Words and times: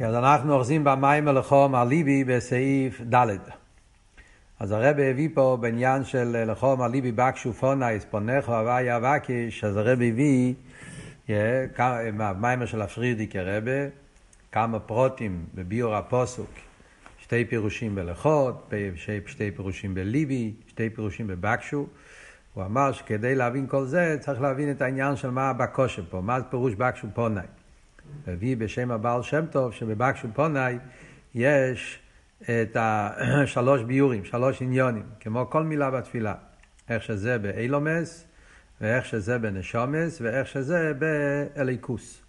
אז 0.00 0.14
אנחנו 0.14 0.54
אוחזים 0.54 0.84
במים 0.84 1.26
לחום 1.26 1.74
הליבי 1.74 2.24
בסעיף 2.24 3.00
ד'. 3.00 3.36
אז 4.60 4.72
הרב 4.72 4.98
הביא 4.98 5.28
פה 5.34 5.58
בעניין 5.60 6.04
של 6.04 6.44
לחום 6.50 6.82
הליבי 6.82 7.12
בקשו 7.12 7.52
פונאיס 7.52 8.04
פונך 8.04 8.48
הוואי 8.48 8.96
אבקיש, 8.96 9.64
אז 9.64 9.76
הרב 9.76 9.98
הביא 10.02 10.54
מהמיימר 12.12 12.66
של 12.66 12.82
הפרידיק 12.82 13.36
הרבה, 13.36 13.72
כמה 14.52 14.78
פרוטים 14.78 15.44
בביור 15.54 15.94
הפוסוק, 15.94 16.50
שתי 17.18 17.44
פירושים 17.44 17.94
בלכות, 17.94 18.72
שתי 19.26 19.50
פירושים 19.50 19.94
בליבי, 19.94 20.54
שתי 20.66 20.90
פירושים 20.90 21.26
בבקשו. 21.26 21.86
הוא 22.54 22.64
אמר 22.64 22.92
שכדי 22.92 23.34
להבין 23.34 23.66
כל 23.66 23.84
זה 23.84 24.16
צריך 24.20 24.40
להבין 24.40 24.70
את 24.70 24.82
העניין 24.82 25.16
של 25.16 25.30
מה 25.30 25.50
הבקושה 25.50 26.02
פה, 26.10 26.20
מה 26.20 26.42
פירוש 26.42 26.74
בקשו 26.74 27.06
פונאי. 27.14 27.63
הביא 28.26 28.56
בשם 28.56 28.90
הבעל 28.90 29.22
שם 29.22 29.46
טוב 29.46 29.72
שבבקשו 29.72 30.28
פונאי 30.34 30.78
יש 31.34 31.98
את 32.42 32.76
השלוש 32.80 33.82
ביורים, 33.88 34.24
שלוש 34.24 34.62
עניונים, 34.62 35.06
כמו 35.20 35.50
כל 35.50 35.62
מילה 35.62 35.90
בתפילה. 35.90 36.34
איך 36.88 37.02
שזה 37.02 37.38
באילומס, 37.38 38.26
ואיך 38.80 39.04
שזה 39.04 39.38
בנשומס, 39.38 40.20
ואיך 40.20 40.48
שזה 40.48 40.92
באליקוס. 40.98 42.22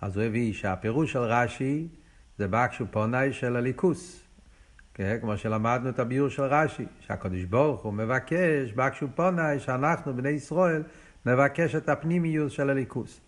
אז 0.00 0.16
הוא 0.16 0.24
הביא 0.24 0.52
שהפירוש 0.52 1.12
של 1.12 1.18
רש"י 1.18 1.88
זה 2.38 2.48
בקשו 2.48 2.84
פונאי 2.90 3.32
של 3.32 3.56
אליקוס. 3.56 4.22
כן, 4.94 5.18
כמו 5.20 5.36
שלמדנו 5.36 5.88
את 5.88 5.98
הביור 5.98 6.28
של 6.28 6.42
רש"י, 6.42 6.86
שהקדוש 7.00 7.44
ברוך 7.44 7.82
הוא 7.82 7.92
מבקש 7.92 8.72
בקשו 8.76 9.06
פונאי 9.14 9.60
שאנחנו 9.60 10.16
בני 10.16 10.28
ישראל 10.28 10.82
נבקש 11.26 11.74
את 11.74 11.88
הפנימיוס 11.88 12.52
של 12.52 12.70
הליכוס. 12.70 13.20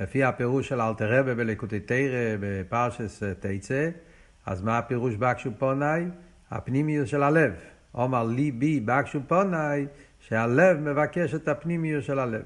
לפי 0.00 0.24
הפירוש 0.24 0.68
של 0.68 0.80
אלתר 0.80 1.18
רבה 1.18 1.34
בליקוטי 1.34 1.80
תרא 1.80 2.36
בפרשס 2.40 3.22
תצא, 3.40 3.88
אז 4.46 4.62
מה 4.62 4.78
הפירוש 4.78 5.14
בקשו 5.14 5.50
פונאי? 5.58 6.04
הפנימיוס 6.50 7.08
של 7.08 7.22
הלב. 7.22 7.52
אומר 7.94 8.24
ליבי 8.24 8.80
בקשו 8.80 9.20
פונאי, 9.26 9.86
שהלב 10.20 10.78
מבקש 10.80 11.34
את 11.34 11.48
הפנימיוס 11.48 12.04
של 12.04 12.18
הלב. 12.18 12.42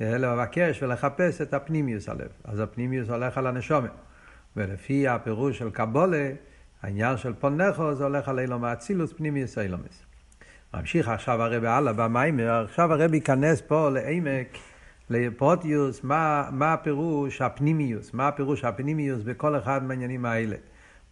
לבקש 0.00 0.82
ולחפש 0.82 1.40
את 1.40 1.54
הפנימיוס 1.54 2.08
הלב. 2.08 2.28
אז 2.44 2.60
הפנימיוס 2.60 3.08
הולך 3.08 3.38
על 3.38 3.46
הנשומת. 3.46 3.90
ולפי 4.56 5.08
הפירוש 5.08 5.58
של 5.58 5.70
קבולה, 5.70 6.30
העניין 6.82 7.16
של 7.16 7.32
פונכו 7.32 7.94
זה 7.94 8.04
הולך 8.04 8.28
על 8.28 8.38
אילום 8.38 8.64
האצילוס 8.64 9.12
פנימיוס 9.12 9.58
אילומס. 9.58 10.04
ממשיך 10.74 11.08
עכשיו 11.08 11.42
הרבי 11.42 11.66
הלאה 11.66 11.92
במיימר, 11.92 12.64
עכשיו 12.64 12.92
הרבי 12.92 13.16
ייכנס 13.16 13.60
פה 13.60 13.90
לעמק, 13.90 14.58
לפרוטיוס, 15.10 16.04
מה, 16.04 16.48
מה 16.52 16.72
הפירוש 16.72 17.42
הפנימיוס, 17.42 18.14
מה 18.14 18.28
הפירוש 18.28 18.64
הפנימיוס 18.64 19.22
בכל 19.22 19.58
אחד 19.58 19.84
מהעניינים 19.84 20.24
האלה. 20.24 20.56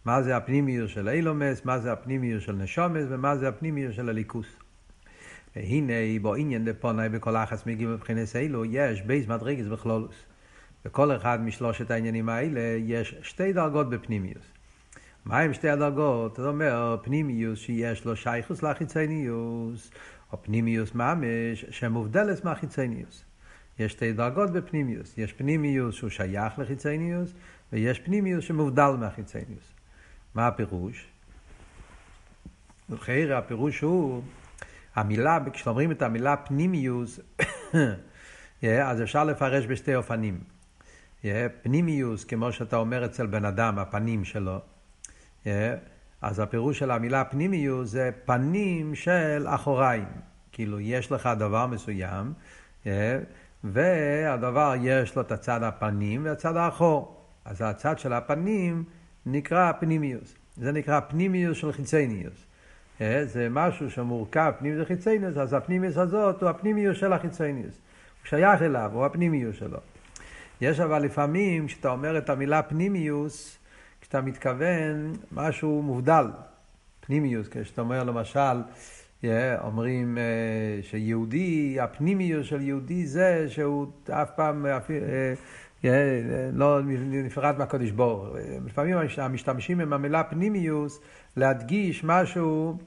מה 0.05 0.21
זה 0.21 0.37
הפנימיוס 0.37 0.91
של 0.91 1.09
אילומס, 1.09 1.65
מה 1.65 1.79
זה 1.79 1.91
הפנימיוס 1.91 2.43
של 2.43 2.53
נשומס 2.53 3.05
ומה 3.09 3.37
זה 3.37 3.47
הפנימיוס 3.47 3.95
של 3.95 4.09
הליכוס. 4.09 4.47
והנה 5.55 5.93
בו 6.21 6.35
עניין 6.35 6.65
דפונאי 6.65 7.09
בכל 7.09 7.35
אחס 7.35 7.65
מגיעים 7.65 7.93
מבחינת 7.93 8.35
אלו, 8.35 8.65
יש 8.65 9.01
בייס 9.01 9.27
מדרגס 9.27 9.65
בכלולוס. 9.67 10.25
בכל 10.85 11.15
אחד 11.15 11.41
משלושת 11.41 11.91
העניינים 11.91 12.29
האלה 12.29 12.61
יש 12.79 13.15
שתי 13.21 13.53
דרגות 13.53 13.89
בפנימיוס. 13.89 14.45
מהם 15.25 15.53
שתי 15.53 15.69
הדרגות? 15.69 16.35
זאת 16.35 16.47
אומרת, 16.47 17.03
פנימיוס 17.03 17.59
שיש 17.59 18.05
לו 18.05 18.15
שייכוס 18.15 18.63
לחיצניוס, 18.63 19.91
או 20.31 20.43
פנימיוס 20.43 20.95
ממש 20.95 21.65
שמובדלת 21.69 22.45
מהחיצניוס. 22.45 23.25
יש 23.79 23.91
שתי 23.91 24.13
דרגות 24.13 24.51
בפנימיוס. 24.51 25.17
יש 25.17 25.33
פנימיוס 25.33 25.95
שהוא 25.95 26.09
שייך 26.09 26.59
לחיצניוס, 26.59 27.33
ויש 27.73 27.99
פנימיוס 27.99 28.45
שמובדל 28.45 28.91
מהחיצניוס. 28.99 29.73
מה 30.35 30.47
הפירוש? 30.47 31.07
חייר 32.95 33.37
הפירוש 33.37 33.81
הוא, 33.81 34.23
המילה, 34.95 35.39
כשאומרים 35.53 35.91
את 35.91 36.01
המילה 36.01 36.35
פנימיוס, 36.35 37.19
אז 38.63 39.01
אפשר 39.01 39.23
לפרש 39.23 39.65
בשתי 39.65 39.95
אופנים. 39.95 40.39
פנימיוס, 41.61 42.23
כמו 42.23 42.51
שאתה 42.51 42.75
אומר 42.75 43.05
אצל 43.05 43.25
בן 43.25 43.45
אדם, 43.45 43.79
הפנים 43.79 44.25
שלו, 44.25 44.59
אז 46.21 46.39
הפירוש 46.39 46.79
של 46.79 46.91
המילה 46.91 47.23
פנימיוס 47.23 47.89
זה 47.89 48.09
פנים 48.25 48.95
של 48.95 49.45
אחוריים. 49.47 50.07
כאילו, 50.51 50.79
יש 50.79 51.11
לך 51.11 51.29
דבר 51.39 51.67
מסוים, 51.67 52.33
והדבר 53.63 54.73
יש 54.81 55.15
לו 55.15 55.21
את 55.21 55.31
הצד 55.31 55.63
הפנים 55.63 56.25
והצד 56.25 56.55
האחור. 56.55 57.23
אז 57.45 57.61
הצד 57.61 57.99
של 57.99 58.13
הפנים 58.13 58.83
נקרא 59.25 59.71
פנימיוס. 59.79 60.35
זה 60.57 60.71
נקרא 60.71 60.99
פנימיוס 60.99 61.57
של 61.57 61.71
חיצניוס. 61.71 62.45
זה 63.23 63.47
משהו 63.51 63.91
שמורכב 63.91 64.51
פנימיוס 64.59 64.83
וחיצניוס, 64.83 65.37
אז 65.37 65.53
הפנימיוס 65.53 65.97
הזאת 65.97 66.41
הוא 66.41 66.49
הפנימיוס 66.49 66.97
של 66.97 67.13
החיצניוס. 67.13 67.73
הוא 68.21 68.27
שייך 68.29 68.61
אליו, 68.61 68.91
הוא 68.93 69.05
הפנימיוס 69.05 69.55
שלו. 69.55 69.77
יש 70.61 70.79
אבל 70.79 71.01
לפעמים, 71.01 71.67
כשאתה 71.67 71.89
אומר 71.89 72.17
את 72.17 72.29
המילה 72.29 72.61
פנימיוס, 72.61 73.57
כשאתה 74.01 74.21
מתכוון 74.21 75.13
משהו 75.31 75.81
מובדל, 75.81 76.25
פנימיוס, 76.99 77.47
כשאתה 77.51 77.81
אומר 77.81 78.03
למשל, 78.03 78.61
אומרים 79.63 80.17
שיהודי, 80.81 81.77
הפנימיוס 81.79 82.47
של 82.47 82.61
יהודי 82.61 83.05
זה 83.05 83.45
שהוא 83.49 83.87
אף 84.09 84.29
פעם 84.35 84.65
לא 86.53 86.79
נפרד 87.01 87.55
מהקודש 87.57 87.91
בור. 87.91 88.27
לפעמים 88.65 88.97
המשתמשים 89.17 89.79
עם 89.79 89.93
המילה 89.93 90.23
פנימיוס 90.23 90.99
להדגיש 91.37 92.03
משהו 92.03 92.77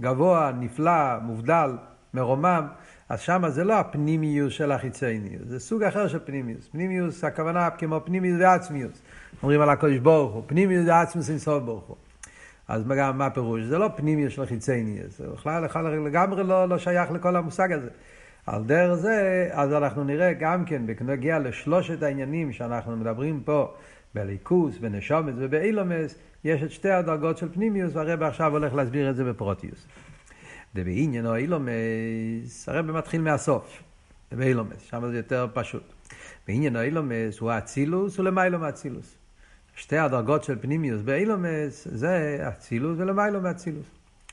גבוה, 0.00 0.52
נפלא, 0.60 1.18
מובדל, 1.22 1.70
מרומם. 2.14 2.66
אז 3.08 3.20
שם 3.20 3.42
זה 3.48 3.64
לא 3.64 3.74
הפנימיוס 3.74 4.52
של 4.52 4.72
החיצניוס, 4.72 5.42
זה 5.44 5.60
סוג 5.60 5.82
אחר 5.82 6.08
של 6.08 6.18
פנימיוס. 6.24 6.68
פנימיוס, 6.68 7.24
הכוונה 7.24 7.70
כמו 7.70 8.00
פנימיוס 8.04 8.40
ועצמיוס. 8.40 9.02
אומרים 9.42 9.60
על 9.60 9.68
הקודש 9.68 9.98
ברוך 9.98 10.34
הוא, 10.34 10.42
פנימיוס 10.46 10.88
ועצמיוס 10.88 11.30
אינסוף 11.30 11.62
ברוך 11.62 11.84
הוא. 11.84 11.96
אז 12.68 12.84
גם 12.98 13.18
מה 13.18 13.26
הפירוש? 13.26 13.62
זה 13.62 13.78
לא 13.78 13.88
פנימיוס 13.96 14.32
של 14.32 14.46
חיצניוס, 14.46 15.18
זה 15.18 15.28
בכלל 15.28 15.64
לגמרי 16.06 16.44
לא, 16.44 16.68
לא 16.68 16.78
שייך 16.78 17.10
לכל 17.10 17.36
המושג 17.36 17.72
הזה. 17.72 17.88
על 18.46 18.64
דרך 18.64 18.94
זה, 18.94 19.48
אז 19.52 19.72
אנחנו 19.72 20.04
נראה 20.04 20.32
גם 20.32 20.64
כן, 20.64 20.82
בנגיע 20.86 21.38
לשלושת 21.38 22.02
העניינים 22.02 22.52
שאנחנו 22.52 22.96
מדברים 22.96 23.40
פה, 23.44 23.74
בליכוס, 24.14 24.78
בנשומץ 24.78 25.34
ובאילומס, 25.38 26.14
יש 26.44 26.62
את 26.62 26.70
שתי 26.70 26.90
הדרגות 26.90 27.38
של 27.38 27.52
פנימיוס, 27.52 27.96
והרב 27.96 28.22
עכשיו 28.22 28.52
הולך 28.52 28.74
להסביר 28.74 29.10
את 29.10 29.16
זה 29.16 29.24
בפרוטיוס. 29.24 29.86
ובעניינו 30.74 31.36
אילומס, 31.36 32.68
הרב 32.68 32.90
מתחיל 32.90 33.20
מהסוף, 33.20 33.82
באילומס, 34.32 34.80
שם 34.80 35.10
זה 35.10 35.16
יותר 35.16 35.46
פשוט. 35.54 35.82
בעניינו 36.48 36.80
אילומס 36.82 37.38
הוא 37.38 37.50
האצילוס 37.50 38.18
ולמיילו 38.18 38.58
מאצילוס. 38.58 39.16
שתי 39.76 39.98
הדרגות 39.98 40.44
של 40.44 40.58
פנימיוס 40.60 41.02
באילומס 41.02 41.88
זה 41.90 42.38
אצילוס 42.48 42.98
ולמיילו 42.98 43.40
מאצילוס. 43.40 43.86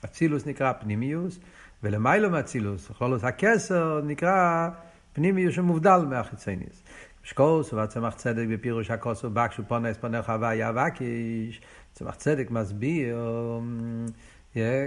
אצילוס 0.06 0.46
נקרא 0.46 0.74
פנימיוס, 0.74 1.40
ולמיילו 1.84 2.30
מאצילוס, 2.30 2.92
חולוס 2.92 3.24
הכסר 3.24 4.02
נקרא 4.04 4.70
פנימיוס 5.14 5.56
שמובדל 5.56 6.06
מהחיצניוס. 6.10 6.84
שקוס 7.24 7.74
ובצמח 7.74 8.14
צדק 8.14 8.46
בפירוש 8.50 8.92
הכוס 8.92 9.26
ובקשו 9.26 9.64
פונס 9.68 9.98
פונך 9.98 10.30
הוויה 10.30 10.72
וקיש. 10.76 11.62
צמח 11.94 12.16
צדק 12.16 12.52
מסביר 12.52 13.18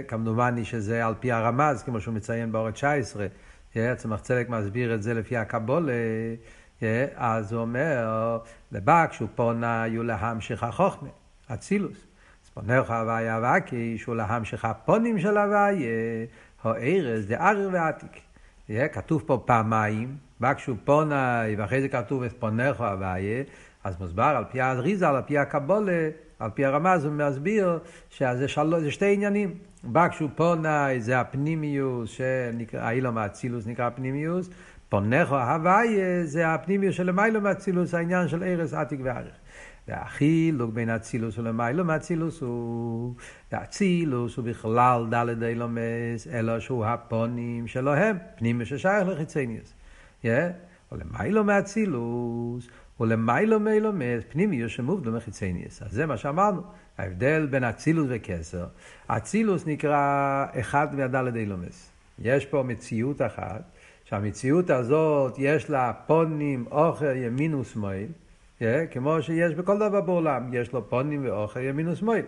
כמדומני 0.07 0.65
שזה 0.65 1.05
על 1.05 1.13
פי 1.19 1.31
הרמז, 1.31 1.83
כמו 1.83 2.01
שהוא 2.01 2.13
מציין 2.13 2.51
באורת 2.51 2.73
19. 2.73 3.27
Yeah, 3.73 3.77
צמח 3.97 4.19
צדק 4.19 4.49
מסביר 4.49 4.95
את 4.95 5.03
זה 5.03 5.13
לפי 5.13 5.37
הקבולה. 5.37 5.93
אז 7.15 7.53
הוא 7.53 7.61
אומר, 7.61 8.37
לבקשו 8.71 9.27
פונה 9.35 9.83
יהיו 9.87 10.03
להמשך 10.03 10.63
החוכמה, 10.63 11.09
אצילוס. 11.53 12.07
אז 12.43 12.49
פונך 12.49 12.91
הוויה 12.91 13.39
וקיש 13.57 14.03
הוא 14.03 14.15
להמשך 14.15 14.65
הפונים 14.65 15.19
של 15.19 15.37
הוויה, 15.37 16.25
או 16.65 16.73
ארז 16.75 17.27
דארר 17.27 17.69
ועתיק. 17.71 18.21
כתוב 18.91 19.23
פה 19.25 19.43
פעמיים, 19.45 20.17
בקשו 20.41 20.75
פונה, 20.83 21.41
ואחרי 21.57 21.81
זה 21.81 21.87
כתוב 21.87 22.23
את 22.23 22.33
פונך 22.39 22.81
הוויה, 22.81 23.43
אז 23.83 23.99
מוסבר 23.99 24.23
על 24.37 24.45
פי 24.51 24.61
האריזה, 24.61 25.09
על 25.09 25.21
פי 25.25 25.37
הקבולה, 25.37 26.09
על 26.39 26.49
פי 26.53 26.65
הרמז 26.65 27.05
הוא 27.05 27.13
מסביר 27.13 27.79
שזה 28.09 28.47
של... 28.47 28.79
זה 28.79 28.91
שתי 28.91 29.13
עניינים. 29.13 29.53
בקשו 29.83 30.29
פונאי 30.35 31.01
זה 31.01 31.19
הפנימיוס, 31.19 32.09
שנקרא, 32.09 32.91
אילום 32.91 33.17
האצילוס 33.17 33.67
נקרא 33.67 33.89
פנימיוס, 33.89 34.49
פונכו 34.89 35.35
הוויה 35.35 36.25
זה 36.25 36.53
הפנימיוס 36.53 36.95
של 36.95 37.11
מיילו 37.11 37.41
מאצילוס, 37.41 37.93
העניין 37.93 38.27
של 38.27 38.43
ארז 38.43 38.73
עתיק 38.73 38.99
ואריך. 39.03 39.35
והחילוק 39.87 40.73
בין 40.73 40.89
אצילוס 40.89 41.37
ולמיילו 41.37 41.85
מאצילוס 41.85 42.41
הוא, 42.41 43.15
האצילוס 43.51 44.37
הוא 44.37 44.45
בכלל 44.45 45.05
דלת 45.09 45.43
אילומס, 45.43 46.27
אלא 46.33 46.59
שהוא 46.59 46.85
הפונים 46.85 47.67
שלו 47.67 47.93
הם, 47.93 48.17
ששייך 48.65 49.07
לחיצניוס. 49.07 49.73
Yeah? 50.23 50.27
ולמיילו 50.91 51.43
מאצילוס 51.43 52.67
ולמיילו 52.99 53.59
מיילו 53.59 53.93
מס 53.93 54.23
פנימיוס 54.29 54.71
שמובדל 54.71 55.11
מחיצניאס. 55.11 55.81
אז 55.81 55.91
זה 55.91 56.05
מה 56.05 56.17
שאמרנו, 56.17 56.61
ההבדל 56.97 57.47
בין 57.49 57.63
אצילוס 57.63 58.07
וכסר. 58.09 58.65
אצילוס 59.07 59.67
נקרא 59.67 60.45
אחד 60.59 60.95
מהדלת 60.95 61.35
אילומס. 61.35 61.91
יש 62.19 62.45
פה 62.45 62.63
מציאות 62.63 63.21
אחת, 63.21 63.61
שהמציאות 64.09 64.69
הזאת 64.69 65.35
יש 65.37 65.69
לה 65.69 65.91
פונים, 66.07 66.65
אוכל, 66.71 67.15
ימין 67.15 67.55
ושמאל, 67.55 68.05
yeah, 68.59 68.63
כמו 68.91 69.21
שיש 69.21 69.53
בכל 69.53 69.75
דבר 69.75 70.01
בעולם, 70.01 70.53
יש 70.53 70.73
לו 70.73 70.89
פונים 70.89 71.25
ואוכל, 71.25 71.59
ימין 71.59 71.87
ושמאל. 71.87 72.21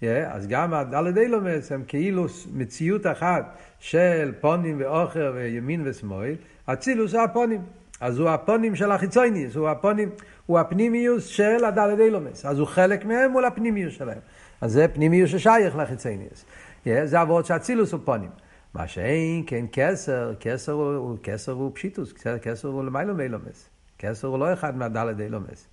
Yeah, 0.00 0.04
אז 0.30 0.46
גם 0.46 0.74
הדלת 0.74 1.16
אילומס 1.16 1.72
הם 1.72 1.82
כאילו 1.88 2.26
מציאות 2.54 3.06
אחת 3.06 3.58
של 3.78 4.32
פונים 4.40 4.76
ואוכל 4.80 5.32
וימין 5.34 5.82
ושמאל, 5.84 6.34
אצילוס 6.66 7.10
זה 7.10 7.22
הפונים. 7.22 7.62
אז 8.00 8.18
הוא 8.18 8.28
הפונים 8.28 8.76
של 8.76 8.92
החיצוניוס, 8.92 9.56
הוא 9.56 9.68
הפונים, 9.68 10.08
הוא 10.46 10.58
הפנימיוס 10.58 11.26
של 11.26 11.64
הדלת 11.64 11.98
אילומס. 12.00 12.46
אז 12.46 12.58
הוא 12.58 12.66
חלק 12.66 13.04
מהם 13.04 13.30
מול 13.30 13.44
הפנימיוס 13.44 13.94
שלהם. 13.94 14.18
אז 14.60 14.72
זה 14.72 14.88
פנימיוס 14.88 15.30
ששייך 15.30 15.76
לחיצוניוס. 15.76 16.44
Yeah, 16.84 16.88
זה 17.04 17.20
עבוד 17.20 17.44
שאצילוס 17.44 17.92
הוא 17.92 18.00
פונים. 18.04 18.30
מה 18.74 18.88
שאין 18.88 19.44
כן 19.46 19.64
כסר, 19.72 20.34
כסר 20.40 20.72
הוא, 20.72 21.18
כסר 21.22 21.52
הוא 21.52 21.70
פשיטוס, 21.74 22.12
כסר 22.42 22.68
הוא 22.68 22.84
למיילו 22.84 23.14
מאילומס. 23.14 23.68
כסר 23.98 24.28
הוא 24.28 24.38
לא 24.38 24.52
אחד 24.52 24.76
מהדלת 24.76 25.20
אילומס. 25.20 25.68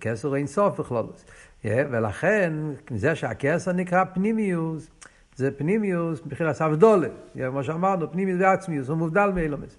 כסר 0.00 0.28
הוא 0.28 0.36
אין 0.36 0.46
סוף 0.46 0.80
בכלולוס. 0.80 1.24
Yeah, 1.62 1.66
ולכן, 1.90 2.52
זה 2.96 3.14
שהכסר 3.14 3.72
נקרא 3.72 4.04
פנימיוס, 4.04 4.90
זה 5.36 5.50
פנימיוס 5.50 6.20
מבחינת 6.26 6.62
אבדולה. 6.62 7.08
כמו 7.34 7.64
שאמרנו, 7.64 8.12
פנימיוס 8.12 8.40
ועצמיוס, 8.40 8.88
הוא 8.88 8.96
מובדל 8.96 9.30
מאילומס. 9.34 9.78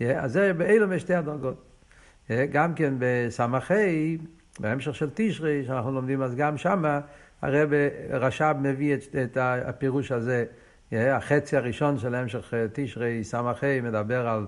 אז 0.00 0.32
זה 0.32 0.52
באילו 0.52 1.00
שתי 1.00 1.14
הדרגות. 1.14 1.64
גם 2.52 2.74
כן 2.74 2.94
בסמ"כי, 2.98 4.18
בהמשך 4.60 4.94
של 4.94 5.10
תשרי, 5.14 5.64
שאנחנו 5.66 5.92
לומדים 5.92 6.22
אז 6.22 6.34
גם 6.34 6.56
שמה, 6.56 7.00
הרב 7.42 7.70
רש"ב 8.10 8.54
מביא 8.60 8.94
את, 8.94 9.16
את 9.16 9.36
הפירוש 9.40 10.12
הזה, 10.12 10.44
החצי 10.92 11.56
הראשון 11.56 11.98
של 11.98 12.14
המשך 12.14 12.54
תשרי, 12.72 13.24
סמ"כי, 13.24 13.80
מדבר 13.80 14.28
על 14.28 14.46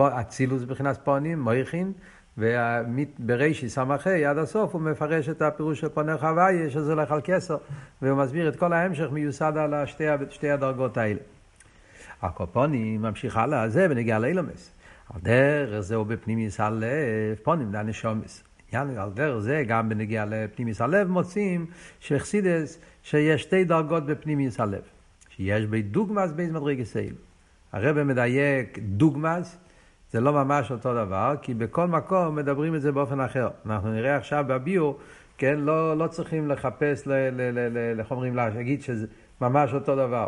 אצילוס 0.00 0.62
מבחינת 0.62 0.98
פונים, 1.04 1.40
מויכין, 1.40 1.92
וברישי 2.38 3.68
סמ"כי 3.68 4.24
עד 4.24 4.38
הסוף 4.38 4.74
הוא 4.74 4.82
מפרש 4.82 5.28
את 5.28 5.42
הפירוש 5.42 5.80
של 5.80 5.88
פונך 5.88 6.24
הוויה, 6.24 6.70
שזה 6.70 6.92
הולך 6.92 7.12
על 7.12 7.20
כסר, 7.24 7.56
והוא 8.02 8.18
מסביר 8.18 8.48
את 8.48 8.56
כל 8.56 8.72
ההמשך 8.72 9.06
מיוסד 9.12 9.52
על 9.56 9.86
שתי, 9.86 10.04
שתי 10.30 10.50
הדרגות 10.50 10.96
האלה. 10.96 11.20
הקופונים 12.22 13.02
ממשיך 13.02 13.36
הלאה, 13.36 13.68
זה 13.68 13.88
בנגיע 13.88 14.18
לאילומס. 14.18 14.70
על 15.14 15.20
דרך 15.20 15.80
זה 15.80 15.94
הוא 15.94 16.06
בפנימיס 16.06 16.60
הלב, 16.60 16.84
פונים 17.42 17.72
לנשומס. 17.72 18.44
על 18.72 19.10
דרך 19.14 19.38
זה 19.38 19.62
גם 19.66 19.88
בנגיע 19.88 20.24
לפנימיס 20.28 20.80
הלב 20.80 21.08
מוצאים 21.08 21.66
שחסידס 22.00 22.78
שיש 23.02 23.42
שתי 23.42 23.64
דרגות 23.64 24.06
בפנימיס 24.06 24.60
הלב. 24.60 24.93
שיש 25.36 25.66
בי 25.66 25.82
דוגמס 25.82 26.32
בי 26.32 26.46
מדרגס 26.46 26.96
אילו. 26.96 27.16
הרב 27.72 28.02
מדייק 28.02 28.78
דוגמס, 28.78 29.58
זה 30.12 30.20
לא 30.20 30.32
ממש 30.32 30.70
אותו 30.70 30.94
דבר, 30.94 31.34
כי 31.42 31.54
בכל 31.54 31.86
מקום 31.86 32.36
מדברים 32.36 32.74
את 32.74 32.82
זה 32.82 32.92
באופן 32.92 33.20
אחר. 33.20 33.48
אנחנו 33.66 33.92
נראה 33.92 34.16
עכשיו 34.16 34.44
בביור, 34.48 34.98
כן, 35.38 35.58
לא, 35.58 35.98
לא 35.98 36.06
צריכים 36.06 36.48
לחפש, 36.48 37.08
איך 37.98 38.10
אומרים, 38.10 38.36
להגיד 38.36 38.82
שזה 38.82 39.06
ממש 39.40 39.74
אותו 39.74 39.96
דבר. 39.96 40.26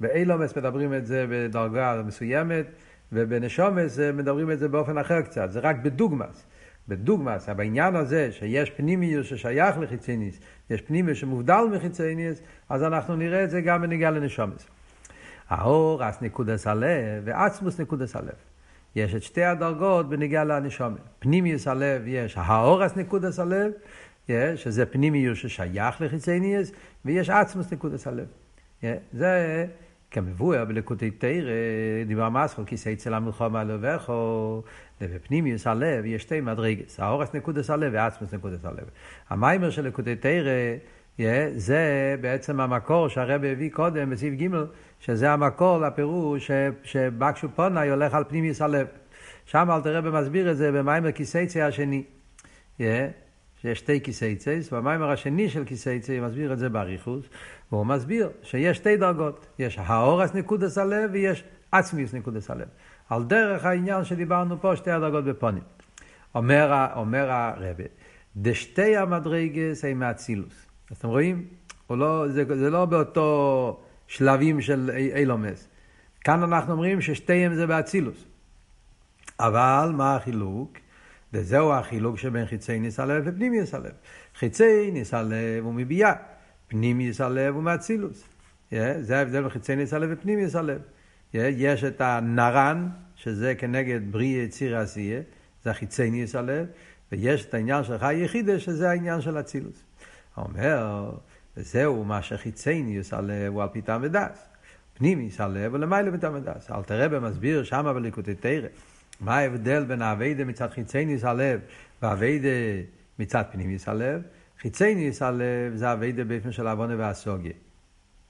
באילומס 0.00 0.56
מדברים 0.56 0.94
את 0.94 1.06
זה 1.06 1.26
בדרגה 1.30 2.02
מסוימת, 2.06 2.66
ובנשומס 3.12 3.98
מדברים 3.98 4.50
את 4.50 4.58
זה 4.58 4.68
באופן 4.68 4.98
אחר 4.98 5.20
קצת, 5.20 5.52
זה 5.52 5.60
רק 5.60 5.76
בדוגמס. 5.76 6.46
בדוגמס, 6.90 7.48
בעניין 7.48 7.96
הזה 7.96 8.32
שיש 8.32 8.70
פנימיוס 8.70 9.26
ששייך 9.26 9.78
לחיצניס, 9.78 10.40
יש 10.70 10.80
פנימיוס 10.80 11.18
שמובדל 11.18 11.64
מחיצניס, 11.72 12.42
אז 12.68 12.82
אנחנו 12.82 13.16
נראה 13.16 13.44
את 13.44 13.50
זה 13.50 13.60
גם 13.60 13.82
בנגיעה 13.82 14.10
לנשומס. 14.10 14.66
האור, 15.48 16.08
אס 16.08 16.22
נקודס 16.22 16.66
הלב, 16.66 17.22
ועצמוס 17.24 17.80
נקודס 17.80 18.16
הלב. 18.16 18.34
יש 18.96 19.14
את 19.14 19.22
שתי 19.22 19.44
הדרגות 19.44 20.08
בנגיעה 20.08 20.44
לנשומת. 20.44 20.98
פנימיוס 21.18 21.68
הלב 21.68 22.02
יש 22.06 22.34
האור 22.36 22.86
אס 22.86 22.96
נקודס 22.96 23.38
הלב, 23.38 23.72
שזה 24.56 24.86
פנימיוס 24.86 25.38
ששייך 25.38 26.00
לחיצניס, 26.00 26.72
ויש 27.04 27.30
עצמוס 27.30 27.72
נקודס 27.72 28.06
הלב. 28.06 28.26
זה 29.12 29.66
כמבואר 30.10 30.64
בלקוטי 30.64 31.10
תרא, 31.10 31.50
דיבר 32.06 32.28
מסחו, 32.28 32.62
כיסא 32.66 32.92
אצל 32.92 33.14
המלחמה 33.14 33.64
לבכו, 33.64 34.62
ובפנימיוס 35.00 35.66
הלב 35.66 36.04
יש 36.04 36.22
שתי 36.22 36.40
מדרגס, 36.40 37.00
האורס 37.00 37.34
נקודס 37.34 37.70
הלב 37.70 37.92
ועצמוס 37.94 38.34
נקודס 38.34 38.64
הלב. 38.64 38.84
המיימר 39.28 39.70
של 39.70 39.86
לקוטי 39.86 40.16
תרא, 40.16 40.50
זה 41.56 42.16
בעצם 42.20 42.60
המקור 42.60 43.08
שהרב 43.08 43.44
הביא 43.44 43.70
קודם 43.70 44.10
בסעיף 44.10 44.34
ג', 44.34 44.48
שזה 45.00 45.30
המקור 45.30 45.78
לפירוש 45.78 46.50
שבקשו 46.82 47.48
פונאי 47.54 47.88
הולך 47.88 48.14
על 48.14 48.24
פנימיוס 48.24 48.62
הלב. 48.62 48.86
שם 49.46 49.68
אלתר 49.70 49.96
רבי 49.96 50.10
מסביר 50.10 50.50
את 50.50 50.56
זה 50.56 50.72
במיימר 50.72 51.12
כיסייצי 51.12 51.62
השני. 51.62 52.02
שיש 53.60 53.78
שתי 53.78 54.00
כיסייצייס, 54.00 54.72
והמיימר 54.72 55.10
השני 55.10 55.48
של 55.48 55.64
כיסייצי 55.64 56.20
מסביר 56.20 56.52
את 56.52 56.58
זה 56.58 56.68
באריכוס, 56.68 57.24
והוא 57.72 57.86
מסביר 57.86 58.30
שיש 58.42 58.76
שתי 58.76 58.96
דרגות, 58.96 59.46
יש 59.58 59.78
האורס 59.80 60.34
נקודס 60.34 60.78
הלב 60.78 61.10
ויש 61.12 61.44
עצמיוס 61.72 62.14
נקודס 62.14 62.50
הלב. 62.50 62.68
על 63.10 63.22
דרך 63.24 63.64
העניין 63.64 64.04
שדיברנו 64.04 64.60
פה, 64.60 64.76
שתי 64.76 64.90
הדרגות 64.90 65.24
בפונים. 65.24 65.62
אומר, 66.34 66.86
אומר 66.96 67.30
הרבי, 67.30 67.84
דשתי 68.36 68.96
המדרגס 68.96 69.84
הם 69.84 69.98
מאצילוס. 69.98 70.66
אתם 70.92 71.08
רואים? 71.08 71.46
לא, 71.90 72.28
זה, 72.28 72.44
זה 72.58 72.70
לא 72.70 72.84
באותו 72.84 73.80
שלבים 74.06 74.60
של 74.60 74.90
אילומס. 75.14 75.68
כאן 76.20 76.42
אנחנו 76.42 76.72
אומרים 76.72 77.00
ששתיהם 77.00 77.54
זה 77.54 77.66
באצילוס. 77.66 78.24
אבל 79.40 79.92
מה 79.96 80.16
החילוק? 80.16 80.78
וזהו 81.32 81.72
החילוק 81.72 82.18
שבין 82.18 82.46
חיצי 82.46 82.78
ניס 82.78 83.00
הלב 83.00 83.22
ופנימיוס 83.26 83.74
הלב. 83.74 83.92
חיצי 84.38 84.90
ניס 84.90 85.14
הלב 85.14 85.64
הוא 85.64 85.74
מביאה. 85.74 86.12
פנימיוס 86.68 87.20
הלב 87.20 87.54
הוא 87.54 87.62
מאצילוס. 87.62 88.24
זה 89.00 89.18
ההבדל 89.18 89.40
בין 89.40 89.50
חיצניוס 89.50 89.92
הלב 89.92 90.08
ופנימיוס 90.12 90.56
הלב. 90.56 90.80
יש 91.34 91.84
את 91.84 92.00
הנרן, 92.00 92.88
שזה 93.16 93.54
כנגד 93.54 94.00
בריא 94.10 94.42
יציר 94.42 94.78
עשייה, 94.78 95.20
זה 95.64 95.70
החיצניוס 95.70 96.34
הלב, 96.34 96.66
ויש 97.12 97.44
את 97.44 97.54
העניין 97.54 97.84
של 97.84 97.98
חי 97.98 98.14
יחידה, 98.14 98.58
שזה 98.58 98.90
העניין 98.90 99.20
של 99.20 99.40
אצילוס. 99.40 99.84
אומר, 100.36 101.10
וזהו 101.56 102.04
מה 102.04 102.22
שחיצניוס 102.22 103.12
הלב 103.12 103.52
הוא 103.52 103.62
על 103.62 103.68
פי 103.72 103.82
טעם 103.82 104.02
ודס. 104.02 104.46
פנימיוס 104.94 105.40
הלב 105.40 105.74
הוא 105.74 105.78
למעלה 105.78 106.10
בטעם 106.10 106.34
ודס. 106.34 106.70
אל 106.70 106.82
תראה 106.82 107.08
במסביר 107.08 107.64
שמה 107.64 107.92
בליקוטי 107.92 108.34
תרא. 108.34 108.68
מה 109.20 109.36
ההבדל 109.36 109.84
בין 109.84 110.02
האביידה 110.02 110.44
מצד 110.44 110.70
חיצניוס 110.70 111.24
הלב 111.24 111.60
והאביידה 112.02 112.48
מצד 113.18 113.42
פנימיוס 113.52 113.88
הלב? 113.88 114.22
חיצייניס 114.60 115.22
הלב 115.22 115.74
זה 115.74 115.92
אביידה 115.92 116.24
באופן 116.24 116.52
של 116.52 116.66
עוונה 116.66 116.94
והסוגיה. 116.98 117.52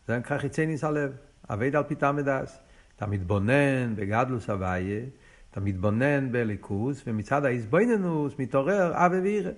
זה 0.08 0.18
נקרא 0.18 0.38
חיצייניס 0.38 0.84
הלב, 0.84 1.12
אביידה 1.50 1.78
על 1.78 1.84
פיתה 1.84 2.12
מדס. 2.12 2.58
אתה 3.00 3.08
מתבונן 3.08 3.94
בגדלוס 3.96 4.50
הוויה, 4.50 5.00
אתה 5.50 5.60
מתבונן 5.60 6.32
בליכוס, 6.32 7.02
ומצד 7.06 7.44
האיזבויננוס 7.44 8.34
מתעורר 8.38 8.92
אבי 8.94 9.20
ואירא. 9.20 9.50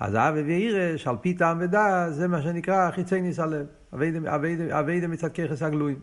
אז 0.00 0.14
אבי 0.14 0.42
ואירא 0.42 0.96
שעל 0.96 1.16
פי 1.20 1.34
טעם 1.34 1.58
ודס 1.60 2.10
זה 2.10 2.28
מה 2.28 2.42
שנקרא 2.42 2.90
חיצייניס 2.90 3.38
הלב, 3.38 3.66
אביידה 4.70 5.08
מצד 5.08 5.28
ככס 5.28 5.62
הגלויים. 5.62 5.98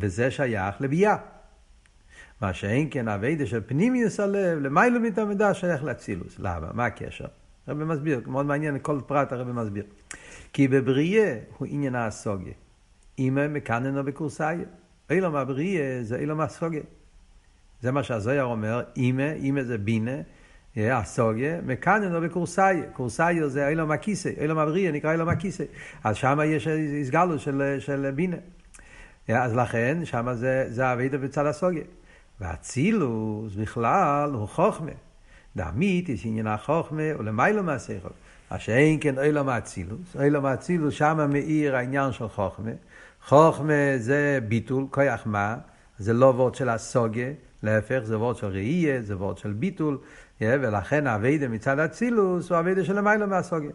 וזה 0.00 0.30
שייך 0.30 0.80
לביאה. 0.80 1.16
מה 2.40 2.54
שאין 2.54 2.88
כן 2.90 3.08
אביידה 3.08 3.46
של 3.46 3.60
פנימיוס 3.66 4.20
הלב, 4.20 4.58
למיילו 4.58 5.00
מתעמדה 5.00 5.54
שייך 5.54 5.84
לאצילוס. 5.84 6.38
למה? 6.38 6.66
מה 6.72 6.86
הקשר? 6.86 7.26
הרב 7.66 7.84
מסביר, 7.84 8.20
מאוד 8.26 8.46
מעניין, 8.46 8.78
כל 8.82 9.00
פרט 9.06 9.32
הרב 9.32 9.52
מסביר. 9.52 9.84
כי 10.52 10.68
בבריאה 10.68 11.38
הוא 11.58 11.68
עניין 11.70 11.94
הסוגיה. 11.94 12.54
אימא 13.18 13.48
מקננו 13.48 14.04
בקורסאיה. 14.04 14.64
אילום 15.12 15.36
הבריאה 15.36 15.98
זה 16.02 16.16
אילום 16.16 16.40
הסוגיה. 16.40 16.82
זה 17.80 17.92
מה 17.92 18.02
שהזויר 18.02 18.44
אומר, 18.44 18.82
אימא, 18.96 19.32
אימא 19.32 19.62
זה 19.62 19.78
בינה, 19.78 20.16
הסוגיה, 20.76 21.60
מקננו 21.66 22.20
בקורסאיה. 22.20 22.82
קורסאיה 22.92 23.48
זה 23.48 23.68
אילום 23.68 23.90
הכיסא, 23.90 24.30
אילום 24.40 24.58
הבריאה 24.58 24.92
נקרא 24.92 25.12
אילום 25.12 25.28
הכיסא. 25.28 25.64
אז 26.04 26.16
שם 26.16 26.38
יש 26.46 26.68
הסגלות 27.00 27.40
של, 27.40 27.76
של 27.78 28.10
בינה. 28.14 28.36
אז 29.28 29.56
לכן, 29.56 30.04
שם 30.04 30.28
זה, 30.34 30.66
זה 30.68 30.92
אבידה 30.92 31.18
בצד 31.18 31.46
הסוגיה. 31.46 31.84
והצילוס 32.40 33.54
בכלל 33.54 34.30
הוא 34.32 34.48
חוכמה. 34.48 34.92
דעמית 35.56 36.08
יש 36.08 36.26
עניין 36.26 36.46
החוכמה 36.46 37.02
ולמיילו 37.18 37.62
מהשכל. 37.62 38.08
אשר 38.48 38.72
אין 38.72 38.98
כן 39.00 39.18
אילום 39.18 39.48
האצילוס, 39.48 40.16
אילום 40.20 40.44
האצילוס 40.44 40.94
שם 40.94 41.30
מאיר 41.32 41.76
העניין 41.76 42.12
של 42.12 42.28
חוכמה. 42.28 42.70
חוכמה 43.26 43.98
זה 43.98 44.38
ביטול, 44.48 44.86
כוח 44.90 45.22
מה, 45.26 45.56
זה 45.98 46.12
לא 46.12 46.26
וורד 46.26 46.54
של 46.54 46.68
הסוגיה, 46.68 47.28
להפך 47.62 48.00
זה 48.04 48.18
וורד 48.18 48.36
של 48.36 48.46
ראייה, 48.46 49.02
זה 49.02 49.16
וורד 49.16 49.38
של 49.38 49.52
ביטול, 49.52 49.98
ולכן 50.40 51.06
האביידה 51.06 51.48
מצד 51.48 51.78
אצילוס 51.78 52.50
הוא 52.50 52.58
אביידה 52.58 52.84
של 52.84 52.98
המיילו 52.98 53.26
מהסוגיה. 53.26 53.70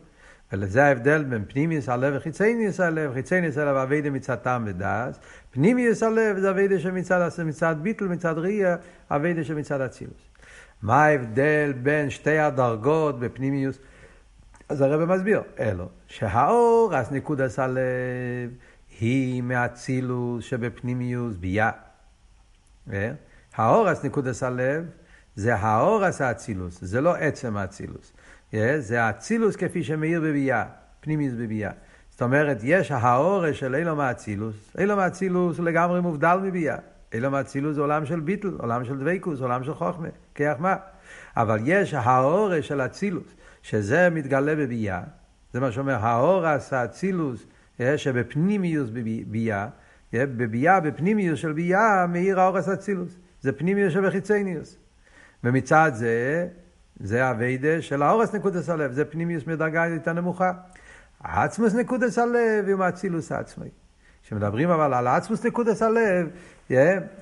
ולזה 0.53 0.85
ההבדל 0.85 1.23
בין 1.23 1.45
פנימיוס 1.47 1.89
הלב 1.89 2.13
וחיצניוס 2.17 2.79
הלב, 2.79 3.13
חיצניוס 3.13 3.57
הלב 3.57 3.75
אביידה 3.75 4.09
מצד 4.09 4.35
טעם 4.35 4.63
ודעת, 4.67 5.17
פנימיוס 5.51 6.03
הלב 6.03 6.39
זה 6.39 6.49
אביידה 6.49 6.79
שמצד 6.79 7.29
מצד 7.45 7.75
ביטל, 7.81 8.05
מצד 8.05 8.37
ראייה, 8.37 8.75
אביידה 9.11 9.43
שמצד 9.43 9.81
אצילוס. 9.81 10.21
מה 10.81 11.05
ההבדל 11.05 11.73
בין 11.83 12.09
שתי 12.09 12.39
הדרגות 12.39 13.19
בפנימיוס? 13.19 13.79
אז 14.69 14.81
הרב 14.81 15.05
מסביר, 15.05 15.41
אלו, 15.59 15.89
שהאור, 16.07 16.95
אז 16.95 17.11
נקודס 17.11 17.59
הלב, 17.59 18.49
היא 18.99 19.41
מאצילוס 19.41 20.45
שבפנימיוס 20.45 21.35
ביה. 21.35 21.71
האור, 23.55 23.89
אז 23.89 24.05
נקודס 24.05 24.43
הלב, 24.43 24.85
זה 25.35 25.55
האור 25.55 26.03
עשה 26.03 26.31
אצילוס, 26.31 26.79
זה 26.81 27.01
לא 27.01 27.15
עצם 27.15 27.57
האצילוס. 27.57 28.13
זה 28.77 29.03
האצילוס 29.03 29.55
כפי 29.55 29.83
שמאיר 29.83 30.21
בביאה, 30.21 30.65
פנימיוס 30.99 31.33
בביאה. 31.33 31.71
זאת 32.09 32.21
אומרת, 32.21 32.57
יש 32.63 32.91
האורש 32.91 33.59
של 33.59 33.75
אילום 33.75 33.99
האצילוס, 33.99 34.55
אילום 34.77 34.99
האצילוס 34.99 35.57
הוא 35.57 35.65
לגמרי 35.65 36.01
מובדל 36.01 36.37
מביאה. 36.43 36.77
אילום 37.13 37.33
האצילוס 37.33 37.75
זה 37.75 37.81
עולם 37.81 38.05
של 38.05 38.19
ביטל, 38.19 38.51
עולם 38.59 38.85
של 38.85 38.97
דבקוס, 38.99 39.41
עולם 39.41 39.63
של 39.63 39.73
חוכמה, 39.73 40.07
כיח 40.35 40.59
מה. 40.59 40.75
אבל 41.37 41.59
יש 41.63 41.93
האורש 41.93 42.67
של 42.67 42.81
אצילוס, 42.81 43.27
שזה 43.61 44.09
מתגלה 44.09 44.55
בביאה, 44.55 45.01
זה 45.53 45.59
מה 45.59 45.71
שאומר, 45.71 45.95
האורס 45.95 46.73
האצילוס, 46.73 47.45
שבפנימיוס 47.97 48.89
בביאה, 48.93 49.67
בביאה, 50.13 50.79
בפנימיוס 50.79 51.39
של 51.39 51.53
ביאה, 51.53 52.07
מאיר 52.07 52.39
האורס 52.39 52.67
האצילוס. 52.67 53.17
זה 53.41 53.51
פנימיוס 53.51 53.93
שבחיצניוס. 53.93 54.77
ומצד 55.43 55.91
זה, 55.95 56.47
זה 56.99 57.29
הווידה 57.29 57.81
של 57.81 58.01
האורס 58.01 58.35
נקודס 58.35 58.69
הלב, 58.69 58.91
זה 58.91 59.05
פנימיוס 59.05 59.47
מדרגה 59.47 59.87
יותר 59.87 60.13
נמוכה. 60.13 60.51
עצמוס 61.23 61.73
נקודס 61.73 62.19
הלב 62.19 62.69
הוא 62.69 62.79
מאצילוס 62.79 63.31
עצמי. 63.31 63.69
כשמדברים 64.23 64.69
אבל 64.69 64.93
על 64.93 65.07
עצמוס 65.07 65.45
נקודס 65.45 65.81
הלב, 65.81 66.29
yeah, 66.69 66.73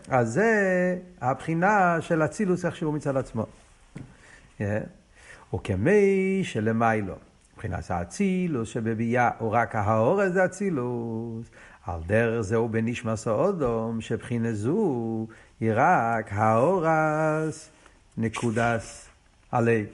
אז 0.09 0.33
זה 0.33 0.97
הבחינה 1.21 1.97
של 2.01 2.25
אצילוס 2.25 2.65
איכשהו 2.65 2.91
מצד 2.91 3.17
עצמו. 3.17 3.45
Yeah. 4.59 4.61
וכמי 5.53 6.41
שלמיילו, 6.43 7.15
מבחינת 7.65 7.91
האצילוס 7.91 8.69
שבביאה 8.69 9.29
הוא 9.39 9.51
רק 9.51 9.75
האורס 9.75 10.31
זה 10.31 10.45
אצילוס, 10.45 11.45
על 11.85 11.99
דרך 12.07 12.41
זהו 12.41 12.69
בנשמס 12.69 13.27
האודום, 13.27 14.01
שבחינה 14.01 14.53
זו 14.53 15.27
היא 15.59 15.71
רק 15.75 16.29
האורס 16.31 17.69
נקודס 18.17 19.09
הלב. 19.51 19.85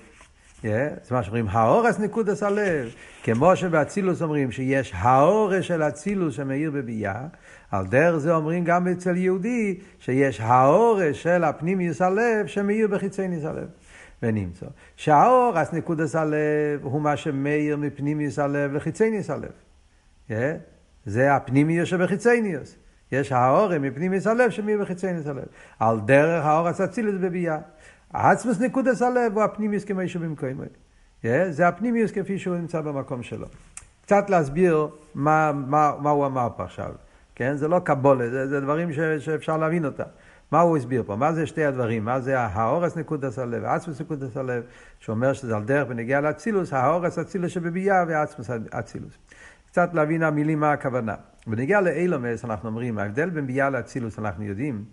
Yeah, 0.62 0.66
זה 1.04 1.16
מה 1.16 1.24
שאומרים, 1.24 1.48
האורס 1.50 2.00
נקודס 2.00 2.44
הלב. 2.44 2.90
כמו 3.24 3.56
שבאצילוס 3.56 4.22
אומרים 4.22 4.52
שיש 4.52 4.92
הארוס 4.96 5.66
של 5.66 5.84
אצילוס 5.84 6.36
שמאיר 6.36 6.72
בביאה, 6.72 7.26
על 7.72 7.88
דרך 7.88 8.18
זה 8.18 8.36
אומרים 8.36 8.64
גם 8.64 8.88
אצל 8.88 9.18
יהודי 9.18 9.80
שיש 10.00 10.40
הארוס 10.42 11.16
של 11.16 11.44
הפנימיוס 11.44 12.02
הלב 12.02 12.48
שמאיר 12.48 12.88
בחיצניוס 12.88 13.46
הלב. 13.46 13.68
ונמצא. 14.24 14.66
שהארוס 14.96 15.74
נקודס 15.74 16.16
הלב 16.16 16.80
הוא 16.82 17.02
מה 17.02 17.18
שמאיר 17.18 17.78
מפנימיוס 17.78 18.40
הלב 18.40 18.74
לחיצניוס 18.74 19.30
הלב. 19.30 19.52
זה 21.06 21.36
הפנימיוס 21.36 21.90
שבחיצניוס. 21.90 22.76
יש 23.12 23.32
הארוס 23.32 23.82
מפנימיוס 23.82 24.28
הלב 24.28 24.50
שמאיר 24.50 24.82
בחיצניוס 24.82 25.28
הלב. 25.28 25.46
על 25.80 26.00
דרך 26.00 26.46
הארוס 26.46 26.82
אצילוס 26.82 27.16
בביאה. 27.22 27.58
עצמוס 28.14 28.60
נקודס 28.60 29.02
הלב 29.02 29.34
הוא 29.34 29.44
הפנימיוס 29.44 29.86
כמו 29.86 30.02
שהוא 30.08 30.24
במקומו. 30.24 30.64
זה 31.50 31.68
הפנימיוס 31.68 32.12
כפי 32.12 32.40
שהוא 32.40 32.56
נמצא 32.56 32.82
במקום 32.82 33.24
שלו. 33.24 33.48
קצת 34.02 34.30
להסביר 34.30 34.88
מה, 35.16 35.52
מה, 35.52 35.92
מה 36.00 36.10
הוא 36.10 36.26
אמר 36.26 36.48
פה 36.58 36.64
עכשיו. 36.64 36.92
כן? 37.36 37.56
זה 37.56 37.68
לא 37.68 37.80
קבולה, 37.80 38.30
זה, 38.30 38.48
זה 38.48 38.60
דברים 38.60 38.94
ש, 38.94 39.00
שאפשר 39.00 39.58
להבין 39.58 39.86
אותם. 39.86 40.04
מה 40.52 40.60
הוא 40.60 40.78
הסביר 40.78 41.04
פה? 41.06 41.16
מה 41.16 41.34
זה 41.34 41.46
שתי 41.46 41.66
הדברים? 41.66 42.06
מה 42.06 42.20
זה 42.20 42.40
האורס 42.40 42.98
נקודס 42.98 43.40
הלב, 43.40 43.64
העצמוס 43.64 44.02
נקודס 44.02 44.38
הלב, 44.38 44.64
שאומר 45.00 45.34
שזה 45.34 45.56
על 45.56 45.64
דרך 45.64 45.88
בנגיע 45.88 46.22
לאצילוס, 46.22 46.74
האורס 46.74 47.20
אצילוס 47.20 47.52
שבביאה 47.52 48.04
והעצמוס 48.08 48.50
אצילוס. 48.70 49.14
קצת 49.68 49.94
להבין 49.94 50.24
המילים 50.24 50.60
מה 50.60 50.72
הכוונה. 50.72 51.16
בנגיע 51.48 51.82
לאילומס 51.82 52.46
אנחנו 52.46 52.70
אומרים, 52.70 52.98
ההבדל 52.98 53.30
בין 53.30 53.48
ביאה 53.48 53.70
לאצילוס 53.70 54.20
אנחנו 54.20 54.44
יודעים, 54.44 54.86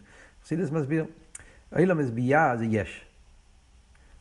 אצילוס 0.42 0.70
מסביר, 0.70 1.06
אילומס 1.76 2.10
ביאה 2.10 2.56
זה 2.56 2.64
יש. 2.64 3.06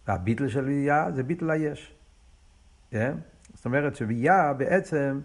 והביטל 0.08 0.48
של 0.48 0.66
ביאה 0.66 1.12
זה 1.12 1.24
ביטל 1.24 1.50
היש. 1.50 1.94
כן? 2.92 3.14
זאת 3.54 3.66
אומרת 3.66 3.96
שביאה 3.96 4.54
בעצם 4.54 5.20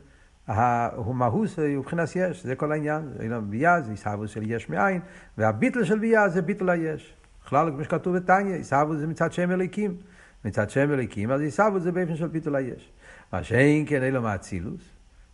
הוא 0.47 1.15
מהוס 1.15 1.59
הוא 1.59 1.67
מבחינת 1.67 2.09
יש, 2.17 2.47
זה 2.47 2.55
כל 2.55 2.73
העניין. 2.73 3.13
ביאה 3.51 3.81
זה 3.81 3.91
עיסאוווס 3.91 4.31
של 4.31 4.51
יש 4.51 4.69
מאין, 4.69 5.01
והביטל 5.39 5.85
של 5.85 5.99
ביאה 5.99 6.29
זה 6.29 6.43
ביטל 6.43 6.71
היש. 6.71 7.15
בכלל, 7.45 7.71
כמו 7.71 7.85
שכתוב 7.85 8.17
בתניא, 8.17 8.55
עיסאוווס 8.55 8.99
זה 8.99 9.07
מצד 9.07 9.33
שם 9.33 9.51
אליקים. 9.51 9.97
מצד 10.45 10.71
שם 10.71 10.93
אליקים, 10.93 11.31
אז 11.31 11.41
עיסאוווס 11.41 11.83
זה 11.83 11.93
באופן 11.93 12.17
של 12.17 12.27
ביטל 12.27 12.55
היש. 12.55 12.93
מה 13.33 13.43
שאין 13.43 13.85
כן 13.89 14.03
אילו 14.03 14.23
מאצילוס, 14.23 14.81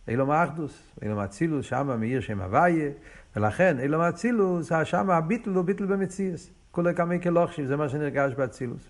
אילו 0.07 0.25
מאחדוס, 0.25 0.91
אילו 1.01 1.15
מאצילוס, 1.15 1.65
שמה 1.65 1.97
מאיר 1.97 2.21
שם 2.21 2.41
הוויה, 2.41 2.89
ולכן 3.35 3.79
אילו 3.79 3.97
מאצילוס, 3.97 4.71
שמה 4.83 5.17
הביטל 5.17 5.49
הוא 5.49 5.65
ביטל 5.65 5.85
במציאס. 5.85 6.49
כולי 6.71 6.95
כמי 6.95 7.21
כלוכשיב, 7.21 7.65
זה 7.65 7.75
מה 7.75 7.89
שנרגש 7.89 8.33
באצילוס. 8.33 8.89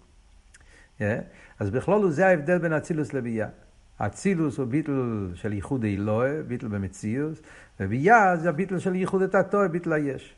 אז 1.60 1.70
בכלול 1.72 2.12
זה 2.12 2.28
ההבדל 2.28 2.58
בין 2.58 2.74
אצילוס 2.74 3.14
לביאה. 3.14 3.48
אצילוס 4.00 4.58
הוא 4.58 4.68
ביטל 4.68 5.32
של 5.36 5.54
ייחוד 5.54 5.84
אלוהי, 5.86 6.44
ביטל 6.44 6.68
במציאוס, 6.68 7.42
וביאה 7.80 8.38
זה 8.38 8.50
הביטל 8.50 8.80
של 8.80 8.96
ייחוד 8.96 9.22
התתוי, 9.22 9.68
ביטל 9.68 9.94
היש. 9.94 10.36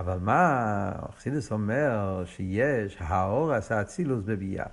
אבל 0.00 0.18
מה 0.18 0.92
אכסידס 1.10 1.52
אומר 1.52 2.22
שיש 2.26 2.96
האור 3.00 3.52
עשה 3.52 3.80
אצילוס 3.80 4.22
בביאה. 4.24 4.66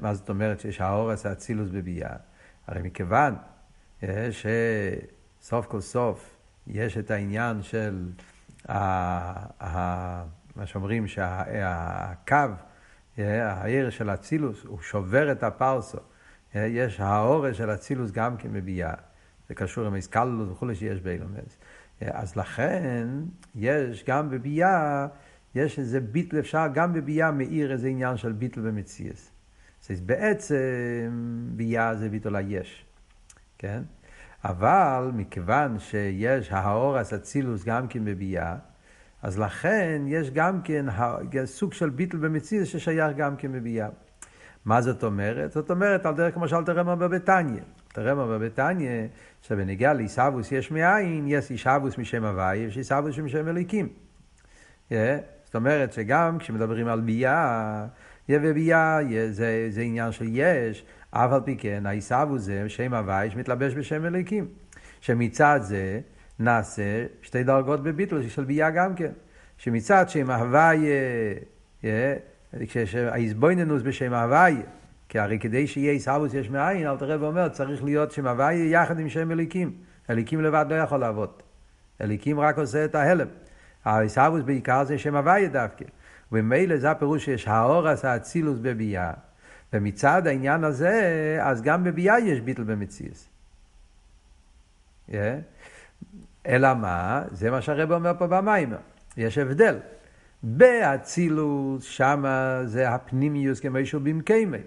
מה 0.00 0.14
זאת 0.14 0.28
אומרת 0.28 0.60
שיש 0.60 0.80
האור 0.80 1.10
עשה 1.10 1.32
אצילוס 1.32 1.70
בביאה? 1.70 2.16
הרי 2.66 2.82
מכיוון 2.82 3.34
שסוף 4.30 5.66
כל 5.66 5.80
סוף 5.80 6.36
יש 6.66 6.98
את 6.98 7.10
העניין 7.10 7.62
של 7.62 8.08
מה 8.68 10.24
שאומרים 10.64 11.06
שהקו 11.06 12.36
העיר 13.18 13.90
של 13.90 14.10
אצילוס, 14.10 14.64
הוא 14.64 14.80
שובר 14.80 15.32
את 15.32 15.42
הפרסו. 15.42 15.98
יש 16.54 17.00
האורש 17.00 17.58
של 17.58 17.70
אצילוס 17.70 18.10
גם 18.10 18.36
כן 18.36 18.52
בביאה. 18.52 18.94
זה 19.48 19.54
קשור 19.54 19.86
עם 19.86 19.94
איסקלוס 19.94 20.48
וכולי 20.50 20.74
שיש 20.74 21.00
באילומס. 21.00 21.58
אז 22.00 22.36
לכן, 22.36 23.08
יש 23.54 24.04
גם 24.08 24.30
בביאה, 24.30 25.06
יש 25.54 25.78
איזה 25.78 26.00
ביטל, 26.00 26.38
אפשר 26.38 26.66
גם 26.74 26.92
בביאה 26.92 27.30
מאיר 27.30 27.72
איזה 27.72 27.88
עניין 27.88 28.16
של 28.16 28.32
ביטל 28.32 28.60
במציאס. 28.60 29.30
אז 29.90 30.00
בעצם 30.00 30.56
ביאה 31.56 31.94
זה 31.94 32.08
ביטול 32.08 32.36
היש, 32.36 32.84
כן? 33.58 33.82
אבל 34.44 35.10
מכיוון 35.14 35.78
שיש 35.78 36.52
האורס 36.52 37.12
אצילוס 37.12 37.64
גם 37.64 37.88
כן 37.88 38.04
בביאה, 38.04 38.56
אז 39.22 39.38
לכן 39.38 40.02
יש 40.06 40.30
גם 40.30 40.62
כן 40.62 40.86
סוג 41.44 41.72
של 41.72 41.90
ביטל 41.90 42.16
במציאות 42.16 42.66
ששייך 42.66 43.16
גם 43.16 43.36
כן 43.36 43.52
בביאה. 43.52 43.88
מה 44.64 44.82
זאת 44.82 45.04
אומרת? 45.04 45.52
זאת 45.52 45.70
אומרת, 45.70 46.06
על 46.06 46.14
דרך 46.14 46.34
כמו 46.34 46.48
שאלת 46.48 46.68
רמר 46.68 46.94
בביתניה. 46.94 47.62
תרמר 47.92 48.26
בביתניה, 48.26 49.06
שבנגיע 49.42 49.92
לעיסאוווס 49.92 50.52
יש 50.52 50.70
מאין, 50.70 51.24
יש 51.28 51.50
עיסאוווס 51.50 51.98
משם 51.98 52.24
הוואי, 52.24 52.56
יש 52.56 52.76
עיסאוווס 52.76 53.18
משם 53.18 53.48
אליקים. 53.48 53.88
Yeah, 54.90 54.94
זאת 55.44 55.54
אומרת 55.54 55.92
שגם 55.92 56.38
כשמדברים 56.38 56.88
על 56.88 57.00
ביאה, 57.00 57.86
וביאה 58.28 58.98
זה, 59.30 59.66
זה 59.70 59.80
עניין 59.80 60.12
של 60.12 60.26
יש, 60.28 60.84
אף 61.10 61.32
על 61.32 61.40
פי 61.44 61.56
כן, 61.56 61.86
העיסאוווס 61.86 62.42
זה 62.42 62.68
שם 62.68 62.94
הוואי 62.94 63.30
שמתלבש 63.30 63.74
בשם 63.74 64.06
אליקים. 64.06 64.46
שמצד 65.00 65.60
זה, 65.62 66.00
נעשה 66.38 67.06
שתי 67.22 67.42
דרגות 67.42 67.82
בביטול 67.82 68.28
של 68.28 68.44
ביאה 68.44 68.70
גם 68.70 68.94
כן. 68.94 69.12
שמצד 69.58 70.08
שם 70.08 70.30
הוויה, 70.30 70.90
כשהאיזבויננוס 72.68 73.82
בשם 73.82 74.14
הוויה, 74.14 74.62
כי 75.08 75.18
הרי 75.18 75.38
כדי 75.38 75.66
שיהיה 75.66 75.92
עיסאוווס 75.92 76.34
יש 76.34 76.50
מאין, 76.50 76.86
אל 76.86 76.96
תראה 76.96 77.20
ואומר, 77.20 77.48
צריך 77.48 77.84
להיות 77.84 78.12
שם 78.12 78.26
הוויה 78.26 78.70
יחד 78.70 78.98
עם 78.98 79.08
שם 79.08 79.32
אליקים. 79.32 79.72
אליקים 80.10 80.40
לבד 80.40 80.66
לא 80.68 80.74
יכול 80.74 81.00
לעבוד. 81.00 81.30
אליקים 82.00 82.40
רק 82.40 82.58
עושה 82.58 82.84
את 82.84 82.94
ההלם. 82.94 83.26
העיסאוווס 83.84 84.42
בעיקר 84.42 84.84
זה 84.84 84.98
שם 84.98 85.16
הוויה 85.16 85.48
דווקא. 85.48 85.84
וממילא 86.32 86.76
זה 86.76 86.90
הפירוש 86.90 87.24
שיש 87.24 87.48
האורס 87.48 88.04
האצילוס 88.04 88.58
בביאה. 88.58 89.12
ומצד 89.72 90.26
העניין 90.26 90.64
הזה, 90.64 91.38
אז 91.42 91.62
גם 91.62 91.84
בביאה 91.84 92.18
יש 92.18 92.40
ביטל 92.40 92.62
במציאס. 92.62 93.28
Yeah. 95.10 95.14
אלא 96.46 96.74
מה? 96.74 97.22
זה 97.30 97.50
מה 97.50 97.62
שהרב 97.62 97.92
אומר 97.92 98.12
פה 98.18 98.26
במים. 98.26 98.72
יש 99.16 99.38
הבדל 99.38 99.78
באצילוס, 100.46 101.84
שמה 101.84 102.60
זה 102.64 102.90
הפנימיוס 102.90 103.60
כמו 103.60 103.78
שהוא 103.84 104.02
במקיימי. 104.02 104.58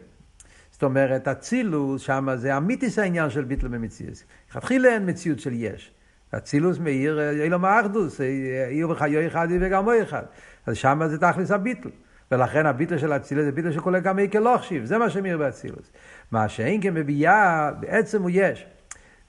זאת 0.71 0.83
אומרת, 0.83 1.27
אצילוס, 1.27 2.01
שמה 2.01 2.37
זה 2.37 2.57
אמיתיס 2.57 2.99
העניין 2.99 3.29
של 3.29 3.43
ביטל 3.43 3.67
במציאות. 3.67 4.23
לכתחילה 4.49 4.89
אין 4.89 5.09
מציאות 5.09 5.39
של 5.39 5.53
יש. 5.53 5.91
אצילוס 6.37 6.79
מאיר 6.79 7.41
אילום 7.43 7.65
האחדוס, 7.65 8.21
איר 8.69 8.89
וחיו 8.89 9.27
אחד 9.27 9.47
וגרמו 9.61 9.91
אחד. 10.03 10.23
אז 10.65 10.77
שמה 10.77 11.07
זה 11.07 11.17
תכלס 11.17 11.51
הביטל. 11.51 11.89
ולכן 12.31 12.65
הביטל 12.65 12.97
של 12.97 13.13
אצילוס 13.13 13.45
זה 13.45 13.51
ביטל 13.51 13.71
שכולל 13.71 13.99
גם 13.99 14.19
איקל 14.19 14.39
לוחשיב, 14.39 14.85
זה 14.85 14.97
מה 14.97 15.09
שמאיר 15.09 15.37
באצילוס. 15.37 15.91
מה 16.31 16.49
שאין 16.49 16.81
כמביאה, 16.81 17.71
בעצם 17.79 18.21
הוא 18.21 18.29
יש. 18.33 18.65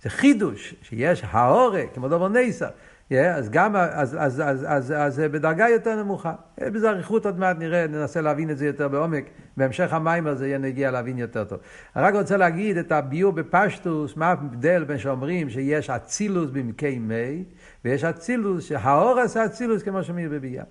זה 0.03 0.11
חידוש, 0.11 0.75
שיש 0.83 1.23
האורה, 1.31 1.83
כמו 1.95 2.09
דבר 2.09 2.29
ניסה. 2.29 2.69
אז 3.17 3.51
גם, 3.51 3.77
אז, 3.77 4.17
אז, 4.21 4.43
אז, 4.47 4.67
אז, 4.69 4.95
אז 4.97 5.19
בדרגה 5.19 5.69
יותר 5.69 6.03
נמוכה. 6.03 6.35
בזה 6.61 6.91
אריכות 6.91 7.27
עוד 7.27 7.39
מעט 7.39 7.59
נראה, 7.59 7.87
ננסה 7.87 8.21
להבין 8.21 8.51
את 8.51 8.59
זה 8.59 8.67
יותר 8.67 8.89
בעומק. 8.89 9.25
בהמשך 9.57 9.93
המים 9.93 10.27
הזה 10.27 10.47
יהיה 10.47 10.59
נגיע 10.59 10.91
להבין 10.91 11.19
יותר 11.19 11.45
טוב. 11.45 11.59
אני 11.97 12.05
רק 12.05 12.15
רוצה 12.15 12.37
להגיד 12.37 12.77
את 12.77 12.93
הביור 12.93 13.33
בפשטוס, 13.33 14.17
מה 14.17 14.27
ההבדל 14.27 14.85
בין 14.85 14.99
שאומרים 14.99 15.51
שיש 15.51 15.91
אצילוס 15.91 16.51
במקי 16.51 16.99
מי, 16.99 17.45
ויש 17.85 18.05
אצילוס, 18.05 18.65
שהאור 18.65 19.21
עשה 19.21 19.45
אצילוס 19.45 19.83
כמו 19.83 20.03
שמיר 20.03 20.31
בביאה. 20.31 20.65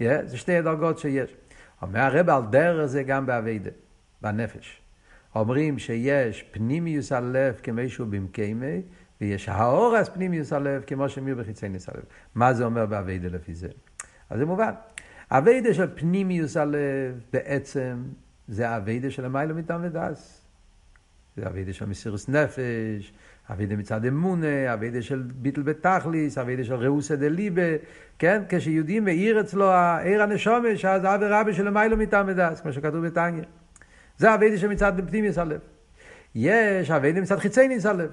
Yeah, 0.00 0.04
זה 0.24 0.36
שתי 0.36 0.62
דרגות 0.62 0.98
שיש. 0.98 1.36
אומר 1.82 2.00
הרב 2.00 2.30
על 2.30 2.42
דרך 2.50 2.86
זה 2.86 3.02
גם 3.02 3.26
באביידה, 3.26 3.70
בנפש. 4.22 4.82
אומרים 5.34 5.78
שיש 5.78 6.42
פנימיוס 6.42 7.12
הלב 7.12 7.60
כמישהו 7.62 8.06
במקיימי, 8.06 8.82
ויש 9.22 9.48
האורס 9.48 10.08
פנימיוס 10.08 10.52
הלב 10.52 10.82
כמו 10.86 11.08
שמיר 11.08 11.34
בחיצייניס 11.34 11.88
הלב. 11.88 12.02
מה 12.34 12.54
זה 12.54 12.64
אומר 12.64 12.86
באביידה 12.86 13.28
לפי 13.28 13.54
זה? 13.54 13.68
אז 14.30 14.38
זה 14.38 14.46
מובן. 14.46 14.72
אביידה 15.30 15.74
של 15.74 15.86
פנימיוס 15.94 16.56
הלב 16.56 17.20
בעצם 17.32 18.02
זה 18.48 18.76
אביידה 18.76 19.10
של 19.10 19.24
המילה 19.24 19.54
מטעם 19.54 19.80
ודס. 19.84 20.46
זה 21.36 21.46
אביידה 21.46 21.72
של 21.72 21.86
מסירוס 21.86 22.28
נפש, 22.28 23.12
אביידה 23.50 23.76
מצד 23.76 24.04
אמונה, 24.04 24.74
אביידה 24.74 25.02
של 25.02 25.22
ביטל 25.34 25.62
בתכליס, 25.62 26.38
אביידה 26.38 26.64
של 26.64 26.74
ראוסא 26.74 27.14
דליבה, 27.14 27.62
כן? 28.18 28.42
כשיהודים 28.48 29.04
מאיר 29.04 29.40
אצלו 29.40 29.70
העיר 29.70 30.22
הנשומש, 30.22 30.84
אז 30.84 31.04
אבי 31.04 31.24
רבי 31.28 31.54
של 31.54 31.68
המילה 31.68 31.96
מטעם 31.96 32.26
ודס, 32.28 32.60
כמו 32.60 32.72
שכתוב 32.72 33.06
בתניא. 33.06 33.42
זה 34.18 34.34
אביידה 34.34 34.58
שמצד 34.58 34.92
פנימיוס 35.08 35.38
הלב. 35.38 35.60
יש 36.34 36.90
אביידה 36.90 37.20
מצד 37.20 37.38
חיצייניס 37.38 37.86
הלב. 37.86 38.10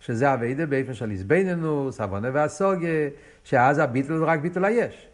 שזה 0.00 0.34
אביידה 0.34 0.66
באיפן 0.66 0.94
של 0.94 1.10
איזבנינוס, 1.10 2.00
עוונה 2.00 2.28
והסוגיה, 2.32 3.08
שאז 3.44 3.78
הביטול 3.78 4.12
הוא 4.12 4.26
רק 4.26 4.40
ביטול 4.40 4.64
היש. 4.64 5.08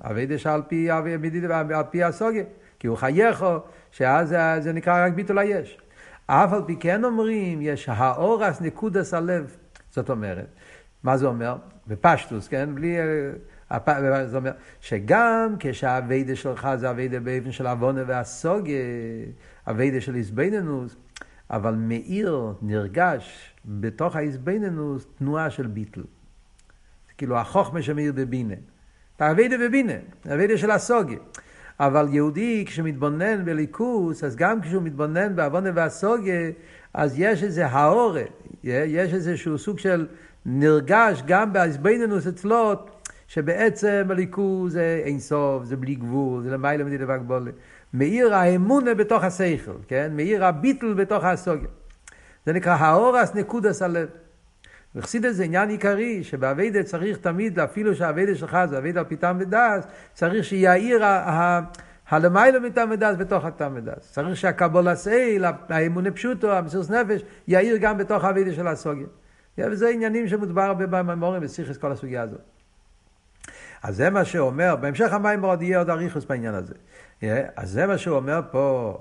עבודה 0.00 0.38
שעל 0.38 0.62
פי, 0.68 0.90
על 0.90 1.84
פי 1.90 2.04
השגה, 2.04 2.44
כי 2.78 2.86
הוא 2.86 2.96
חייכו, 2.96 3.56
שאז 3.90 4.28
זה, 4.28 4.60
זה 4.60 4.72
נקרא 4.72 5.06
רק 5.06 5.12
ביטול 5.12 5.38
היש. 5.38 5.78
אף 6.26 6.52
על 6.52 6.62
פי 6.66 6.76
כן 6.76 7.04
אומרים, 7.04 7.62
יש 7.62 7.88
הארוס 7.88 8.60
נקודס 8.60 9.14
הלב. 9.14 9.56
זאת 9.90 10.10
אומרת, 10.10 10.46
מה 11.02 11.16
זה 11.16 11.26
אומר? 11.26 11.56
בפשטוס, 11.86 12.48
כן? 12.48 12.74
בלי... 12.74 12.96
זה 14.24 14.36
אומר 14.36 14.52
שגם 14.80 15.54
כשהעבודה 15.58 16.36
שלך 16.36 16.68
זה 16.76 16.90
עבודה 16.90 17.20
באופן 17.20 17.52
של 17.52 17.66
הבנה 17.66 18.02
והשגה, 18.06 18.76
עבודה 19.70 20.00
של 20.00 20.14
התבוננוס, 20.14 20.96
אבל 21.50 21.74
מאיר, 21.74 22.54
נרגש, 22.62 23.51
בתוך 23.64 24.16
ההתבוננוס 24.16 25.06
תנועה 25.18 25.50
של 25.50 25.66
ביטול. 25.66 26.00
זה 26.00 27.12
כאילו 27.18 27.36
החוכמה 27.36 27.82
שמאיר 27.82 28.12
בבינה. 28.12 28.54
האביידה 29.18 29.56
בבינה, 29.58 29.92
האביידה 30.24 30.58
של 30.58 30.70
הסוגיה. 30.70 31.18
אבל 31.80 32.06
יהודי 32.10 32.64
כשמתבונן 32.66 33.44
בליכוס, 33.44 34.24
אז 34.24 34.36
גם 34.36 34.60
כשהוא 34.60 34.82
מתבונן 34.82 35.36
בעוונה 35.36 35.70
והסוגיה, 35.74 36.50
אז 36.94 37.14
יש 37.18 37.42
איזה 37.42 37.66
האורה, 37.66 38.22
יש 38.64 39.14
איזשהו 39.14 39.58
סוג 39.58 39.78
של 39.78 40.06
נרגש 40.46 41.22
גם 41.26 41.52
באיזבנינוס 41.52 42.26
אצלו, 42.26 42.72
שבעצם 43.28 44.06
הליכוז 44.10 44.72
זה 44.72 45.02
אין 45.04 45.18
סוף, 45.18 45.64
זה 45.64 45.76
בלי 45.76 45.94
גבול, 45.94 46.42
זה 46.42 46.50
למעלה 46.50 46.84
מדידה 46.84 47.04
והגבולה. 47.08 47.50
מאיר 47.94 48.34
האמונה 48.34 48.94
בתוך 48.94 49.24
השכל, 49.24 49.76
כן? 49.88 50.12
מאיר 50.16 50.44
הביטל 50.44 50.94
בתוך 50.94 51.24
הסוגיה. 51.24 51.68
זה 52.46 52.52
נקרא 52.52 52.74
האורס 52.74 53.34
נקודס 53.34 53.82
הלב. 53.82 54.08
וחסידס 54.94 55.34
זה 55.34 55.44
עניין 55.44 55.68
עיקרי, 55.68 56.24
שבאביידה 56.24 56.82
צריך 56.82 57.18
תמיד, 57.18 57.58
אפילו 57.58 57.94
שהאביידה 57.94 58.34
שלך 58.34 58.58
זה 58.70 58.78
אביידה 58.78 59.00
על 59.00 59.06
פי 59.06 59.16
טעם 59.16 59.36
ודס, 59.40 59.86
צריך 60.14 60.44
שיאיר 60.44 61.04
הלמיילא 62.08 62.60
מטעם 62.60 62.90
ודס 62.90 63.16
בתוך 63.18 63.44
הטעם 63.44 63.72
ודס. 63.76 64.12
צריך 64.12 64.36
שהקבולה 64.36 64.94
סייל, 64.94 65.44
האמונה 65.68 66.10
פשוטו, 66.10 66.52
המסירות 66.52 66.90
נפש, 66.90 67.22
יאיר 67.48 67.76
גם 67.76 67.98
בתוך 67.98 68.24
האביידה 68.24 68.52
של 68.52 68.66
הסוגיה. 68.66 69.06
וזה 69.58 69.88
עניינים 69.88 70.28
שמודבר 70.28 70.62
הרבה 70.62 70.86
בממורים 70.86 71.42
בסיכס 71.42 71.76
כל 71.76 71.92
הסוגיה 71.92 72.22
הזאת. 72.22 72.40
אז 73.82 73.96
זה 73.96 74.10
מה 74.10 74.24
שאומר, 74.24 74.76
בהמשך 74.76 75.12
המים 75.12 75.44
עוד 75.44 75.62
יהיה 75.62 75.78
עוד 75.78 75.90
אריכוס 75.90 76.24
בעניין 76.24 76.54
הזה. 76.54 76.74
אז 77.56 77.70
זה 77.70 77.86
מה 77.86 77.98
שהוא 77.98 78.16
אומר 78.16 78.40
פה, 78.50 78.98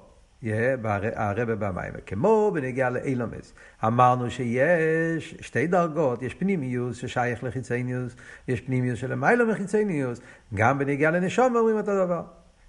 הרבה 1.15 1.55
במים. 1.55 1.93
כמו 2.05 2.51
בנגיעה 2.53 2.89
לאילומס. 2.89 3.53
אמרנו 3.85 4.31
שיש 4.31 5.35
שתי 5.41 5.67
דרגות, 5.67 6.21
יש 6.21 6.33
פנימיוס 6.33 6.97
ששייך 6.97 7.43
לחיצניוס, 7.43 8.15
יש 8.47 8.61
פנימיוס 8.61 8.99
של 8.99 9.15
מיילא 9.15 9.51
מחיצניוס, 9.51 10.21
גם 10.53 10.79
בנגיעה 10.79 11.11
לנשום 11.11 11.55
אומרים 11.55 11.77
אותו 11.77 12.05
דבר. 12.05 12.23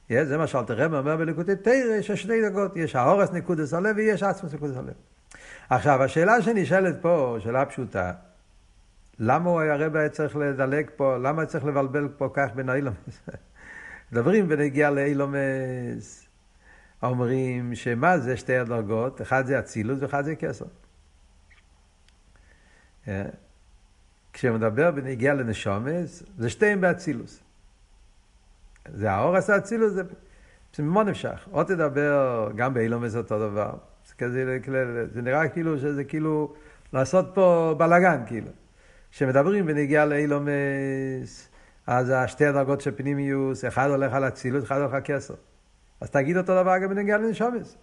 זה 0.09 0.39
מה 0.39 0.47
שאלתר 0.47 0.75
רב 0.75 0.95
אומר 0.95 1.17
בלקוטי 1.17 1.57
תרא, 1.57 1.73
יש 1.99 2.11
שתי 2.11 2.43
דרגות, 2.43 2.77
יש 2.77 2.97
האורס 2.97 3.33
נקודס 3.33 3.75
הלב 3.75 3.97
ויש 3.97 4.23
עצמוס 4.23 4.55
נקודס 4.55 4.77
הלב. 4.77 4.93
עכשיו, 5.71 6.03
השאלה 6.03 6.43
שנשאלת 6.43 7.03
פה, 7.03 7.37
שאלה 7.41 7.65
פשוטה, 7.65 8.13
למה 9.19 9.51
הוא 9.51 9.61
הרב 9.61 9.97
היה 9.97 10.09
צריך 10.09 10.37
לדלג 10.37 10.91
פה, 10.97 11.17
למה 11.17 11.47
צריך 11.47 11.65
לבלבל 11.65 12.09
פה 12.17 12.29
כך 12.35 12.49
בין 12.55 12.69
האילומס? 12.69 13.29
מדברים 14.13 14.47
ונגיע 14.49 14.91
לאילומס, 14.91 16.27
אומרים 17.03 17.75
שמה 17.75 18.19
זה 18.19 18.37
שתי 18.37 18.57
הדרגות, 18.57 19.23
אחד 19.23 19.47
זה 19.47 19.59
אצילוס 19.59 19.99
ואחד 20.03 20.25
זה 20.25 20.35
כסר. 20.37 20.65
אה? 23.09 23.23
כשמדבר 24.33 24.91
בנגיע 24.91 25.35
לנשומס, 25.35 26.23
זה 26.39 26.51
שתיהם 26.51 26.81
באצילוס. 26.81 27.41
זה 28.95 29.13
האור 29.13 29.37
עשה 29.37 29.57
אצילוס, 29.57 29.93
זה, 29.93 30.03
זה 30.77 30.83
מאוד 30.83 31.07
נמשך. 31.07 31.49
עוד 31.51 31.67
תדבר 31.67 32.51
גם 32.57 32.75
באילומס 32.75 33.17
אותו 33.17 33.39
דבר. 33.39 33.73
זה, 34.07 34.15
כזה, 34.19 34.59
זה 35.13 35.23
נראה 35.23 35.49
כאילו 35.49 35.79
שזה 35.79 36.05
כאילו 36.05 36.55
לעשות 36.93 37.31
פה 37.35 37.75
בלאגן, 37.79 38.23
כאילו. 38.27 38.49
כשמדברים 39.11 39.67
בנגיעה 39.67 40.07
לאילומס, 40.07 41.49
אז 41.87 42.13
השתי 42.15 42.47
הדרגות 42.47 42.81
של 42.81 42.97
פנימיוס, 42.97 43.65
אחד 43.65 43.89
הולך 43.89 44.13
על 44.13 44.29
אצילות, 44.29 44.65
אחד 44.65 44.81
הולך 44.81 44.95
על 44.95 45.01
כסר. 45.05 45.35
אז 46.03 46.11
תגיד 46.11 46.37
אותו 46.37 46.63
דבר 46.63 46.79
גם 46.79 46.89
בנגיעה 46.89 47.19
לנשומס. 47.19 47.77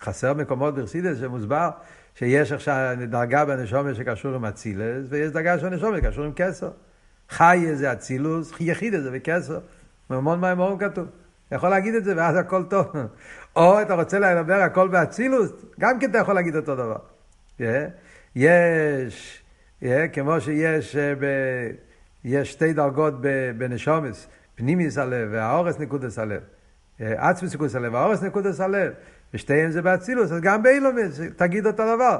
חסר 0.00 0.34
מקומות 0.34 0.74
ברסידס 0.74 1.18
שמוסבר 1.20 1.70
שיש 2.14 2.52
עכשיו 2.52 2.96
דרגה 3.08 3.44
בנשומס 3.44 3.96
שקשור 3.96 4.34
עם 4.34 4.44
אצילס, 4.44 5.06
ויש 5.08 5.32
דרגה 5.32 5.58
של 5.58 5.68
נשומס 5.68 6.00
שקשור 6.00 6.24
עם 6.24 6.32
כסר. 6.36 6.70
חי 7.30 7.66
זה 7.74 7.92
אצילוס, 7.92 8.52
יחיד 8.60 9.00
זה 9.00 9.10
וכסר. 9.12 9.58
ממון 10.10 10.40
מים 10.40 10.58
אורים 10.58 10.78
כתוב. 10.78 11.06
יכול 11.52 11.68
להגיד 11.68 11.94
את 11.94 12.04
זה 12.04 12.16
ואז 12.16 12.36
הכל 12.36 12.64
טוב. 12.64 12.86
או 13.56 13.82
אתה 13.82 13.94
רוצה 13.94 14.18
לדבר 14.18 14.54
הכל 14.54 14.88
באצילוס, 14.88 15.52
גם 15.80 15.98
כן 15.98 16.10
אתה 16.10 16.18
יכול 16.18 16.34
להגיד 16.34 16.56
אותו 16.56 16.74
דבר. 16.74 16.98
Yeah. 17.58 17.62
יש 18.36 19.42
כמו 20.12 20.40
שיש 20.40 20.96
אה, 20.96 21.14
ב... 21.14 21.24
יש 22.24 22.52
שתי 22.52 22.72
דרגות 22.72 23.14
בנשומס, 23.58 24.26
פנימיס 24.54 24.98
הלב 24.98 25.28
והאורס 25.32 25.78
נקודס 25.78 26.18
הלב. 26.18 26.40
עצמוס 27.00 27.54
נקודס 27.54 27.74
הלב 27.74 27.94
והאורס 27.94 28.22
נקודס 28.22 28.60
הלב. 28.60 28.92
ושתיהם 29.34 29.70
זה 29.70 29.82
באצילוס, 29.82 30.32
אז 30.32 30.40
גם 30.40 30.62
באילומס, 30.62 31.20
תגיד 31.36 31.66
אותו 31.66 31.94
דבר. 31.96 32.18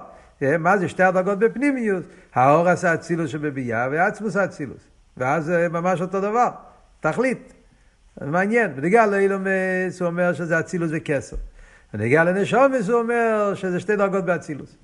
מה 0.58 0.78
זה 0.78 0.88
שתי 0.88 1.02
הדרגות 1.02 1.38
בפנימיוס? 1.38 2.04
האורס 2.34 2.84
האצילוס 2.84 3.30
שבביאה 3.30 3.88
ועצמוס 3.90 4.36
האצילוס. 4.36 4.88
ואז 5.16 5.44
זה 5.44 5.68
ממש 5.68 6.00
אותו 6.00 6.20
דבר, 6.20 6.50
תכלית. 7.00 7.52
מעניין, 8.20 8.76
בנגיע 8.76 9.06
לאילומס 9.06 10.00
הוא 10.00 10.06
אומר 10.06 10.32
שזה 10.32 10.60
אצילוס 10.60 10.90
וכסר. 10.94 11.36
בנגיע 11.94 12.24
לנשומס 12.24 12.88
הוא 12.88 13.00
אומר 13.00 13.52
שזה 13.54 13.80
שתי 13.80 13.96
דרגות 13.96 14.24
באצילוס. 14.24 14.76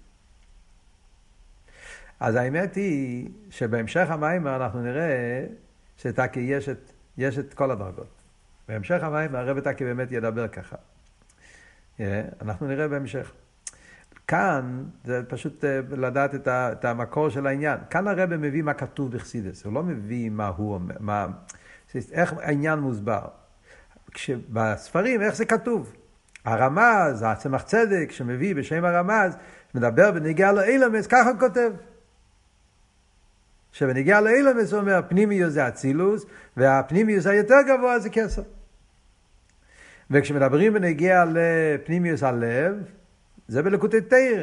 אז 2.20 2.35
האמת 2.35 2.74
היא 2.74 3.28
שבהמשך 3.50 4.07
המים 4.11 4.46
אנחנו 4.46 4.83
נראה 4.83 5.44
שתקי 5.96 6.40
יש 6.40 6.68
את, 6.68 6.92
את 7.38 7.55
כל 7.55 7.70
הדרגות. 7.70 8.22
בהמשך 8.73 9.03
המים 9.03 9.35
הרב 9.35 9.61
תקי 9.61 9.85
באמת 9.85 10.13
ידבר 10.13 10.49
ככה. 10.49 10.77
אה, 12.01 12.23
אנחנו 12.43 12.67
נראה 12.67 12.89
בהמשך. 12.89 13.33
כאן 14.29 14.85
זה 15.05 15.23
פשוט 15.29 15.65
אה, 15.65 15.81
לדעת 15.91 16.49
את, 16.49 16.85
המקור 16.85 17.29
של 17.29 17.47
העניין. 17.47 17.79
כאן 17.91 18.09
הרב 18.09 18.37
מביא 18.37 18.63
מה 18.63 18.75
כתוב 18.75 19.13
בחסידס, 19.13 19.65
הוא 19.65 19.73
לא 19.73 19.83
מביא 19.83 20.31
מה 20.31 20.47
הוא 20.47 20.75
אומר, 20.75 20.95
מה... 21.01 21.27
איך 22.13 22.35
העניין 22.41 22.79
מוסבר? 22.79 23.25
בספרים, 24.49 25.23
איך 25.23 25.35
זה 25.35 25.45
כתוב? 25.45 25.93
הרמז, 26.45 27.25
הצמח 27.27 27.63
צדק 27.63 28.09
שמביא 28.11 28.55
בשם 28.55 28.85
הרמז, 28.85 29.37
מדבר 29.75 30.13
בנגיעה 30.13 30.53
לאילמס, 30.53 31.07
ככה 31.07 31.31
הוא 31.31 31.39
כותב. 31.39 31.71
שבנגיעה 33.73 34.21
לאילמס 34.21 34.73
הוא 34.73 34.81
אומר, 34.81 35.01
פנימיוס 35.09 35.53
זה 35.53 35.69
אצילוס, 35.69 36.27
והפנימיוס 36.57 37.27
היותר 37.27 37.59
גבוה 37.69 37.99
זה 37.99 38.11
כסר. 38.11 38.43
וכשמדברים 40.12 40.75
בנגיעה 40.75 41.25
לפנימיוס 41.25 42.22
הלב, 42.22 42.75
זה 43.48 43.62
בלקוטי 43.62 44.01
תרא, 44.01 44.42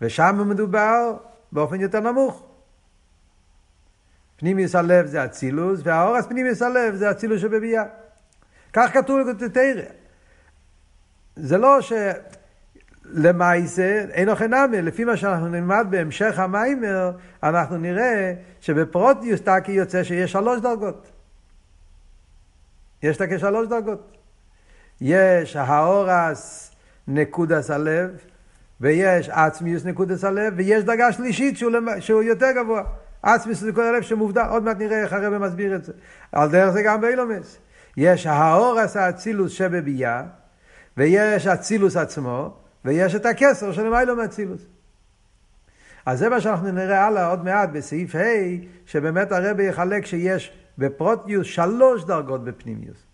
ושם 0.00 0.44
מדובר 0.48 1.16
באופן 1.52 1.80
יותר 1.80 2.00
נמוך. 2.00 2.46
פנימיוס 4.36 4.74
הלב 4.74 5.06
זה 5.06 5.24
אצילוס, 5.24 5.80
והאורס 5.84 6.26
פנימיוס 6.26 6.62
הלב 6.62 6.94
זה 6.94 7.10
אצילוס 7.10 7.40
שבביאה. 7.40 7.84
כך 8.72 8.90
כתוב 8.94 9.22
בלקוטי 9.22 9.48
תרא. 9.48 9.82
זה 11.36 11.58
לא 11.58 11.80
ש... 11.80 11.92
למעשה, 13.04 14.04
אין 14.10 14.28
אוכל 14.28 14.46
נמי, 14.46 14.82
לפי 14.82 15.04
מה 15.04 15.16
שאנחנו 15.16 15.48
נלמד 15.48 15.86
בהמשך 15.90 16.38
המיימר, 16.38 17.12
אנחנו 17.42 17.76
נראה 17.76 18.34
שבפרוטיוס 18.60 19.40
טקי 19.40 19.72
יוצא 19.72 20.04
שיש 20.04 20.32
שלוש 20.32 20.60
דרגות. 20.60 21.10
יש 23.02 23.16
תקי 23.16 23.38
שלוש 23.38 23.68
דרגות. 23.68 24.21
יש 25.04 25.56
האורס 25.56 26.70
נקודס 27.08 27.70
הלב, 27.70 28.10
ויש 28.80 29.28
עצמיוס 29.28 29.84
נקודס 29.84 30.24
הלב, 30.24 30.54
ויש 30.56 30.84
דרגה 30.84 31.12
שלישית 31.12 31.58
שהוא, 31.58 31.70
למ... 31.70 32.00
שהוא 32.00 32.22
יותר 32.22 32.46
גבוה. 32.56 32.82
עצמיוס 33.22 33.62
נקודס 33.62 33.86
הלב 33.86 34.02
שמובדל, 34.02 34.44
עוד 34.50 34.62
מעט 34.62 34.76
נראה 34.78 35.02
איך 35.02 35.12
הרב 35.12 35.38
מסביר 35.38 35.76
את 35.76 35.84
זה. 35.84 35.92
על 36.32 36.50
דרך 36.50 36.70
זה 36.70 36.82
גם 36.82 37.00
באילומס. 37.00 37.58
יש 37.96 38.26
האורס 38.26 38.96
האצילוס 38.96 39.52
שבביאה, 39.52 40.22
ויש 40.96 41.46
אצילוס 41.46 41.96
עצמו, 41.96 42.54
ויש 42.84 43.14
את 43.14 43.26
הכסר 43.26 43.72
של 43.72 43.88
מיילו 43.88 44.16
מאצילוס. 44.16 44.62
אז 46.06 46.18
זה 46.18 46.28
מה 46.28 46.40
שאנחנו 46.40 46.72
נראה 46.72 47.06
הלאה 47.06 47.26
עוד 47.26 47.44
מעט 47.44 47.68
בסעיף 47.72 48.14
ה', 48.14 48.18
שבאמת 48.86 49.32
הרבי 49.32 49.64
יחלק 49.64 50.06
שיש 50.06 50.52
בפרוטיוס 50.78 51.46
שלוש 51.46 52.04
דרגות 52.04 52.44
בפנימיוס. 52.44 53.11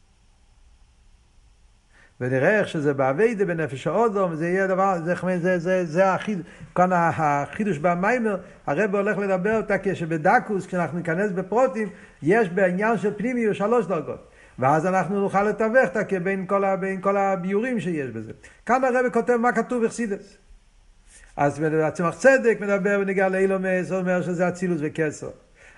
ונראה 2.20 2.58
איך 2.58 2.68
שזה 2.68 2.94
באביידה 2.94 3.44
בנפש 3.44 3.86
האודום, 3.86 4.34
זה 4.34 4.48
יהיה 4.48 4.66
דבר, 4.66 4.98
זה, 5.04 5.14
זה, 5.38 5.58
זה, 5.58 5.84
זה 5.84 6.12
החיד, 6.12 6.42
כאן 6.74 6.90
החידוש 6.92 7.78
במיימר, 7.78 8.36
הרב 8.66 8.94
הולך 8.94 9.18
לדבר 9.18 9.56
אותה 9.56 9.74
כשבדקוס, 9.82 10.66
כשאנחנו 10.66 10.98
ניכנס 10.98 11.32
בפרוטים, 11.32 11.88
יש 12.22 12.48
בעניין 12.48 12.98
של 12.98 13.14
פנימיוס 13.16 13.56
שלוש 13.56 13.86
דרגות. 13.86 14.28
ואז 14.58 14.86
אנחנו 14.86 15.20
נוכל 15.20 15.44
לתווך 15.44 15.88
אותה 15.88 16.18
בין 16.18 16.46
כל, 16.46 16.76
בין 16.80 17.00
כל 17.00 17.16
הביורים 17.16 17.80
שיש 17.80 18.10
בזה. 18.10 18.32
כאן 18.66 18.84
הרב 18.84 19.12
כותב 19.12 19.36
מה 19.36 19.52
כתוב 19.52 19.84
בחסידס. 19.84 20.36
אז 21.36 21.62
הצמח 21.62 22.14
צדק 22.14 22.58
מדבר 22.60 22.98
בנגיעה 22.98 23.28
לאילומס, 23.28 23.92
אומר 23.92 24.22
שזה 24.22 24.48
אצילוס 24.48 24.78
וכסר. 24.82 25.30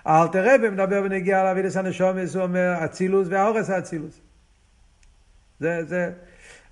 האלתר 0.05 0.55
רבי 0.55 0.69
מדבר 0.69 1.01
בנגיעה 1.01 1.43
לאבידס 1.43 1.77
הנשומס, 1.77 2.35
הוא 2.35 2.43
אומר 2.43 2.73
אצילוס 2.85 3.27
והאורס 3.31 3.69
האצילוס. 3.69 4.21
זה, 5.59 5.83
זה. 5.85 6.11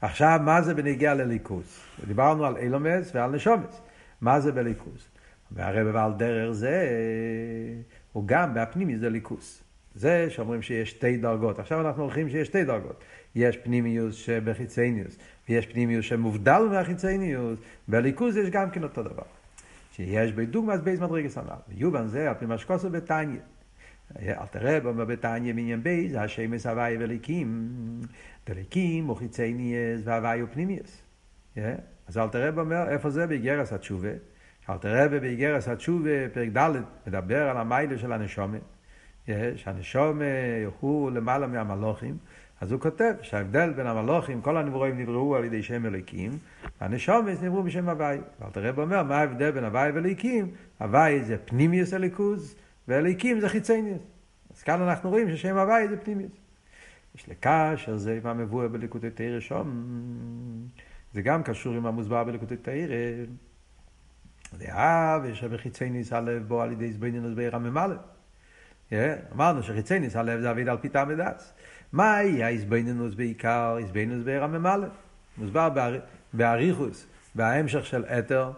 עכשיו, 0.01 0.39
מה 0.43 0.61
זה 0.61 0.73
בנגיעה 0.73 1.13
לליכוס? 1.13 1.79
דיברנו 2.07 2.45
על 2.45 2.57
אילומס 2.57 3.11
ועל 3.15 3.31
נשומס. 3.31 3.81
מה 4.21 4.39
זה 4.39 4.51
בליכוס? 4.51 5.09
והרב 5.51 5.87
ועל 5.93 6.11
דרך 6.13 6.51
זה, 6.51 6.89
הוא 8.11 8.23
גם 8.25 8.53
בהפנימי 8.53 8.97
זה 8.97 9.09
ליכוס. 9.09 9.63
זה 9.95 10.29
שאומרים 10.29 10.61
שיש 10.61 10.89
שתי 10.89 11.17
דרגות. 11.17 11.59
עכשיו 11.59 11.87
אנחנו 11.87 12.03
הולכים 12.03 12.29
שיש 12.29 12.47
שתי 12.47 12.63
דרגות. 12.63 13.03
יש 13.35 13.57
פנימיוס 13.57 14.15
שבחיצניוס, 14.15 15.17
ויש 15.49 15.65
פנימיוס 15.65 16.05
שמובדל 16.05 16.61
מהחיצניוס, 16.71 17.59
בליכוז 17.87 18.37
יש 18.37 18.49
גם 18.49 18.71
כן 18.71 18.83
אותו 18.83 19.03
דבר. 19.03 19.23
שיש 19.91 20.31
בדוגמאס 20.31 20.79
בייס 20.79 20.99
מדרגס 20.99 21.37
הנ"ל. 21.37 21.75
ויובן 21.75 22.07
זה 22.07 22.29
על 22.29 22.35
פי 22.39 22.45
מה 22.45 22.57
שכוסו 22.57 22.89
בתניא. 22.89 23.39
אל 24.17 24.45
תראה 24.51 24.79
בו 24.79 24.93
בתניא 24.93 25.53
מעניין 25.53 25.83
בייס, 25.83 26.15
השמש 26.15 26.65
הוואי 26.65 26.97
וליקים, 26.99 27.69
דליקים 28.47 29.09
וחיצניוס 29.09 30.01
והוואי 30.03 30.43
ופנימיוס. 30.43 31.01
אז 32.07 32.17
אל 32.17 32.27
תראה 32.27 32.51
בו 32.51 32.61
אומר, 32.61 32.89
איפה 32.89 33.09
זה? 33.09 33.27
באיגרס 33.27 33.73
התשובה. 33.73 34.09
אל 34.69 34.77
תראה 34.77 35.07
באיגרס 35.07 35.67
התשובה, 35.67 36.29
פרק 36.33 36.49
ד', 36.57 36.71
מדבר 37.07 37.49
על 37.49 37.57
המיילה 37.57 37.97
של 37.97 38.13
הנשומת. 38.13 38.61
שהנשום 39.55 40.21
הוא 40.79 41.11
למעלה 41.11 41.47
מהמלוכים, 41.47 42.17
אז 42.61 42.71
הוא 42.71 42.81
כותב 42.81 43.13
שההבדל 43.21 43.73
בין 43.73 43.87
המלוכים, 43.87 44.41
כל 44.41 44.57
הנברואים 44.57 44.97
נבראו 44.97 45.35
על 45.35 45.43
ידי 45.43 45.63
שם 45.63 45.85
אלוקים, 45.85 46.31
והנשומס 46.81 47.41
נבראו 47.41 47.63
בשם 47.63 47.89
הוואי. 47.89 48.17
ואלתר 48.39 48.63
רב 48.63 48.79
אומר, 48.79 49.03
מה 49.03 49.17
ההבדל 49.17 49.51
בין 49.51 49.63
הוואי 49.63 49.91
ואלוקים? 49.91 50.51
הוואי 50.79 51.23
זה 51.23 51.37
פנימיוס 51.45 51.93
אליקוז, 51.93 52.55
ואלוקים 52.89 53.39
זה 53.39 53.49
חיצניוס. 53.49 54.01
אז 54.55 54.63
כאן 54.63 54.81
אנחנו 54.81 55.09
רואים 55.09 55.29
ששם 55.29 55.57
הוואי 55.57 55.87
זה 55.87 55.97
פנימיוס. 55.97 56.31
יש 57.15 57.29
לקשר 57.29 57.97
זה 57.97 58.19
עם 58.23 58.27
המבואר 58.27 58.67
בליקוטי 58.67 59.09
תרא 59.09 59.39
שום, 59.39 59.67
זה 61.13 61.21
גם 61.21 61.43
קשור 61.43 61.73
עם 61.75 61.85
המוסבר 61.85 62.23
בליקוטי 62.23 62.57
תרא. 62.57 63.25
דאב, 64.57 65.25
יש 65.25 65.43
בחיצניוס 65.43 66.13
הלב 66.13 66.47
בו 66.47 66.61
על 66.61 66.71
ידי 66.71 66.91
זבנינוס 66.91 67.33
בעיר 67.33 67.55
הממלא. 67.55 67.95
אמרנו 69.33 69.63
שחיצייניס 69.63 70.15
הלב 70.15 70.41
זה 70.41 70.51
אביד 70.51 70.69
על 70.69 70.77
פי 70.77 70.89
טעם 70.89 71.07
ודס. 71.09 71.53
מהי 71.93 72.43
ההזבנינוס 72.43 73.13
בעיקר? 73.13 73.77
הזבנינוס 73.83 74.23
בעיר 74.23 74.43
הממלא. 74.43 74.87
מוסבר 75.37 75.69
באריכוס, 76.33 77.07
בהמשך 77.35 77.85
של 77.85 78.05
אתר, 78.05 78.51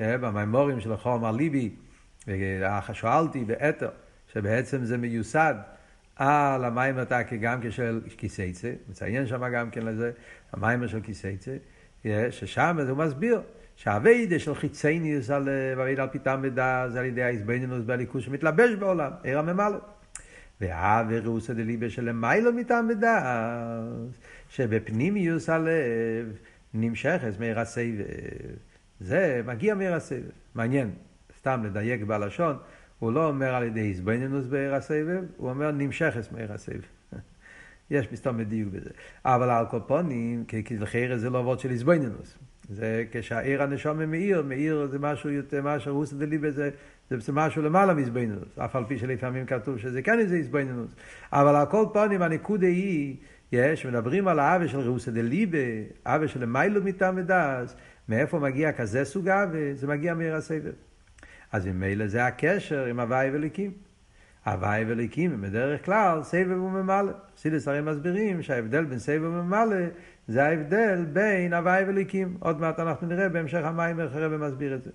במימורים 0.00 0.80
של 0.80 0.96
חומר 0.96 1.30
ליבי, 1.30 1.70
שואלתי 2.92 3.44
באתר, 3.44 3.88
שבעצם 4.32 4.84
זה 4.84 4.96
מיוסד 4.96 5.54
על 6.16 6.64
המים 6.64 6.98
התקי 6.98 7.38
גם 7.38 7.58
כשל 7.62 8.00
כיסייצה, 8.16 8.72
מציין 8.88 9.26
שם 9.26 9.48
גם 9.48 9.70
כן 9.70 9.82
לזה, 9.82 10.10
המיימר 10.52 10.86
של 10.86 11.00
כיסייצה, 11.00 11.56
ששם 12.30 12.78
הוא 12.88 12.98
מסביר 12.98 13.40
שהאביידה 13.76 14.38
של 14.38 14.54
חיצייניוס 14.54 15.30
על 15.30 15.48
אביידה 15.72 16.02
על 16.02 16.08
פיתם 16.08 16.40
ודע 16.42 16.88
זה 16.88 17.00
על 17.00 17.04
ידי 17.04 17.22
האיזבנינוס 17.22 17.82
והליכוס 17.86 18.24
שמתלבש 18.24 18.74
בעולם, 18.74 19.10
עיר 19.22 19.38
הממלא. 19.38 19.78
והאווירוס 20.60 21.50
דליבה 21.50 21.90
של 21.90 22.12
מיילו 22.12 22.52
מטעם 22.52 22.88
ודעת, 22.90 23.24
שבפנימיוס 24.48 25.48
הלב 25.48 26.38
נמשכת 26.74 27.40
מעיר 27.40 27.60
הסבב. 27.60 28.04
זה 29.00 29.42
מגיע 29.46 29.74
מעיר 29.74 29.94
הסבב. 29.94 30.30
מעניין, 30.54 30.90
סתם 31.38 31.64
לדייק 31.64 32.02
בלשון, 32.02 32.56
הוא 32.98 33.12
לא 33.12 33.28
אומר 33.28 33.54
על 33.54 33.62
ידי 33.62 33.80
איזבנינוס 33.80 34.46
בעיר 34.46 34.74
הסבב, 34.74 35.22
הוא 35.36 35.50
אומר 35.50 35.70
נמשכת 35.70 36.32
מעיר 36.32 36.52
הסבב. 36.52 36.80
יש 37.90 38.12
מסתום 38.12 38.38
בדיוק 38.38 38.72
בזה. 38.72 38.90
אבל 39.24 39.50
על 39.50 39.66
קופונים, 39.66 40.44
כי 40.44 40.76
לכאורה 40.80 41.18
זה 41.18 41.30
לא 41.30 41.38
עבוד 41.38 41.60
של 41.60 41.70
איזבנינוס. 41.70 42.38
זה 42.68 43.04
כשהעיר 43.10 43.62
הנשום 43.62 43.98
מאיר, 43.98 44.42
מאיר 44.42 44.86
זה 44.90 44.98
משהו 44.98 45.30
יותר, 45.30 45.62
משהו 45.62 45.94
רוסא 45.94 46.16
דליבה 46.16 46.50
זה, 46.50 46.70
זה 47.10 47.32
משהו 47.32 47.62
למעלה 47.62 47.94
מזבנינוס, 47.94 48.58
אף 48.58 48.76
על 48.76 48.84
פי 48.88 48.98
שלפעמים 48.98 49.46
כתוב 49.46 49.78
שזה 49.78 50.02
כן 50.02 50.18
איזה 50.18 50.42
זבנינוס, 50.42 50.94
אבל 51.32 51.56
על 51.56 51.66
כל 51.66 51.86
פנים 51.92 52.22
הנקודה 52.22 52.66
היא, 52.66 53.16
יש, 53.52 53.86
מדברים 53.86 54.28
על 54.28 54.38
האווה 54.38 54.68
של 54.68 54.88
רוסא 54.88 55.10
דליבה, 55.10 55.58
אווה 56.06 56.28
של 56.28 56.44
מיילו 56.44 56.84
מטעם 56.84 57.14
ודס, 57.16 57.76
מאיפה 58.08 58.38
מגיע 58.38 58.72
כזה 58.72 59.04
סוג 59.04 59.28
אווה? 59.28 59.74
זה 59.74 59.86
מגיע 59.86 60.14
מעיר 60.14 60.34
הסבב. 60.34 60.72
אז 61.52 61.66
ממילא 61.66 62.06
זה 62.06 62.26
הקשר 62.26 62.84
עם 62.84 63.00
הוואי 63.00 63.30
וליקים. 63.32 63.72
הוואי 64.46 64.84
וליקים 64.86 65.32
הם 65.32 65.42
בדרך 65.42 65.84
כלל 65.84 66.22
סבב 66.22 66.62
וממלא. 66.62 67.12
חסידס 67.36 67.68
הרי 67.68 67.80
מסבירים 67.80 68.42
שההבדל 68.42 68.84
בין 68.84 68.98
סבב 68.98 69.22
וממלא 69.22 69.76
זה 70.28 70.44
ההבדל 70.44 71.04
בין 71.12 71.54
הוואי 71.54 71.84
וליקים. 71.86 72.36
עוד 72.40 72.60
מעט 72.60 72.80
אנחנו 72.80 73.06
נראה 73.06 73.28
בהמשך 73.28 73.60
המים 73.64 74.00
איך 74.00 74.14
הרב 74.14 74.36
מסביר 74.36 74.74
את 74.74 74.82
זה. 74.82 74.90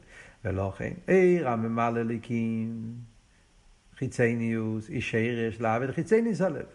ולא 0.46 0.74
כן, 0.78 0.92
עיר 1.08 1.50
הממלא 1.50 2.02
ליקים, 2.02 2.94
חיצניוס, 3.98 4.89
איש 4.89 5.12
שרש 5.12 5.62
לעבד 5.62 5.92
חיצניוס 5.92 6.42
הלב. 6.42 6.66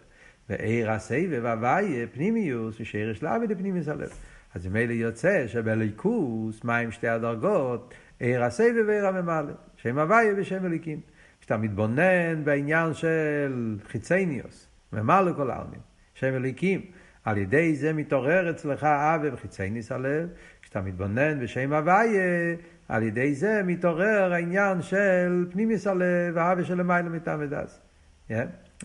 ועיר 0.49 0.91
הסבב 0.91 1.45
הוואי 1.45 2.07
פנימיוס, 2.13 2.79
איש 2.79 2.91
שרש 2.91 3.23
לעבד 3.23 3.57
פנימיוס 3.57 3.87
הלב. 3.87 4.09
אז 4.55 4.67
ממילא 4.67 4.93
יוצא 4.93 5.47
שבליכוס, 5.47 6.63
מים 6.63 6.91
שתי 6.91 7.07
הדרגות, 7.07 7.93
עיר 8.19 8.43
הסבב 8.43 8.83
ועיר 8.87 9.07
הממלא, 9.07 9.53
שם 9.81 9.99
הוואי 9.99 10.27
ושם 10.37 10.65
אליקים. 10.65 10.99
כשאתה 11.39 11.57
מתבונן 11.57 12.43
בעניין 12.43 12.93
של 12.93 13.77
חיצניוס, 13.87 14.67
ממלא 14.93 15.33
כל 15.33 15.51
העלמין, 15.51 15.79
שם 16.13 16.35
אליקים, 16.35 16.81
על 17.25 17.37
ידי 17.37 17.75
זה 17.75 17.93
מתעורר 17.93 18.49
אצלך 18.49 18.83
אבי 18.83 19.29
וחיצייניס 19.29 19.91
הלב, 19.91 20.29
כשאתה 20.61 20.81
מתבונן 20.81 21.39
בשם 21.39 21.73
הוויה, 21.73 22.55
על 22.87 23.03
ידי 23.03 23.33
זה 23.33 23.61
מתעורר 23.65 24.33
העניין 24.33 24.81
של 24.81 25.45
פנימיס 25.51 25.87
הלב, 25.87 26.37
האבי 26.37 26.65
של 26.65 26.77
למעלה 26.77 27.09
מטעם 27.09 27.39
ודס. 27.41 27.81
Yeah? 28.29 28.33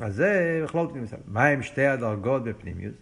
אז 0.01 0.15
זה 0.15 0.61
בכלול 0.65 0.89
פנימיוס. 0.89 1.15
מה 1.27 1.47
הם 1.47 1.63
שתי 1.63 1.87
הדרגות 1.87 2.45
בפנימיוס? 2.45 2.95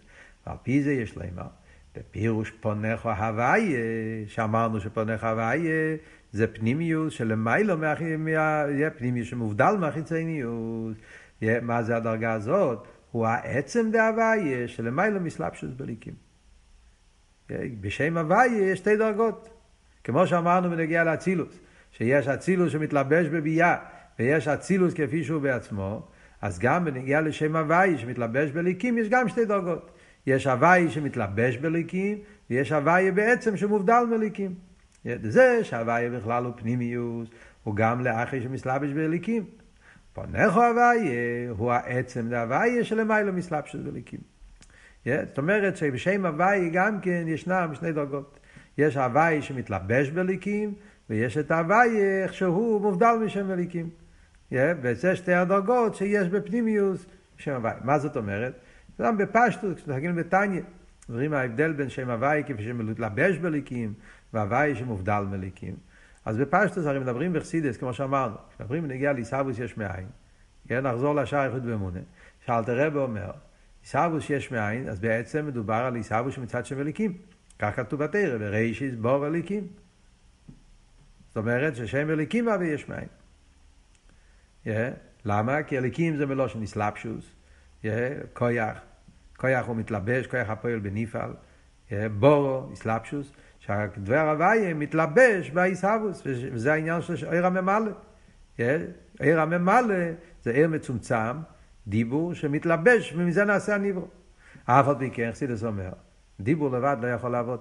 ועל 0.47 0.57
פי 0.63 0.83
זה 0.83 0.93
יש 0.93 1.15
לומר, 1.15 1.47
בפירוש 1.95 2.51
פונך 2.51 3.05
הוויה, 3.05 4.27
שאמרנו 4.27 4.79
שפונך 4.79 5.23
הוויה 5.23 5.95
זה 6.33 6.47
פנימיוס 6.47 7.13
שלמיילו, 7.13 7.75
יהיה 8.69 8.89
פנימיוס 8.89 9.27
שמובדל 9.27 9.75
מהחיצניוס. 9.79 10.97
מה 11.61 11.83
זה 11.83 11.95
הדרגה 11.95 12.33
הזאת? 12.33 12.87
הוא 13.11 13.27
העצם 13.27 13.91
דהוויה 13.91 14.67
שלמיילו 14.67 15.19
מסלבשוס 15.19 15.71
בליקים. 15.77 16.13
בשם 17.81 18.17
הוויה 18.17 18.71
יש 18.71 18.79
שתי 18.79 18.97
דרגות. 18.97 19.49
כמו 20.03 20.27
שאמרנו 20.27 20.69
בנגיע 20.69 21.03
לאצילוס, 21.03 21.59
שיש 21.91 22.27
אצילוס 22.27 22.71
שמתלבש 22.71 23.27
בביאה, 23.27 23.75
ויש 24.19 24.47
אצילוס 24.47 24.93
כפי 24.93 25.23
שהוא 25.23 25.41
בעצמו, 25.41 26.07
אז 26.41 26.59
גם 26.59 26.85
בנגיע 26.85 27.21
לשם 27.21 27.55
הוואי 27.55 27.97
שמתלבש 27.97 28.51
בליקים 28.51 28.97
יש 28.97 29.09
גם 29.09 29.29
שתי 29.29 29.45
דרגות. 29.45 29.91
יש 30.27 30.47
הוואי 30.47 30.89
שמתלבש 30.89 31.57
בליקים, 31.57 32.17
ויש 32.49 32.71
הוואי 32.71 33.11
בעצם 33.11 33.57
שמובדל 33.57 34.03
מליקים. 34.11 34.55
זה 35.23 35.63
שהוואי 35.63 36.09
בכלל 36.09 36.43
הוא 36.43 36.53
פנימיוס, 36.55 37.29
הוא 37.63 37.75
גם 37.75 38.01
לאחרי 38.01 38.41
שמתלבש 38.41 38.89
בליקים. 38.89 39.45
פונך 40.13 40.53
הוואי 40.53 41.09
הוא 41.49 41.71
העצם 41.71 42.27
להוואי 42.29 42.83
שלמיילו 42.83 43.33
מסלבש 43.33 43.75
בליקים. 43.75 44.19
זאת 45.05 45.37
אומרת 45.37 45.77
שבשם 45.77 46.25
הוואי 46.25 46.69
גם 46.69 47.01
כן 47.01 47.23
ישנם 47.27 47.71
שני 47.73 47.91
דרגות. 47.91 48.39
יש 48.77 48.97
הוואי 48.97 49.41
שמתלבש 49.41 50.09
בליקים, 50.09 50.73
ויש 51.09 51.37
את 51.37 51.51
הוואי 51.51 51.89
איך 52.23 52.33
שהוא 52.33 52.81
מובדל 52.81 53.13
משם 53.25 53.47
בליקים. 53.47 53.89
וזה 54.51 55.15
שתי 55.15 55.33
הדרגות 55.33 55.95
שיש 55.95 56.27
בפנימיוס 56.27 57.05
שם 57.37 57.51
הוואי. 57.51 57.73
מה 57.83 57.99
זאת 57.99 58.17
אומרת? 58.17 58.53
גם 59.01 59.17
בפשטוס, 59.17 59.75
כשמסתכלים 59.75 60.15
בתניא, 60.15 60.61
דברים 61.09 61.33
ההבדל 61.33 61.73
בין 61.73 61.89
שם 61.89 62.09
הוואי 62.09 62.43
כפי 62.47 62.63
שמתלבש 62.63 63.37
בליקים, 63.37 63.93
והוואי 64.33 64.75
שמובדל 64.75 65.23
מליקים. 65.31 65.75
אז 66.25 66.37
בפשטוס 66.37 66.85
הרי 66.85 66.99
מדברים 66.99 67.33
בחסידס, 67.33 67.77
כמו 67.77 67.93
שאמרנו, 67.93 68.35
כשמדברים 68.49 68.83
בנגיע 68.83 69.13
לעיסאוווס 69.13 69.59
יש 69.59 69.77
מאין, 69.77 70.07
כן, 70.67 70.87
נחזור 70.87 71.15
לשער 71.15 71.45
איכות 71.45 71.61
באמונה, 71.61 71.99
שאלתר 72.45 72.87
רבי 72.87 72.97
אומר, 72.97 73.31
עיסאוווס 73.83 74.29
יש 74.29 74.51
מאין, 74.51 74.89
אז 74.89 74.99
בעצם 74.99 75.45
מדובר 75.45 75.73
על 75.73 75.95
עיסאוווס 75.95 76.33
שמצד 76.33 76.65
שם 76.65 76.77
מליקים. 76.77 77.17
כך 77.59 77.75
כתוב 77.75 78.03
בתרא, 78.03 78.37
ברישיס 78.37 78.95
בור 78.95 79.27
אליקים. 79.27 79.67
זאת 81.27 81.37
אומרת 81.37 81.75
ששם 81.75 82.09
אליקים 82.09 82.49
אבי 82.49 82.67
יש 82.67 82.89
מאין. 82.89 83.07
Yeah. 84.65 84.69
למה? 85.25 85.63
כי 85.63 85.77
אליקים 85.77 86.17
זה 86.17 86.25
מלושן 86.25 86.61
איסלאפשוס, 86.61 87.35
yeah. 87.81 87.87
כויח, 88.33 88.77
כויח 89.37 89.65
הוא 89.65 89.75
מתלבש, 89.75 90.27
כויח 90.27 90.49
הפועל 90.49 90.79
בניפעל, 90.79 91.33
yeah. 91.89 91.93
בורו, 92.19 92.67
איסלאפשוס, 92.71 93.31
שהדבר 93.65 94.29
הוויה 94.29 94.73
מתלבש 94.73 95.49
באיסהבוס, 95.49 96.21
וזה 96.25 96.73
העניין 96.73 97.01
של 97.01 97.29
עיר 97.29 97.45
הממלא. 97.45 97.91
עיר 99.19 99.41
הממלא 99.41 99.95
זה 100.43 100.51
עיר 100.51 100.67
מצומצם, 100.67 101.37
דיבור 101.87 102.33
שמתלבש, 102.33 103.13
ומזה 103.17 103.45
נעשה 103.45 103.75
הניברו. 103.75 104.07
אף 104.65 104.87
על 104.87 104.95
פי 104.99 105.09
כן, 105.09 105.29
חסידס 105.31 105.63
אומר, 105.63 105.89
דיבור 106.39 106.71
לבד 106.71 106.97
לא 107.01 107.07
יכול 107.07 107.31
לעבוד. 107.31 107.59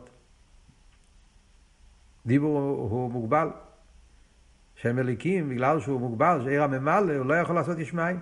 דיבור 2.26 2.58
הוא, 2.58 3.10
מוגבל. 3.10 3.48
שם 4.74 4.98
אליקים, 4.98 5.48
בגלל 5.48 5.80
שהוא 5.80 6.00
מוגבל, 6.00 6.40
שעיר 6.44 6.62
הממלא, 6.62 7.14
הוא 7.16 7.26
לא 7.26 7.34
יכול 7.34 7.54
לעשות 7.54 7.78
יש 7.78 7.94
מים. 7.94 8.20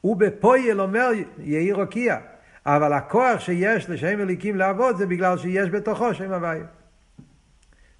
הוא 0.00 0.16
בפויל 0.16 0.80
אומר 0.80 1.10
יהי 1.38 1.72
רוקיע, 1.72 2.18
אבל 2.66 2.92
הכוח 2.92 3.40
שיש 3.40 3.90
לשם 3.90 4.20
אליקים 4.20 4.56
לעבוד 4.56 4.96
זה 4.96 5.06
בגלל 5.06 5.38
שיש 5.38 5.70
בתוכו 5.70 6.14
שם 6.14 6.32
הוויה. 6.32 6.64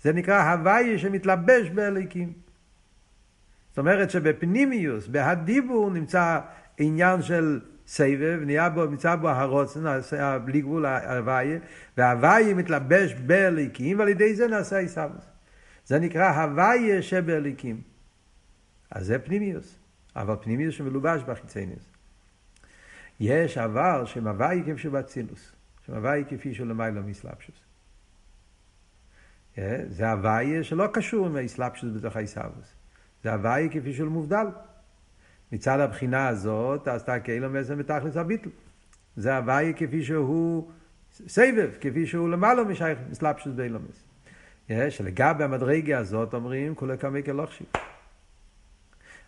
זה 0.05 0.13
נקרא 0.13 0.53
הוויה 0.53 0.99
שמתלבש 0.99 1.71
באליקים. 1.71 2.33
זאת 3.71 3.79
אומרת 3.79 4.11
שבפנימיוס, 4.11 5.07
בהדיבור, 5.07 5.91
נמצא 5.91 6.41
עניין 6.79 7.23
של 7.23 7.61
סבב, 7.87 8.41
נהיה 8.45 8.69
בו, 8.69 8.87
נמצא 8.87 9.17
בו 9.17 9.29
הרוצן, 9.29 9.81
בלי 10.45 10.61
גבול 10.61 10.87
ההוויה, 10.87 11.59
וההוויה 11.97 12.55
מתלבש 12.55 13.15
באליקים, 13.15 13.99
ועל 13.99 14.09
ידי 14.09 14.35
זה 14.35 14.49
נעשה 14.49 14.79
עיסאוויס. 14.79 15.25
זה 15.87 15.99
נקרא 15.99 16.29
הוויה 16.29 17.03
שבאליקים. 17.03 17.81
אז 18.91 19.07
זה 19.07 19.19
פנימיוס, 19.19 19.79
אבל 20.17 20.35
פנימיוס 20.43 20.75
שמלובש 20.75 21.23
בחיצניוס. 21.23 21.91
יש 23.21 23.59
אבל 23.59 24.03
שם 24.07 24.27
הוויה 24.27 24.63
כפי 24.63 24.79
שבאצילוס, 24.79 25.53
שם 25.87 25.95
הוויה 25.95 26.25
כפי 26.25 26.55
למעלה 26.65 27.01
מסלבשוס. 27.01 27.64
זה 29.89 30.11
הוויה 30.11 30.65
שלא 30.65 30.87
קשור 30.93 31.27
עם 31.27 31.37
האסלאפשוס 31.37 31.91
בתוך 31.97 32.17
העיסאוויס. 32.17 32.75
זה 33.25 33.33
הוויה 33.33 33.69
כפי 33.69 33.93
שהוא 33.93 34.11
מובדל. 34.11 34.47
מצד 35.53 35.81
הבחינה 35.81 36.29
הזאת, 36.29 36.89
אז 36.89 37.01
אתה 37.01 37.21
כאילו 37.21 37.51
מזם 37.51 37.79
בתכלס 37.79 38.17
הביטל. 38.17 38.51
זה 39.17 39.37
הוויה 39.37 39.73
כפי 39.73 40.05
שהוא 40.05 40.71
סבב, 41.13 41.71
כפי 41.81 42.07
שהוא 42.07 42.29
למעלה 42.29 42.65
משייך 42.65 42.99
מסלבשוס 43.11 43.53
באילומס. 43.55 44.05
שלגבי 44.89 45.45
המדרגה 45.45 45.99
הזאת 45.99 46.35
אומרים 46.35 46.75
כולי 46.75 46.99
כמי 46.99 47.23
כלוכשי. 47.23 47.65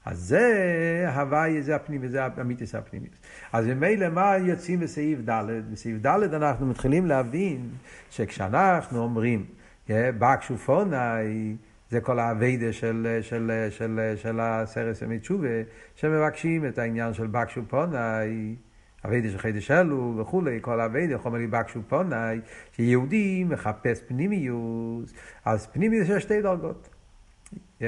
אז 0.04 0.18
זה 0.18 1.06
הוויה, 1.14 1.62
זה 1.62 1.76
הפנימי, 1.76 2.08
זה 2.08 2.24
המיתוס 2.24 2.74
הפנימי. 2.74 3.08
אז 3.52 3.66
ממילא 3.66 4.08
מה 4.08 4.36
יוצאים 4.36 4.80
בסעיף 4.80 5.18
ד'? 5.28 5.62
בסעיף 5.72 6.06
ד' 6.06 6.34
אנחנו 6.34 6.66
מתחילים 6.66 7.06
להבין 7.06 7.70
שכשאנחנו 8.10 8.98
אומרים 8.98 9.44
בקשופונאי 9.90 11.57
זה 11.90 12.01
כל 12.01 12.18
האביידה 12.18 12.72
של, 12.72 13.18
של, 13.22 13.66
של, 13.70 14.14
של, 14.16 14.40
הסרס 14.40 15.03
ימי 15.03 15.18
תשובה, 15.18 15.49
שמבקשים 15.94 16.66
את 16.66 16.79
העניין 16.79 17.12
של 17.14 17.27
בקשו 17.27 17.62
פונאי, 17.68 18.57
אביידה 19.05 19.31
של 19.31 19.38
חידש 19.38 19.70
אלו 19.70 20.14
וכולי, 20.18 20.59
כל 20.61 20.81
האביידה, 20.81 21.18
חומר 21.18 21.38
לי 21.38 21.46
בקשו 21.46 21.81
פונאי, 21.88 22.40
שיהודי 22.72 23.44
מחפש 23.44 24.03
פנימיוס, 24.09 25.12
אז 25.44 25.66
פנימיוס 25.66 26.09
יש 26.09 26.22
שתי 26.22 26.42
דרגות. 26.42 26.95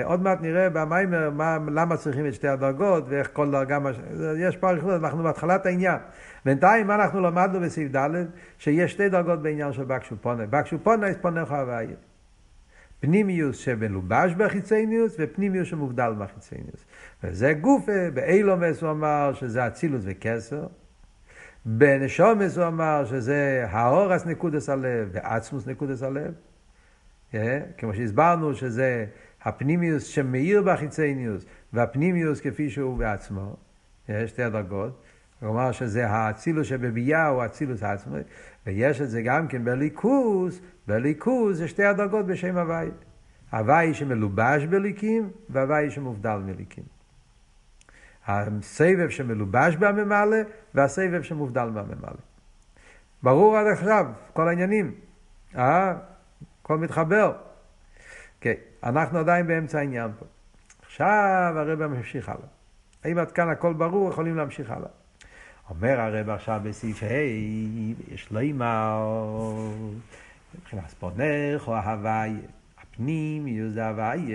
עוד 0.05 0.23
מעט 0.23 0.41
נראה 0.41 0.71
במיימר 0.71 1.31
מה, 1.31 1.59
למה 1.71 1.97
צריכים 1.97 2.27
את 2.27 2.35
שתי 2.35 2.49
הדרגות 2.49 3.05
ואיך 3.09 3.31
כל 3.33 3.51
דרגה, 3.51 3.79
מש... 3.79 3.97
יש 4.39 4.57
פה 4.57 4.71
אריכות, 4.71 4.93
אנחנו 4.95 5.23
בהתחלת 5.23 5.67
העניין. 5.67 5.99
בינתיים 6.45 6.87
מה 6.87 6.95
אנחנו 6.95 7.21
למדנו 7.21 7.61
בסעיף 7.61 7.97
ד' 7.97 8.09
שיש 8.59 8.93
שתי 8.93 9.09
דרגות 9.09 9.43
בעניין 9.43 9.73
של 9.73 9.85
בקשו 9.85 10.17
פונאי. 10.21 10.47
בקשו 10.47 10.79
פונאי 10.83 11.13
זה 11.13 11.19
פונאי 11.19 11.45
חוויה. 11.45 11.97
פנימיוס 13.01 13.57
שמלובש 13.57 14.33
בחיצניוס 14.35 15.17
ופנימיוס 15.19 15.69
שמובדל 15.69 16.13
בחיצניוס. 16.19 16.85
וזה 17.25 17.53
גופה, 17.53 18.11
באילומס 18.15 18.83
הוא 18.83 18.91
אמר 18.91 19.33
שזה 19.35 19.67
אצילוס 19.67 20.03
וקסר. 20.05 20.67
בנשומס 21.65 22.59
הוא 22.59 22.67
אמר 22.67 23.05
שזה 23.05 23.67
האורס 23.71 24.27
נקודס 24.27 24.69
הלב 24.69 25.09
ועצמוס 25.13 25.67
נקודס 25.67 26.03
הלב. 26.03 26.35
כמו 27.79 27.95
שהסברנו 27.95 28.55
שזה 28.55 29.07
הפנימיוס 29.49 30.05
שמאיר 30.05 30.63
בחיצניוס 30.63 31.45
והפנימיוס 31.73 32.41
כפי 32.41 32.71
שהוא 32.71 32.99
בעצמו. 32.99 33.57
שתי 34.27 34.43
הדרגות. 34.43 35.03
אמר 35.45 35.73
שזה 35.73 36.09
האצילוס 36.09 36.67
שבביאה 36.67 37.27
הוא 37.27 37.43
האצילוס 37.43 37.83
עצמו, 37.83 38.17
ויש 38.67 39.01
את 39.01 39.11
זה 39.11 39.23
גם 39.23 39.49
כן 39.49 39.65
בליכוס, 39.65 40.61
בליכוס 40.87 41.57
זה 41.57 41.69
שתי 41.69 41.85
הדרגות 41.85 42.27
בשם 42.27 42.59
הוואי. 42.59 42.89
הוואי 43.53 43.95
שמלובש 43.95 44.65
בליקים 44.65 45.31
והוואי 45.51 45.91
שמובדל 45.91 46.37
מליקים. 46.37 46.85
הסבב 48.27 49.09
שמלובש 49.09 49.77
בממלא 49.77 50.37
והסבב 50.75 51.23
שמובדל 51.23 51.69
בממלא. 51.69 52.21
ברור 53.23 53.57
עד 53.57 53.67
עכשיו, 53.67 54.07
כל 54.33 54.49
העניינים. 54.49 54.95
אה? 55.57 55.95
הכל 56.63 56.79
מתחבר. 56.79 57.33
אנחנו 58.83 59.19
עדיין 59.19 59.47
באמצע 59.47 59.79
העניין 59.79 60.11
פה. 60.19 60.27
עכשיו 60.87 61.53
הרב 61.57 61.87
ממשיך 61.87 62.29
הלאה. 62.29 62.49
האם 63.05 63.19
עד 63.19 63.33
כאן 63.33 63.49
הכל 63.49 63.73
ברור, 63.73 64.11
יכולים 64.11 64.37
להמשיך 64.37 64.71
הלאה. 64.71 64.89
אומר 65.71 66.01
הרב 66.01 66.31
עכשיו 66.31 66.61
בסעיף 66.65 67.03
ה', 67.03 67.07
יש 68.15 68.31
לו 68.31 68.41
אימא, 68.41 68.99
מבחינת 70.59 70.89
ספונך 70.89 71.69
או 71.69 71.75
ההוואי, 71.75 72.33
הפנים 72.83 73.49
יהיו 73.49 73.71
זה 73.71 73.89
הוואי, 73.89 74.33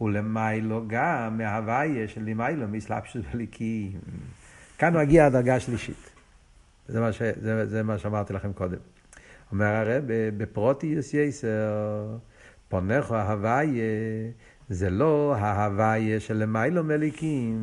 ולמיילו 0.00 0.84
גם 0.86 1.38
מההוואי 1.38 2.08
של 2.08 2.22
למיילו 2.24 2.68
מסלבשוס 2.68 3.24
וליקים. 3.34 3.92
כאן 4.78 4.96
מגיעה 4.96 5.26
הדרגה 5.26 5.54
השלישית. 5.54 6.10
זה 6.88 7.00
מה, 7.00 7.12
ש, 7.12 7.22
זה, 7.22 7.66
זה 7.66 7.82
מה 7.82 7.98
שאמרתי 7.98 8.32
לכם 8.32 8.52
קודם. 8.52 8.78
אומר 9.52 9.66
הרב, 9.66 10.04
בפרוטיוס 10.36 11.14
יסר, 11.14 12.16
פונך 12.72 13.10
או 13.10 13.16
ההוואי, 13.16 13.80
זה 14.68 14.90
לא 14.90 15.34
ההוואי 15.38 16.20
של 16.20 16.36
למיילו 16.36 16.84
מליקים. 16.84 17.58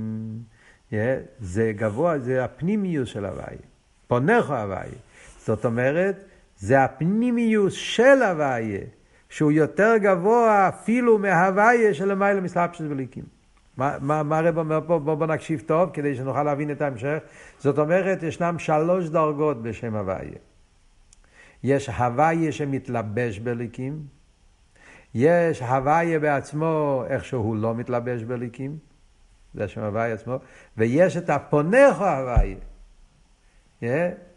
זה 1.39 1.71
גבוה, 1.75 2.19
זה 2.19 2.43
הפנימיוס 2.43 3.09
של 3.09 3.25
הוויה. 3.25 3.57
פונך 4.07 4.49
הוויה. 4.49 4.99
זאת 5.37 5.65
אומרת, 5.65 6.15
זה 6.57 6.83
הפנימיוס 6.83 7.73
של 7.73 8.23
הוויה, 8.23 8.79
שהוא 9.29 9.51
יותר 9.51 9.93
גבוה 9.97 10.69
אפילו 10.69 11.17
מההוויה 11.17 11.93
של 11.93 12.05
למעלה 12.05 12.41
מסלבשת 12.41 12.83
וליקים. 12.89 13.23
מה, 13.77 13.97
מה, 14.01 14.23
מה 14.23 14.37
הרב 14.37 14.57
אומר 14.57 14.79
פה? 14.87 14.99
בואו 14.99 15.17
בוא 15.17 15.27
נקשיב 15.27 15.63
טוב 15.65 15.89
כדי 15.93 16.15
שנוכל 16.15 16.43
להבין 16.43 16.71
את 16.71 16.81
ההמשך. 16.81 17.17
זאת 17.57 17.79
אומרת, 17.79 18.23
ישנם 18.23 18.59
שלוש 18.59 19.09
דרגות 19.09 19.61
בשם 19.61 19.95
הוויה. 19.95 20.37
יש 21.63 21.89
הוויה 21.89 22.51
שמתלבש 22.51 23.39
בליקים, 23.39 24.18
יש 25.15 25.61
הוויה 25.61 26.19
בעצמו 26.19 27.03
איך 27.07 27.25
שהוא 27.25 27.55
לא 27.55 27.75
מתלבש 27.75 28.23
בליקים, 28.23 28.77
זה 29.53 29.63
השם 29.63 29.81
הוויה 29.81 30.13
עצמו, 30.13 30.39
ויש 30.77 31.17
את 31.17 31.29
הפונכו 31.29 32.05
הוויה. 32.05 32.55
Yeah, 33.81 33.85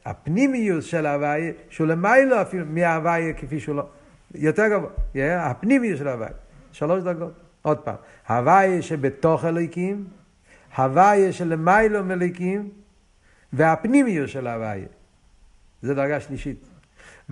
הפנימיוס 0.05 0.85
של 0.85 1.07
ההוויה, 1.07 1.53
שהוא 1.71 1.87
למיילו 1.87 2.43
אפילו 2.43 2.67
מההוויה 2.67 3.33
כפי 3.33 3.61
שהוא 3.61 3.77
לא, 3.77 3.87
יותר 4.35 4.69
גבוה, 4.69 4.91
yeah, 5.15 5.19
הפנימיוס 5.41 5.99
של 5.99 6.09
ההוויה, 6.09 6.31
שלוש 6.73 7.03
דרגות. 7.03 7.33
עוד 7.63 7.79
פעם, 7.79 7.97
הוויה 8.29 8.83
שבתוך 8.83 9.45
הליקים, 9.45 10.05
הוויה 10.77 11.33
שלמיילו 11.33 12.05
מליקים, 12.05 12.71
והפנימיוס 13.53 14.31
של 14.31 14.47
ההוויה. 14.47 14.87
זה 15.83 15.95
דרגה 15.95 16.21
שלישית. 16.21 16.72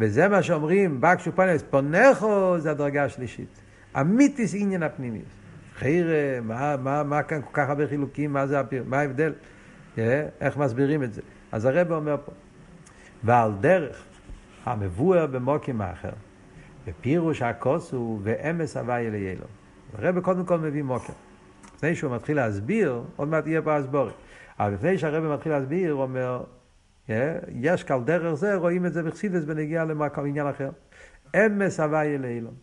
וזה 0.00 0.28
מה 0.28 0.42
שאומרים, 0.42 1.00
בקשו 1.00 1.32
פנס, 1.32 1.62
פונכו 1.70 2.54
זה 2.58 2.70
הדרגה 2.70 3.04
השלישית. 3.04 3.60
אמיתיס 4.00 4.54
עניין 4.54 4.82
הפנימיוס. 4.82 5.28
חיירה, 5.74 6.40
מה, 6.42 6.76
מה, 6.76 7.02
מה 7.02 7.22
כאן 7.22 7.42
כל 7.42 7.50
כך 7.52 7.68
הרבה 7.68 7.86
חילוקים, 7.86 8.32
מה 8.32 8.46
זה, 8.46 8.60
מה 8.86 8.98
ההבדל? 8.98 9.32
איך 10.40 10.56
מסבירים 10.56 11.02
את 11.02 11.12
זה? 11.12 11.20
אז 11.52 11.64
הרב 11.64 11.92
אומר 11.92 12.16
פה, 12.24 12.32
ועל 13.24 13.52
דרך 13.60 14.04
המבואר 14.64 15.26
במוקים 15.26 15.80
האחר, 15.80 16.12
ופירוש 16.86 17.42
הכוס 17.42 17.92
הוא 17.92 18.20
ואמס 18.22 18.76
הוויה 18.76 19.10
ליילו. 19.10 19.44
הרב 19.98 20.20
קודם 20.20 20.44
כל 20.44 20.58
מביא 20.58 20.82
מוקר. 20.82 21.12
לפני 21.76 21.94
שהוא 21.94 22.14
מתחיל 22.14 22.36
להסביר, 22.36 23.02
עוד 23.16 23.28
מעט 23.28 23.46
יהיה 23.46 23.62
פה 23.62 23.76
הסבורת. 23.76 24.12
אבל 24.58 24.72
לפני 24.72 24.98
שהרב 24.98 25.34
מתחיל 25.34 25.52
להסביר, 25.52 25.92
הוא 25.92 26.02
אומר, 26.02 26.42
יש 27.54 27.84
כעל 27.84 28.04
דרך 28.04 28.34
זה, 28.34 28.54
רואים 28.54 28.86
את 28.86 28.92
זה 28.92 29.02
בחסידס 29.02 29.44
בנגיעה 29.44 29.84
לעניין 29.84 30.46
אחר. 30.46 30.70
אמס 31.36 31.80
הוויה 31.80 32.18
לאילון. 32.18 32.54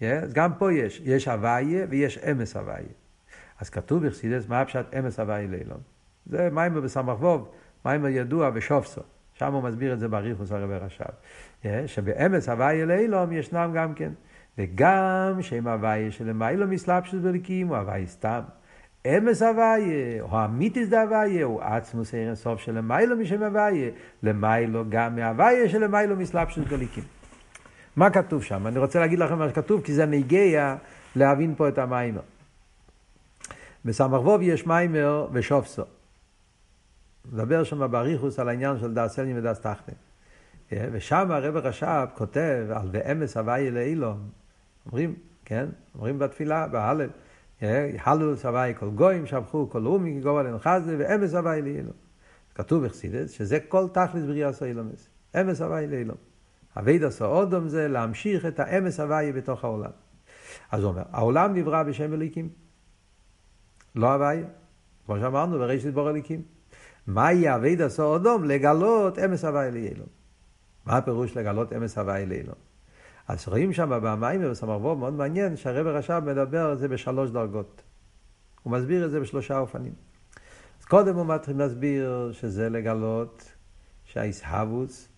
אז 0.00 0.32
גם 0.32 0.54
פה 0.58 0.72
יש, 0.72 1.02
יש 1.04 1.28
הוויה 1.28 1.86
ויש 1.88 2.18
אמס 2.18 2.56
הוויה. 2.56 2.88
אז 3.60 3.70
כתוב 3.70 4.06
בחסידס, 4.06 4.48
מה 4.48 4.60
הפשט 4.60 4.94
אמס 4.94 5.20
הוויה 5.20 5.46
לאילון? 5.46 5.80
זה 6.26 6.48
מיימר 6.52 6.80
בסמ"ך 6.80 7.22
ווב, 7.22 7.50
מיימר 7.84 8.08
ידוע 8.08 8.50
ושופסו. 8.54 9.00
שם 9.34 9.52
הוא 9.52 9.62
מסביר 9.62 9.92
את 9.92 10.00
זה 10.00 10.08
באריכוס 10.08 10.52
הרבי 10.52 10.74
רש"ב. 10.74 11.86
שבאמס 11.86 12.48
הוויה 12.48 12.86
לאילום 12.86 13.32
ישנם 13.32 13.72
גם 13.74 13.94
כן. 13.94 14.12
וגם 14.58 15.38
שם 15.40 15.66
הוויה 15.66 16.10
שלמיילו 16.10 16.66
מסלבשוס 16.66 17.20
בליקים 17.22 17.68
הוא 17.68 17.76
הוויה 17.76 18.06
סתם. 18.06 18.40
אמס 19.06 19.42
הוויה, 19.42 20.22
או 20.22 20.44
אמיתיס 20.44 20.88
דהוויה, 20.88 21.44
הוא 21.44 21.62
עצמוס 21.62 22.14
ערן 22.14 22.34
סוף 22.34 22.60
של 22.60 22.74
למיילו 22.74 23.16
משם 23.16 23.42
הוויה, 23.42 23.90
למיילו 24.22 24.84
גם 24.88 25.16
מהוויה 25.16 25.68
של 25.68 25.84
למיילו 25.84 26.16
מסלבשוס 26.16 26.64
בליקים. 26.68 27.04
מה 27.96 28.10
כתוב 28.10 28.42
שם? 28.42 28.66
אני 28.66 28.78
רוצה 28.78 29.00
להגיד 29.00 29.18
לכם 29.18 29.38
מה 29.38 29.48
שכתוב, 29.48 29.82
כי 29.82 29.92
זה 29.92 30.06
נגיע 30.06 30.76
להבין 31.16 31.54
פה 31.54 31.68
את 31.68 31.78
המיימר. 31.78 32.20
בסמ"ך 33.84 34.20
ווב 34.20 34.42
יש 34.42 34.66
מיימר 34.66 35.28
ושופסו. 35.32 35.82
מדבר 37.32 37.64
שם 37.64 37.90
באריכוס 37.90 38.38
על 38.38 38.48
העניין 38.48 38.78
של 38.78 38.94
דס 38.94 39.14
סלנים 39.14 39.38
ודס 39.38 39.60
תחתן. 39.60 39.92
ושם 40.72 41.30
הרב 41.30 41.56
רש"ב 41.56 42.06
כותב 42.14 42.66
על 42.74 42.88
ואמס 42.92 43.36
הוויה 43.36 43.70
לאילון. 43.70 44.28
אומרים, 44.86 45.14
כן? 45.44 45.66
אומרים 45.94 46.18
בתפילה, 46.18 46.68
בהלל. 46.68 47.08
הלו 47.98 48.36
סבי 48.36 48.72
כל 48.78 48.90
גויים, 48.90 49.26
שבחו 49.26 49.70
כל 49.70 49.86
אומי, 49.86 50.20
גובה 50.20 50.42
לנחזה, 50.42 50.96
ואמס 50.98 51.34
הווי 51.34 51.62
לאילום. 51.62 51.94
כתוב 52.54 52.84
בחסידס, 52.84 53.30
שזה 53.30 53.58
כל 53.68 53.88
תכלס 53.92 54.24
בריאה 54.24 54.52
סוילומס. 54.52 55.08
אמס 55.40 55.60
הווי 55.60 55.86
לאילום. 55.86 56.16
אבייד 56.76 57.04
עשו 57.04 57.24
אודום 57.24 57.68
זה 57.68 57.88
להמשיך 57.88 58.46
את 58.46 58.60
האמס 58.60 59.00
הווי 59.00 59.32
בתוך 59.32 59.64
העולם. 59.64 59.90
אז 60.70 60.82
הוא 60.82 60.90
אומר, 60.90 61.02
העולם 61.12 61.54
נברא 61.54 61.82
בשם 61.82 62.12
אליקים. 62.12 62.48
לא 63.94 64.12
הווי, 64.12 64.44
כמו 65.06 65.18
שאמרנו, 65.18 65.58
בראשית 65.58 65.94
בור 65.94 66.10
אליקים. 66.10 66.42
מהי 67.06 67.54
אבייד 67.54 67.82
עשו 67.82 68.02
אודום? 68.02 68.44
לגלות 68.44 69.18
אמס 69.18 69.44
הווי 69.44 69.70
לאילום. 69.70 70.08
מה 70.86 70.96
הפירוש 70.96 71.36
לגלות 71.36 71.72
אמס 71.72 71.98
הווי 71.98 72.26
לאילום? 72.26 72.69
אז 73.30 73.48
רואים 73.48 73.72
שם 73.72 73.90
במים 74.02 74.40
ובסמרבו 74.44 74.96
מאוד 74.96 75.12
מעניין 75.12 75.56
שהרב 75.56 75.86
הרש"ב 75.86 76.22
מדבר 76.26 76.66
על 76.66 76.76
זה 76.76 76.88
בשלוש 76.88 77.30
דרגות. 77.30 77.82
הוא 78.62 78.72
מסביר 78.72 79.04
את 79.06 79.10
זה 79.10 79.20
בשלושה 79.20 79.58
אופנים. 79.58 79.92
אז 80.80 80.84
קודם 80.84 81.16
הוא 81.16 81.26
מתחיל 81.26 81.58
להסביר 81.58 82.30
שזה 82.32 82.68
לגלות 82.68 83.52
שהאיסהבוס 84.04 85.08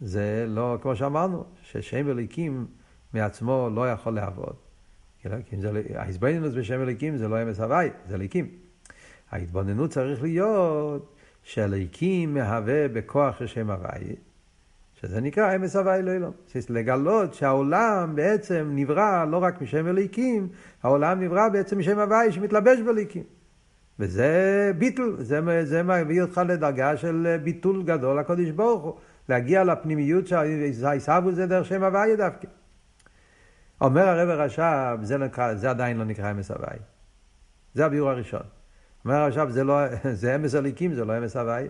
זה 0.00 0.44
לא, 0.48 0.78
כמו 0.82 0.96
שאמרנו, 0.96 1.44
ששם 1.62 2.10
אליקים 2.10 2.66
מעצמו 3.14 3.68
לא 3.74 3.90
יכול 3.90 4.14
לעבוד. 4.14 4.56
כי 5.22 5.56
זה, 5.60 5.82
ההתבוננות 5.94 6.52
בשם 6.52 6.82
אליקים 6.82 7.16
זה 7.16 7.28
לא 7.28 7.42
אמס 7.42 7.60
הוואי, 7.60 7.90
זה 8.08 8.14
אליקים. 8.14 8.48
ההתבוננות 9.30 9.90
צריך 9.90 10.22
להיות 10.22 11.16
שאליקים 11.42 12.34
מהווה 12.34 12.88
בכוח 12.88 13.38
של 13.38 13.46
שם 13.46 13.70
הוואי. 13.70 14.14
שזה 15.02 15.20
נקרא 15.20 15.56
אמס 15.56 15.76
הווי 15.76 16.02
לאילום. 16.02 16.32
לגלות 16.70 17.34
שהעולם 17.34 18.12
בעצם 18.14 18.70
נברא 18.74 19.24
לא 19.24 19.42
רק 19.42 19.62
משם 19.62 19.86
אליקים, 19.86 20.48
העולם 20.82 21.20
נברא 21.20 21.48
בעצם 21.48 21.78
משם 21.78 21.98
הווי 21.98 22.32
שמתלבש 22.32 22.80
באליקים. 22.80 23.22
וזה 23.98 24.72
ביטול, 24.78 25.16
זה, 25.18 25.64
זה 25.64 25.82
מביא 25.82 26.22
אותך 26.22 26.40
לדרגה 26.48 26.96
של 26.96 27.36
ביטול 27.42 27.82
גדול 27.82 28.18
לקודש 28.18 28.50
ברוך 28.50 28.82
הוא, 28.82 28.94
להגיע 29.28 29.64
לפנימיות 29.64 30.26
שהעיסבו 30.26 31.32
זה 31.32 31.46
דרך 31.46 31.66
שם 31.66 31.84
הווי 31.84 32.16
דווקא. 32.16 32.48
אומר 33.80 34.08
הרב 34.08 34.28
הרש"ב, 34.28 34.98
זה, 35.02 35.16
זה 35.54 35.70
עדיין 35.70 35.98
לא 35.98 36.04
נקרא 36.04 36.30
אמס 36.30 36.50
הווי. 36.50 36.76
זה 37.74 37.86
הביאור 37.86 38.10
הראשון. 38.10 38.42
אומר 39.04 39.14
הרש"ב, 39.14 39.48
זה, 39.50 39.64
לא, 39.64 39.78
זה 40.20 40.34
אמס 40.34 40.54
אליקים, 40.54 40.94
זה 40.94 41.04
לא 41.04 41.18
אמס 41.18 41.36
הווי. 41.36 41.68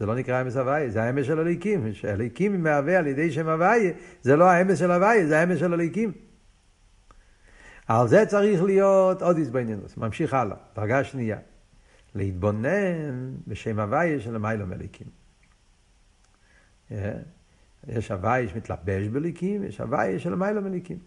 זה 0.00 0.06
לא 0.06 0.14
נקרא 0.14 0.42
אמס 0.42 0.56
הוויה, 0.56 0.90
זה 0.90 1.02
האמס 1.02 1.26
של 1.26 1.38
הליקים. 1.38 1.92
שהליקים 1.92 2.62
מהווה 2.62 2.98
על 2.98 3.06
ידי 3.06 3.32
שם 3.32 3.48
הוויה, 3.48 3.92
זה 4.22 4.36
לא 4.36 4.44
האמס 4.44 4.78
של 4.78 4.90
הוויה, 4.90 5.26
זה 5.26 5.38
האמס 5.40 5.58
של 5.58 5.72
הליקים. 5.72 6.12
על 7.86 8.08
זה 8.08 8.26
צריך 8.26 8.62
להיות 8.62 9.22
עוד 9.22 9.36
איזבנינוס. 9.36 9.96
ממשיך 9.96 10.34
הלאה, 10.34 10.56
דרגה 10.76 11.04
שנייה. 11.04 11.38
להתבונן 12.14 13.34
בשם 13.46 13.80
הוויה 13.80 14.20
של 14.20 14.36
המיילו 14.36 14.66
מליקים. 14.66 15.06
יש 17.88 18.10
הוויה 18.10 18.48
שמתלבש 18.48 19.08
בליקים, 19.08 19.64
יש 19.64 19.80
הוויה 19.80 20.18
של 20.18 20.32
המיילו 20.32 20.62
מליקים. 20.62 20.98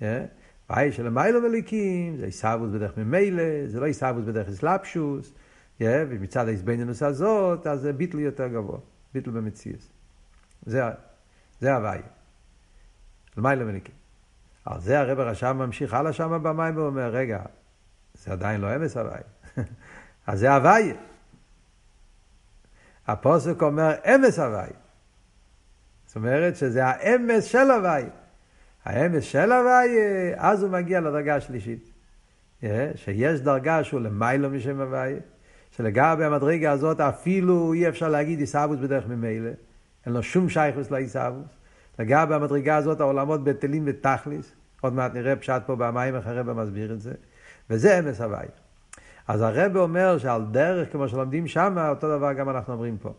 הוויה 0.00 0.92
של 0.92 1.06
המיילו 1.06 1.40
מליקים, 1.40 2.16
זה 2.16 2.24
עיסאוווס 2.24 2.70
בדרך 2.70 2.98
ממילא, 2.98 3.42
זה 3.66 3.80
לא 3.80 3.86
עיסאוווס 3.86 4.24
בדרך 4.24 4.48
אסלאפשוס. 4.48 5.32
Yeah, 5.80 5.84
ומצד 6.08 6.48
ההזבנינוס 6.48 7.02
הזאת, 7.02 7.66
אז 7.66 7.86
ביטל 7.86 8.18
יותר 8.18 8.48
גבוה, 8.48 8.78
ביטל 9.14 9.30
במציאס. 9.30 9.88
זה, 10.66 10.82
זה 11.60 11.74
הוואי. 11.74 11.98
למעלה 13.36 13.64
מניקים. 13.64 13.94
על 14.64 14.80
זה 14.80 15.00
הרב 15.00 15.20
הרשם 15.20 15.56
ממשיך 15.56 15.94
הלאה 15.94 16.12
שם 16.12 16.42
במים 16.42 16.76
ואומר, 16.76 17.10
רגע, 17.10 17.42
זה 18.14 18.32
עדיין 18.32 18.60
לא 18.60 18.76
אמס 18.76 18.96
הוואי. 18.96 19.20
אז 20.26 20.38
זה 20.38 20.54
הוואי. 20.54 20.92
הפוסק 23.06 23.62
אומר 23.62 23.92
אמס 24.04 24.38
הוואי. 24.38 24.70
זאת 26.06 26.16
אומרת 26.16 26.56
שזה 26.56 26.86
האמס 26.86 27.44
של 27.44 27.70
הוואי. 27.70 28.04
האמס 28.84 29.24
של 29.24 29.52
הוואי, 29.52 29.90
אז 30.36 30.62
הוא 30.62 30.70
מגיע 30.70 31.00
לדרגה 31.00 31.36
השלישית. 31.36 31.90
שיש 32.94 33.40
דרגה 33.40 33.84
שהוא 33.84 34.00
למיילו 34.00 34.50
משם 34.50 34.80
הוואי. 34.80 35.14
שלגבי 35.76 36.24
המדרגה 36.24 36.72
הזאת 36.72 37.00
אפילו 37.00 37.72
אי 37.72 37.88
אפשר 37.88 38.08
להגיד 38.08 38.40
עיסאוווס 38.40 38.78
בדרך 38.78 39.06
ממילא, 39.06 39.50
אין 40.06 40.14
לו 40.14 40.22
שום 40.22 40.48
שייכוס 40.48 40.90
לעיסאוווס. 40.90 41.48
לגבי 41.98 42.34
המדרגה 42.34 42.76
הזאת 42.76 43.00
העולמות 43.00 43.44
בטלים 43.44 43.82
ותכליס, 43.86 44.52
עוד 44.80 44.92
מעט 44.92 45.14
נראה 45.14 45.36
פשט 45.36 45.62
פה 45.66 45.76
במים 45.76 46.16
איך 46.16 46.26
הרב 46.26 46.52
מסביר 46.52 46.92
את 46.92 47.00
זה, 47.00 47.12
וזה 47.70 47.98
אמס 47.98 48.20
הוואי. 48.20 48.46
אז 49.28 49.40
הרב 49.40 49.76
אומר 49.76 50.18
שעל 50.18 50.44
דרך 50.50 50.92
כמו 50.92 51.08
שלומדים 51.08 51.46
שם, 51.46 51.86
אותו 51.88 52.18
דבר 52.18 52.32
גם 52.32 52.50
אנחנו 52.50 52.72
אומרים 52.72 52.96
פה. 52.98 53.12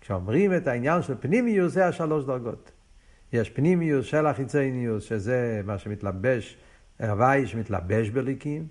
כשאומרים 0.00 0.56
את 0.56 0.66
העניין 0.66 1.02
של 1.02 1.14
פנימיוס 1.20 1.72
זה 1.72 1.86
השלוש 1.86 2.24
דרגות. 2.24 2.70
יש 3.32 3.50
פנימיוס 3.50 4.06
של 4.06 4.26
החיצוניוס, 4.26 5.04
שזה 5.04 5.60
מה 5.64 5.78
שמתלבש, 5.78 6.58
הוואי 7.00 7.46
שמתלבש 7.46 8.10
בליקים, 8.10 8.66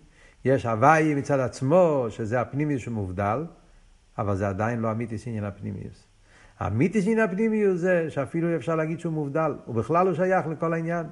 יש 0.45 0.65
הוואי 0.65 1.15
מצד 1.15 1.39
עצמו, 1.39 2.05
שזה 2.09 2.41
הפנימיוס 2.41 2.81
שמובדל, 2.81 3.45
אבל 4.17 4.35
זה 4.35 4.47
עדיין 4.47 4.79
לא 4.79 4.91
אמיתיס 4.91 5.27
עניין 5.27 5.43
הפנימיוס. 5.43 6.07
אמיתיס 6.67 7.03
עניין 7.03 7.19
הפנימיוס 7.19 7.79
זה 7.79 8.05
שאפילו 8.09 8.55
אפשר 8.55 8.75
להגיד 8.75 8.99
שהוא 8.99 9.13
מובדל, 9.13 9.53
הוא 9.65 9.75
בכלל 9.75 10.05
לא 10.05 10.13
שייך 10.13 10.47
לכל 10.47 10.73
העניין. 10.73 11.05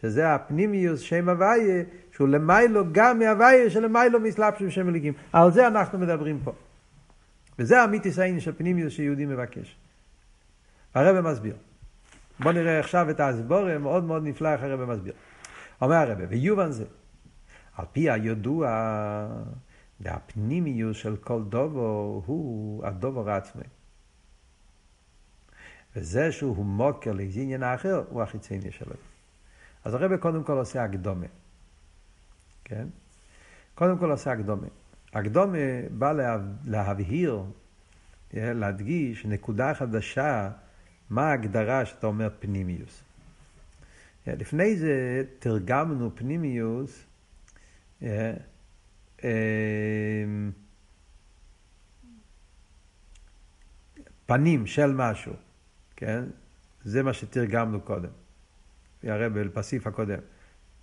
שזה 0.00 0.34
הפנימיוס 0.34 1.00
שם 1.00 1.28
הוויה, 1.28 1.82
שהוא 2.12 2.28
למיילו 2.28 2.84
גם 2.92 3.18
מהוויה 3.18 3.70
שלמיילו 3.70 4.20
מסלבשו 4.20 4.70
שם 4.70 4.88
אליקים. 4.88 5.12
על 5.32 5.52
זה 5.52 5.66
אנחנו 5.66 5.98
מדברים 5.98 6.40
פה. 6.44 6.52
וזה 7.58 7.80
האמיתיס 7.80 8.18
העניין 8.18 8.40
של 8.40 8.52
פנימיוס 8.52 8.92
שיהודי 8.92 9.26
מבקש. 9.26 9.76
הרב 10.94 11.20
מסביר. 11.20 11.54
בואו 12.40 12.54
נראה 12.54 12.78
עכשיו 12.78 13.10
את 13.10 13.20
ההסבורה, 13.20 13.78
מאוד 13.78 14.04
מאוד 14.04 14.22
נפלא 14.24 14.48
איך 14.48 14.62
הרב 14.62 14.84
מסביר. 14.84 15.12
אומר 15.80 15.96
הרב, 15.96 16.18
ויובן 16.28 16.70
זה, 16.70 16.84
על 17.78 17.84
פי 17.92 18.10
הידוע, 18.10 18.68
והפנימיוס 20.00 20.96
של 20.96 21.16
כל 21.16 21.42
דובו 21.48 22.22
הוא 22.26 22.86
הדובור 22.86 23.30
עצמי. 23.30 23.62
וזה 25.96 26.32
שהוא 26.32 26.66
מוקר 26.66 27.12
לאיזה 27.12 27.40
עניין 27.40 27.62
האחר, 27.62 28.04
הוא 28.08 28.22
החיצייני 28.22 28.72
שלו. 28.72 28.94
אז 29.84 29.94
הרב 29.94 30.16
קודם 30.16 30.44
כל 30.44 30.52
עושה 30.52 30.84
הקדומה. 30.84 31.26
כן? 32.64 32.86
קודם 33.74 33.98
כל 33.98 34.10
עושה 34.10 34.32
הקדומה. 34.32 34.66
הקדומה 35.12 35.58
בא 35.90 36.12
להבהיר, 36.64 37.42
להדגיש 38.34 39.26
נקודה 39.26 39.74
חדשה, 39.74 40.50
מה 41.10 41.30
ההגדרה 41.30 41.84
שאתה 41.86 42.06
אומר 42.06 42.28
פנימיוס. 42.40 43.02
לפני 44.26 44.76
זה 44.76 45.22
תרגמנו 45.38 46.10
פנימיוס 46.14 47.04
אה, 48.02 48.32
אה, 49.24 49.30
פנים 54.26 54.66
של 54.66 54.92
משהו, 54.92 55.32
כן? 55.96 56.24
זה 56.84 57.02
מה 57.02 57.12
שתרגמנו 57.12 57.80
קודם. 57.80 58.10
הרב 59.02 59.38
בפסיף 59.38 59.86
הקודם. 59.86 60.18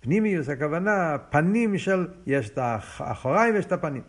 פנימיוס 0.00 0.48
הכוונה 0.48 1.16
פנים 1.30 1.78
של, 1.78 2.06
יש 2.26 2.50
את 2.50 2.58
האחוריים 2.58 3.54
ויש 3.54 3.66
את 3.66 3.72
הפנים. 3.72 4.02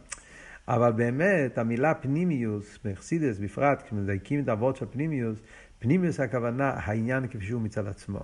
אבל 0.67 0.91
באמת 0.91 1.57
המילה 1.57 1.93
פנימיוס, 1.93 2.79
בחסידס 2.85 3.37
בפרט, 3.37 3.81
כשמדייקים 3.81 4.43
את 4.43 4.47
האבות 4.47 4.75
של 4.75 4.85
פנימיוס, 4.91 5.39
פנימיוס 5.79 6.19
הכוונה 6.19 6.69
העניין 6.69 7.27
כפי 7.27 7.45
שהוא 7.45 7.61
מצד 7.61 7.87
עצמו. 7.87 8.19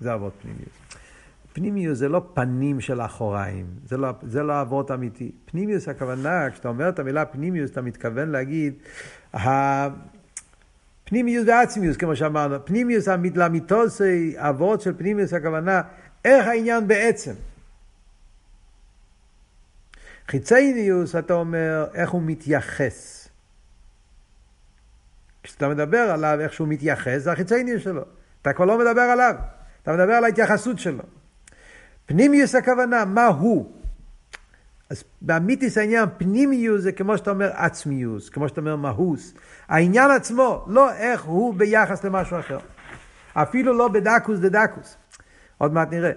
זה 0.00 0.14
אבות 0.14 0.32
פנימיוס. 0.42 0.78
פנימיוס 1.58 1.98
זה 1.98 2.08
לא 2.08 2.22
פנים 2.34 2.80
של 2.80 3.00
אחוריים, 3.00 3.66
זה 3.84 3.96
לא, 3.96 4.08
זה 4.22 4.42
לא 4.42 4.60
אבות 4.60 4.90
אמיתי. 4.90 5.32
פנימיוס 5.44 5.88
הכוונה, 5.88 6.50
כשאתה 6.50 6.68
אומר 6.68 6.88
את 6.88 6.98
המילה 6.98 7.24
פנימיוס, 7.24 7.70
אתה 7.70 7.80
מתכוון 7.80 8.28
להגיד, 8.28 8.74
פנימיוס 11.04 11.44
ועצמיוס, 11.48 11.96
כמו 11.96 12.16
שאמרנו, 12.16 12.56
פנימיוס 12.64 13.08
לאמיתוסי, 13.34 14.34
אבות 14.36 14.80
של 14.80 14.98
פנימיוס 14.98 15.32
הכוונה, 15.32 15.82
איך 16.24 16.46
העניין 16.46 16.88
בעצם. 16.88 17.32
חיצייניוס, 20.28 21.16
אתה 21.16 21.34
אומר, 21.34 21.86
איך 21.94 22.10
הוא 22.10 22.22
מתייחס. 22.22 23.28
כשאתה 25.42 25.68
מדבר 25.68 25.98
עליו, 25.98 26.38
איך 26.40 26.52
שהוא 26.52 26.68
מתייחס, 26.68 27.18
זה 27.18 27.32
החיצייניוס 27.32 27.82
שלו. 27.82 28.02
אתה 28.42 28.52
כבר 28.52 28.64
לא 28.64 28.78
מדבר 28.78 29.00
עליו, 29.00 29.34
אתה 29.82 29.92
מדבר 29.92 30.12
על 30.12 30.24
ההתייחסות 30.24 30.78
שלו. 30.78 31.17
פנימיוס 32.08 32.54
הכוונה, 32.54 33.04
מה 33.04 33.26
הוא? 33.26 33.72
אז 34.90 35.04
באמיתיס 35.22 35.78
העניין 35.78 36.08
פנימיוס 36.18 36.82
זה 36.82 36.92
כמו 36.92 37.18
שאתה 37.18 37.30
אומר 37.30 37.50
עצמיוס, 37.54 38.28
כמו 38.28 38.48
שאתה 38.48 38.60
אומר 38.60 38.76
מהוס. 38.76 39.34
העניין 39.68 40.10
עצמו, 40.10 40.64
לא 40.68 40.92
איך 40.92 41.24
הוא 41.24 41.54
ביחס 41.54 42.04
למשהו 42.04 42.38
אחר. 42.38 42.58
אפילו 43.34 43.72
לא 43.72 43.88
בדקוס 43.88 44.38
דדקוס. 44.38 44.96
עוד 45.58 45.72
מעט 45.72 45.92
נראה. 45.92 46.12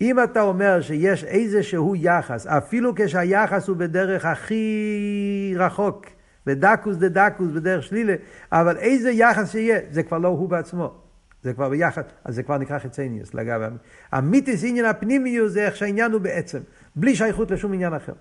אם 0.00 0.22
אתה 0.22 0.42
אומר 0.42 0.80
שיש 0.80 1.24
איזשהו 1.24 1.96
יחס, 1.96 2.46
אפילו 2.46 2.92
כשהיחס 2.96 3.68
הוא 3.68 3.76
בדרך 3.76 4.24
הכי 4.24 5.54
רחוק, 5.56 6.06
בדקוס 6.46 6.96
דדקוס, 6.96 7.48
בדרך 7.54 7.82
שלילה, 7.82 8.14
אבל 8.52 8.76
איזה 8.76 9.10
יחס 9.10 9.52
שיהיה, 9.52 9.78
זה 9.90 10.02
כבר 10.02 10.18
לא 10.18 10.28
הוא 10.28 10.48
בעצמו. 10.48 11.07
זה 11.42 11.54
כבר 11.54 11.68
ביחד, 11.68 12.02
אז 12.24 12.34
זה 12.34 12.42
כבר 12.42 12.58
נקרא 12.58 12.78
חיצניוס, 12.78 13.34
לגבי 13.34 13.64
המיתיס 14.12 14.64
עניין 14.64 14.84
הפנימיוס 14.84 15.52
זה 15.52 15.66
איך 15.66 15.76
שהעניין 15.76 16.12
הוא 16.12 16.20
בעצם, 16.20 16.58
בלי 16.96 17.16
שייכות 17.16 17.50
לשום 17.50 17.72
עניין 17.72 17.94
אחר. 17.94 18.12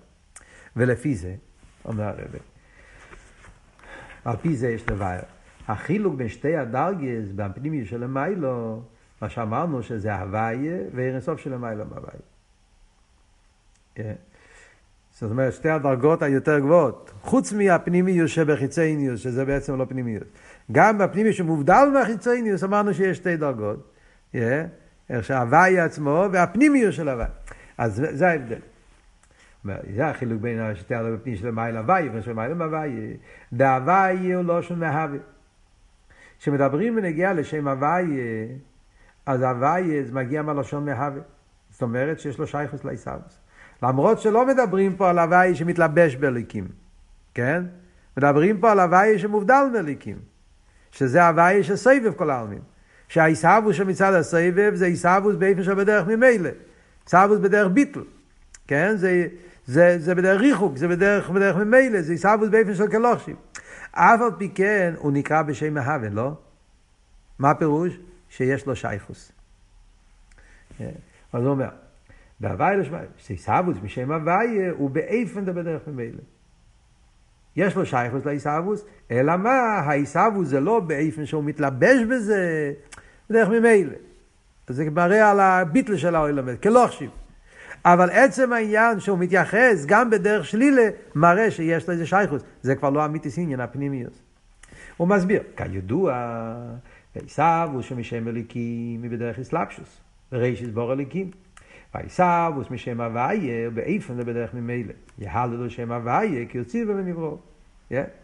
ולפי 0.75 1.15
זה, 1.15 1.35
אומר 1.85 2.03
הרב, 2.03 2.35
על 4.25 4.35
פי 4.41 4.55
זה 4.55 4.69
יש 4.69 4.89
לבאר. 4.89 5.19
החילוק 5.67 6.15
בין 6.15 6.29
שתי 6.29 6.55
הדרגס 6.55 7.31
בפנימיוס 7.35 7.89
של 7.89 8.03
המיילו, 8.03 8.81
מה 9.21 9.29
שאמרנו 9.29 9.83
שזה 9.83 10.15
הוויה 10.15 10.77
ואירנסוף 10.95 11.39
של 11.39 11.53
המיילו 11.53 11.85
בהוויה. 11.85 12.19
כן. 13.95 14.13
זאת 15.11 15.31
אומרת, 15.31 15.53
שתי 15.53 15.69
הדרגות 15.69 16.21
היותר 16.21 16.59
גבוהות, 16.59 17.11
חוץ 17.21 17.53
מהפנימיוס 17.53 18.31
שבחיצניוס, 18.31 19.19
שזה 19.19 19.45
בעצם 19.45 19.77
לא 19.77 19.85
פנימיוס. 19.85 20.23
גם 20.71 20.97
בפנימי 20.97 21.33
שמובדל 21.33 21.89
מהחיצוניוס 21.93 22.63
אמרנו 22.63 22.93
שיש 22.93 23.17
שתי 23.17 23.37
דרגות. 23.37 23.93
איך 25.09 25.23
שההוואי 25.23 25.79
עצמו 25.79 26.25
והפנימיות 26.31 26.93
של 26.93 27.09
הוואי. 27.09 27.27
אז 27.77 28.05
זה 28.11 28.27
ההבדל. 28.27 28.59
זה 29.95 30.07
החילוק 30.07 30.41
בין 30.41 30.75
שתי 30.75 30.95
הדרגות 30.95 31.19
בפנים 31.19 31.35
של 31.35 31.47
הוואי 31.77 32.09
ושל 32.13 32.33
מייל 32.33 32.61
הוואי. 32.61 33.17
דהוואי 33.53 34.33
הוא 34.33 34.45
לא 34.45 34.61
שם 34.61 34.79
מהווה. 34.79 35.17
כשמדברים 36.39 36.95
בנגיעה 36.95 37.33
לשם 37.33 37.67
הוואי, 37.67 38.19
אז 39.25 39.41
הוואי 39.41 40.03
זה 40.03 40.13
מגיע 40.13 40.41
מהלשון 40.41 40.85
מהווה. 40.85 41.21
זאת 41.69 41.81
אומרת 41.81 42.19
שיש 42.19 42.39
לו 42.39 42.47
שייכוס 42.47 42.85
לעיסאוויס. 42.85 43.39
למרות 43.83 44.21
שלא 44.21 44.45
מדברים 44.45 44.95
פה 44.95 45.09
על 45.09 45.19
הוואי 45.19 45.55
שמתלבש 45.55 46.15
בליקים, 46.15 46.67
כן? 47.33 47.63
מדברים 48.17 48.59
פה 48.59 48.71
על 48.71 48.79
הוואי 48.79 49.19
שמובדל 49.19 49.63
בליקים. 49.73 50.17
שזה 50.97 51.27
הוויה 51.27 51.63
של 51.63 51.75
סבב 51.75 52.13
כל 52.15 52.29
העלמין. 52.29 52.59
שהעיסאוווס 53.07 53.75
שמצד 53.75 54.13
הסבב 54.13 54.71
זה 54.75 54.85
עיסאוווס 54.85 55.35
באיפה 55.35 55.63
שבדרך 55.63 56.07
ממילא. 56.07 56.49
עיסאוווס 57.05 57.39
בדרך 57.39 57.71
ביטל. 57.73 58.03
כן? 58.67 58.95
זה, 58.95 59.27
זה, 59.65 59.99
זה 59.99 60.15
בדרך 60.15 60.41
ריחוק, 60.41 60.77
זה 60.77 60.87
בדרך, 60.87 61.29
בדרך 61.29 61.55
ממילא, 61.55 62.01
זה 62.01 62.11
עיסאוווס 62.11 62.49
באיפה 62.49 62.75
של 62.75 62.87
קלושים. 62.87 63.35
אף 63.91 64.21
על 64.21 64.31
פי 64.37 64.49
כן 64.55 64.93
הוא 64.97 65.11
נקרא 65.11 65.41
בשם 65.41 65.73
מהווה, 65.73 66.09
לא? 66.09 66.31
מה 67.39 67.49
הפירוש? 67.49 67.99
שיש 68.29 68.65
לו 68.65 68.75
שייכוס. 68.75 69.31
כן. 70.77 70.91
אז 71.33 71.43
הוא 71.43 71.51
אומר, 71.51 71.69
בהוויה 72.39 72.75
לשמע, 72.75 72.99
שעיסאוווס 73.17 73.77
בשם 73.83 74.11
הוויה 74.11 74.71
הוא 74.71 74.89
באיפן 74.89 75.45
בדרך 75.45 75.81
ממילא. 75.87 76.21
יש 77.57 77.75
לו 77.75 77.85
שייכוס 77.85 78.25
לעיסאוווס, 78.25 78.85
אלא 79.11 79.37
מה, 79.37 79.59
העיסאוווס 79.59 80.47
זה 80.47 80.59
לא 80.59 80.79
באיפן 80.79 81.25
שהוא 81.25 81.43
מתלבש 81.43 82.03
בזה, 82.09 82.73
בדרך 83.29 83.49
ממילא. 83.49 83.93
זה 84.67 84.89
מראה 84.89 85.31
על 85.31 85.39
הביטל 85.39 85.97
של 85.97 86.15
העולם, 86.15 86.55
כלוכשיב. 86.63 87.09
אבל 87.85 88.09
עצם 88.09 88.53
העניין 88.53 88.99
שהוא 88.99 89.19
מתייחס 89.19 89.85
גם 89.87 90.09
בדרך 90.09 90.45
שלילה, 90.45 90.89
מראה 91.15 91.51
שיש 91.51 91.87
לו 91.87 91.93
איזה 91.93 92.05
שייכוס. 92.05 92.41
זה 92.61 92.75
כבר 92.75 92.89
לא 92.89 93.05
אמיתיס 93.05 93.37
עניין, 93.37 93.59
הפנימיוס. 93.59 94.21
הוא 94.97 95.07
מסביר, 95.07 95.41
כידוע, 95.57 96.13
עיסאוווס 97.15 97.85
שמשם 97.85 98.27
אליקים 98.27 99.01
מבדרך 99.01 99.39
אסלאפשוס, 99.39 99.97
ורישיס 100.31 100.69
בור 100.69 100.93
אליקים. 100.93 101.31
ועיסאוווס 101.95 102.71
משם 102.71 103.01
הוויה, 103.01 103.69
באיפן 103.69 104.15
זה 104.15 104.23
בדרך 104.23 104.53
ממילא. 104.53 104.93
יהללו 105.19 105.69
שם 105.69 105.91
הוויה, 105.91 106.45
כי 106.45 106.57
יוציא 106.57 106.85
ונברוא. 106.87 107.37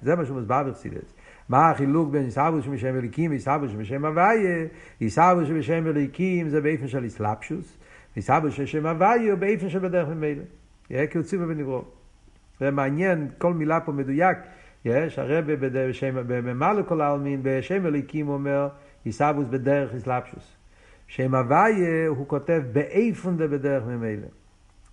זה 0.01 0.15
מה 0.15 0.25
שהוא 0.25 0.37
מסבר 0.37 0.63
בחסידס. 0.63 1.13
מה 1.49 1.69
החילוק 1.69 2.09
בין 2.09 2.23
עיסאוווס 2.23 2.65
שמשם 2.65 2.95
אליקים 2.95 3.31
ועיסאוווס 3.31 3.71
שמשם 3.71 4.05
הוויה? 4.05 4.65
עיסאוווס 4.99 5.47
שבשם 5.47 5.87
אליקים 5.87 6.49
זה 6.49 6.61
באיפן 6.61 6.87
של 6.87 7.05
אסלאפשוס, 7.05 7.77
עיסאוווס 8.15 8.53
ששם 8.53 8.85
הוויה 8.85 9.31
הוא 9.31 9.39
באיפן 9.39 9.69
של 9.69 9.79
בדרך 9.79 10.07
ממילא. 10.07 10.43
כי 10.87 11.17
יוציא 11.17 11.39
ונברוא. 11.39 11.81
זה 12.59 12.71
מעניין, 12.71 13.27
כל 13.37 13.53
מילה 13.53 13.79
פה 13.79 13.91
מדויק. 13.91 14.37
יש, 14.85 15.19
הרב 15.19 15.45
במעלה 16.27 16.83
כל 16.83 17.01
העלמין, 17.01 17.39
בשם 17.43 17.85
אליקים 17.85 18.29
אומר, 18.29 18.67
עיסאוווס 19.03 19.47
בדרך 19.47 19.93
אסלאפשוס. 19.93 20.55
שם 21.15 21.35
הוויה 21.35 22.07
הוא 22.07 22.27
כותב 22.27 22.61
באיפן 22.71 23.37
דה 23.37 23.47
בדרך 23.47 23.83
ממילא. 23.83 24.27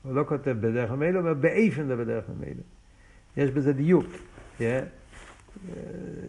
הוא 0.02 0.14
לא 0.14 0.24
כותב 0.28 0.56
בדרך 0.60 0.90
ממילא, 0.90 1.18
הוא 1.18 1.28
אומר 1.28 1.34
באיפן 1.34 1.88
דה 1.88 1.96
בדרך 1.96 2.24
ממילא. 2.28 2.62
יש 3.36 3.50
בזה 3.50 3.72
דיוק. 3.72 4.06
Yeah. 4.58 4.62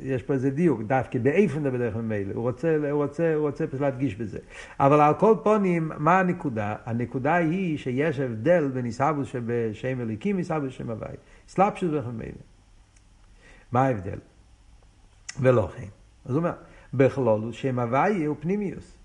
יש 0.02 0.24
פה 0.24 0.34
איזה 0.34 0.50
דיוק, 0.50 0.82
דווקא 0.82 1.20
באיפן 1.20 1.64
בדרך 1.64 1.96
ממילא, 1.96 2.34
הוא 2.34 2.42
רוצה, 2.42 2.78
הוא 2.92 3.04
רוצה, 3.04 3.34
הוא 3.34 3.48
רוצה 3.48 3.68
פשוט 3.68 3.82
להדגיש 3.82 4.16
בזה. 4.16 4.40
אבל 4.80 5.02
על 5.02 5.14
כל 5.14 5.36
פונים, 5.44 5.92
מה 5.98 6.20
הנקודה? 6.20 6.76
הנקודה 6.86 7.36
היא 7.36 7.78
שיש 7.78 8.20
הבדל 8.20 8.68
בין 8.74 8.86
עיסאוווס 8.86 9.28
שבשם 9.28 10.02
אליקים 10.02 10.36
ועיסאוווס 10.36 10.68
בשם 10.68 10.90
הוואי. 10.90 11.16
סלאפשוס 11.48 11.90
בדרך 11.90 12.06
ממילא. 12.08 12.42
מה 13.72 13.82
ההבדל? 13.86 14.20
ולא 15.42 15.70
כן. 15.78 15.88
אז 16.26 16.32
הוא 16.32 16.38
אומר, 16.38 16.54
בכלול 16.94 17.52
שם 17.52 17.80
הוואי 17.80 18.26
הוא 18.26 18.36
פנימיוס. 18.40 19.01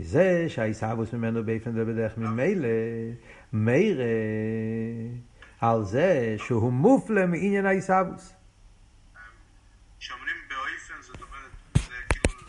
כי 0.00 0.04
זה 0.04 0.46
שהעיסאוווס 0.48 1.12
ממנו 1.12 1.44
באיפן 1.44 1.70
ובדרך 1.74 2.18
ממילא, 2.18 2.68
מילא 3.52 4.04
על 5.60 5.84
זה 5.84 6.36
שהוא 6.38 6.72
מופלא 6.72 7.26
מעניין 7.26 7.66
העיסאוווס. 7.66 8.34
כשאומרים 9.98 10.36
באויפן, 10.48 11.02
זאת 11.02 11.22
אומרת, 11.22 11.50
זה 11.74 11.94
כאילו, 12.08 12.48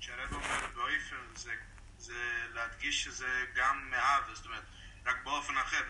כשהרב 0.00 0.32
אומר 0.32 0.66
באויפן, 0.74 1.16
זה, 1.36 1.50
זה 1.98 2.14
להדגיש 2.54 3.04
שזה 3.04 3.28
גם 3.56 3.76
מהווה, 3.90 4.34
זאת 4.34 4.46
אומרת, 4.46 4.64
רק 5.06 5.16
באופן 5.24 5.54
אחר. 5.56 5.84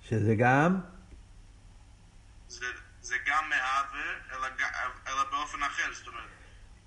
שזה 0.00 0.34
גם? 0.34 0.80
זה, 2.48 2.66
זה 3.00 3.16
גם 3.26 3.44
מהווה, 3.48 4.10
אלא, 4.32 4.46
אלא 5.06 5.24
באופן 5.30 5.62
אחר, 5.62 5.92
זאת 5.92 6.06
אומרת. 6.06 6.41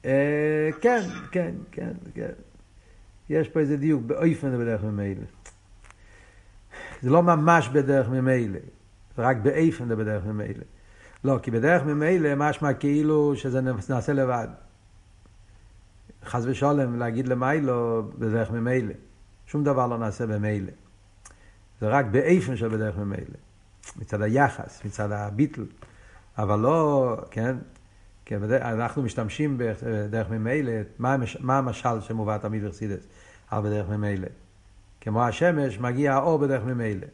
אה, 0.05 0.69
כן, 0.81 1.01
כן, 1.31 1.51
כן, 1.71 1.93
כן. 2.13 2.31
יש 3.29 3.49
פה 3.49 3.59
איזה 3.59 3.77
דיוק, 3.77 4.03
באויפן 4.03 4.57
בדרך 4.59 4.83
ממילא. 4.83 5.25
זה 7.01 7.09
לא 7.09 7.23
ממש 7.23 7.69
בדרך 7.69 8.09
ממילא, 8.09 8.59
רק 9.17 9.37
באיפן 9.37 9.87
זה 9.87 9.95
בדרך 9.95 10.25
ממילא. 10.25 10.63
לא, 11.23 11.39
כי 11.43 11.51
בדרך 11.51 11.83
ממילא 11.83 12.29
משמע 12.35 12.73
כאילו 12.73 13.35
שזה 13.35 13.61
נעשה 13.89 14.13
לבד. 14.13 14.47
חס 16.25 16.43
ושלום 16.45 16.99
להגיד 16.99 17.27
למיילו 17.27 18.09
בדרך 18.17 18.51
ממילא. 18.51 18.93
שום 19.47 19.63
דבר 19.63 19.87
לא 19.87 19.97
נעשה 19.97 20.25
במילא. 20.25 20.71
זה 21.81 21.87
רק 21.87 22.05
באיפן 22.05 22.55
של 22.55 22.67
בדרך 22.67 22.97
ממילא. 22.97 23.37
מצד 23.95 24.21
היחס, 24.21 24.81
מצד 24.85 25.11
הביטל. 25.11 25.65
אבל 26.37 26.59
לא, 26.59 27.17
כן, 27.31 27.55
כן 28.25 28.43
אנחנו 28.53 29.01
משתמשים 29.01 29.57
בדרך 29.57 30.29
ממילא, 30.29 30.71
מה, 30.99 31.15
מה 31.39 31.57
המשל 31.57 32.01
שמובא 32.01 32.37
תמיד 32.37 32.63
ברסידס 32.63 33.07
על 33.49 33.61
בדרך 33.61 33.89
ממילא? 33.89 34.27
כמו 35.01 35.23
השמש, 35.23 35.79
מגיע 35.79 36.13
האור 36.13 36.39
בדרך 36.39 36.63
ממילא. 36.63 37.07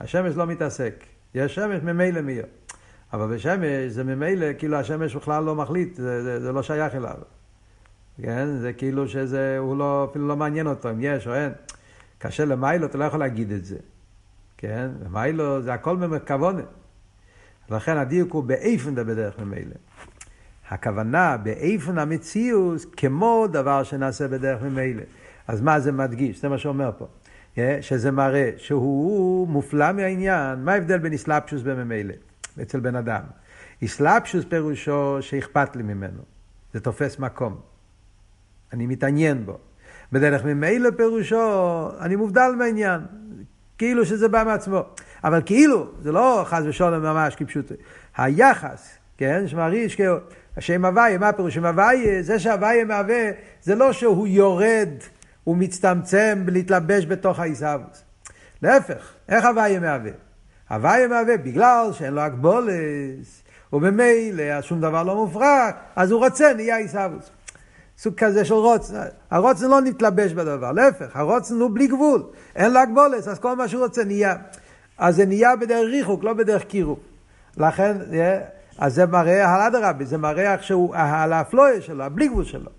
השמש 0.00 0.36
לא 0.36 0.46
מתעסק, 0.46 0.94
יש 1.34 1.54
שמש 1.54 1.82
ממילא 1.82 2.20
מי. 2.20 2.38
אבל 3.12 3.34
בשמש 3.34 3.92
זה 3.92 4.04
ממילא, 4.04 4.46
כאילו 4.58 4.76
השמש 4.76 5.16
בכלל 5.16 5.44
לא 5.44 5.54
מחליט, 5.54 5.94
זה, 5.94 6.22
זה, 6.22 6.40
זה 6.40 6.52
לא 6.52 6.62
שייך 6.62 6.94
אליו. 6.94 7.16
כן? 8.22 8.56
זה 8.56 8.72
כאילו 8.72 9.08
שזה, 9.08 9.58
הוא 9.58 9.76
לא, 9.76 10.08
אפילו 10.10 10.28
לא 10.28 10.36
מעניין 10.36 10.66
אותו 10.66 10.90
אם 10.90 10.98
יש 11.00 11.26
או 11.26 11.34
אין. 11.34 11.52
קשה 12.18 12.44
למיילו, 12.44 12.86
אתה 12.86 12.98
לא 12.98 13.04
יכול 13.04 13.20
להגיד 13.20 13.52
את 13.52 13.64
זה. 13.64 13.76
כן? 14.56 14.90
למיילו 15.04 15.62
זה 15.62 15.74
הכל 15.74 15.96
במרכבונה. 15.96 16.62
לכן 17.70 17.96
הדיוק 17.96 18.32
הוא 18.32 18.44
באיפן 18.44 18.94
בדרך 18.94 19.38
ממילא. 19.38 19.74
הכוונה 20.70 21.36
באיפן 21.36 21.98
המציאות 21.98 22.86
כמו 22.96 23.46
דבר 23.52 23.82
שנעשה 23.82 24.28
בדרך 24.28 24.62
ממילא. 24.62 25.02
אז 25.48 25.60
מה 25.60 25.80
זה 25.80 25.92
מדגיש? 25.92 26.40
זה 26.40 26.48
מה 26.48 26.58
שאומר 26.58 26.90
פה. 26.98 27.06
שזה 27.80 28.10
מראה 28.10 28.50
שהוא 28.56 29.48
מופלא 29.48 29.92
מהעניין, 29.92 30.64
מה 30.64 30.72
ההבדל 30.72 30.98
בין 30.98 31.12
אסלאפשוס 31.12 31.62
בממילא 31.62 32.14
אצל 32.62 32.80
בן 32.80 32.96
אדם? 32.96 33.22
אסלאפשוס 33.84 34.44
פירושו 34.48 35.18
שאכפת 35.20 35.76
לי 35.76 35.82
ממנו, 35.82 36.22
זה 36.74 36.80
תופס 36.80 37.18
מקום, 37.18 37.60
אני 38.72 38.86
מתעניין 38.86 39.46
בו. 39.46 39.58
בדרך 40.12 40.44
ממילא 40.44 40.90
פירושו, 40.96 41.88
אני 42.00 42.16
מובדל 42.16 42.50
מהעניין, 42.58 43.00
כאילו 43.78 44.06
שזה 44.06 44.28
בא 44.28 44.44
מעצמו. 44.46 44.82
אבל 45.24 45.42
כאילו, 45.46 45.86
זה 46.00 46.12
לא 46.12 46.42
חס 46.46 46.62
ושלום 46.66 47.02
ממש 47.02 47.36
כפשוט. 47.36 47.72
היחס, 48.16 48.98
כן, 49.16 49.48
שמריש, 49.48 49.94
כאילו, 49.94 50.16
השם 50.58 50.84
הוויה, 50.84 51.18
מה 51.18 51.32
פירוש? 51.32 51.54
שם 51.54 51.64
הוויה, 51.64 52.22
זה 52.22 52.38
שהוויה 52.38 52.84
מהווה, 52.84 53.30
זה 53.62 53.74
לא 53.74 53.92
שהוא 53.92 54.26
יורד 54.26 54.88
הוא 55.44 55.56
מצטמצם 55.56 56.44
להתלבש 56.48 57.06
בתוך 57.06 57.38
העיסאוויס. 57.38 58.02
להפך, 58.62 59.12
איך 59.28 59.44
הוויה 59.44 59.80
מהווה? 59.80 60.10
הוויה 60.70 61.08
מהווה 61.08 61.36
בגלל 61.36 61.90
שאין 61.92 62.14
לו 62.14 62.20
הגבולס, 62.20 63.42
ובמילא 63.72 64.62
שום 64.62 64.80
דבר 64.80 65.02
לא 65.02 65.14
מופרח, 65.14 65.70
אז 65.96 66.10
הוא 66.10 66.24
רוצה, 66.24 66.52
נהיה 66.54 66.76
עיסאוויס. 66.76 67.30
סוג 67.98 68.14
כזה 68.14 68.44
של 68.44 68.54
רוצן. 68.54 68.94
הרוצן 69.30 69.68
לא 69.68 69.80
נתלבש 69.80 70.32
בדבר, 70.32 70.72
להפך, 70.72 71.16
הרוצן 71.16 71.54
הוא 71.54 71.70
בלי 71.74 71.86
גבול, 71.86 72.22
אין 72.56 72.72
לו 72.72 72.80
הגבולס, 72.80 73.28
אז 73.28 73.38
כל 73.38 73.56
מה 73.56 73.68
שהוא 73.68 73.84
רוצה 73.84 74.04
נהיה. 74.04 74.36
אז 74.98 75.16
זה 75.16 75.26
נהיה 75.26 75.56
בדרך 75.56 75.88
ריחוק, 75.90 76.24
לא 76.24 76.32
בדרך 76.32 76.64
קירוב. 76.64 76.98
לכן, 77.56 77.96
אז 78.78 78.94
זה 78.94 79.06
מראה 79.06 79.54
על 79.54 79.60
אדרבה, 79.60 80.04
זה 80.04 80.18
מראה 80.18 80.62
שהוא, 80.62 80.94
על 80.96 81.32
האפלואה 81.32 81.80
שלו, 81.80 82.04
הבלי 82.04 82.28
גבול 82.28 82.44
שלו. 82.44 82.70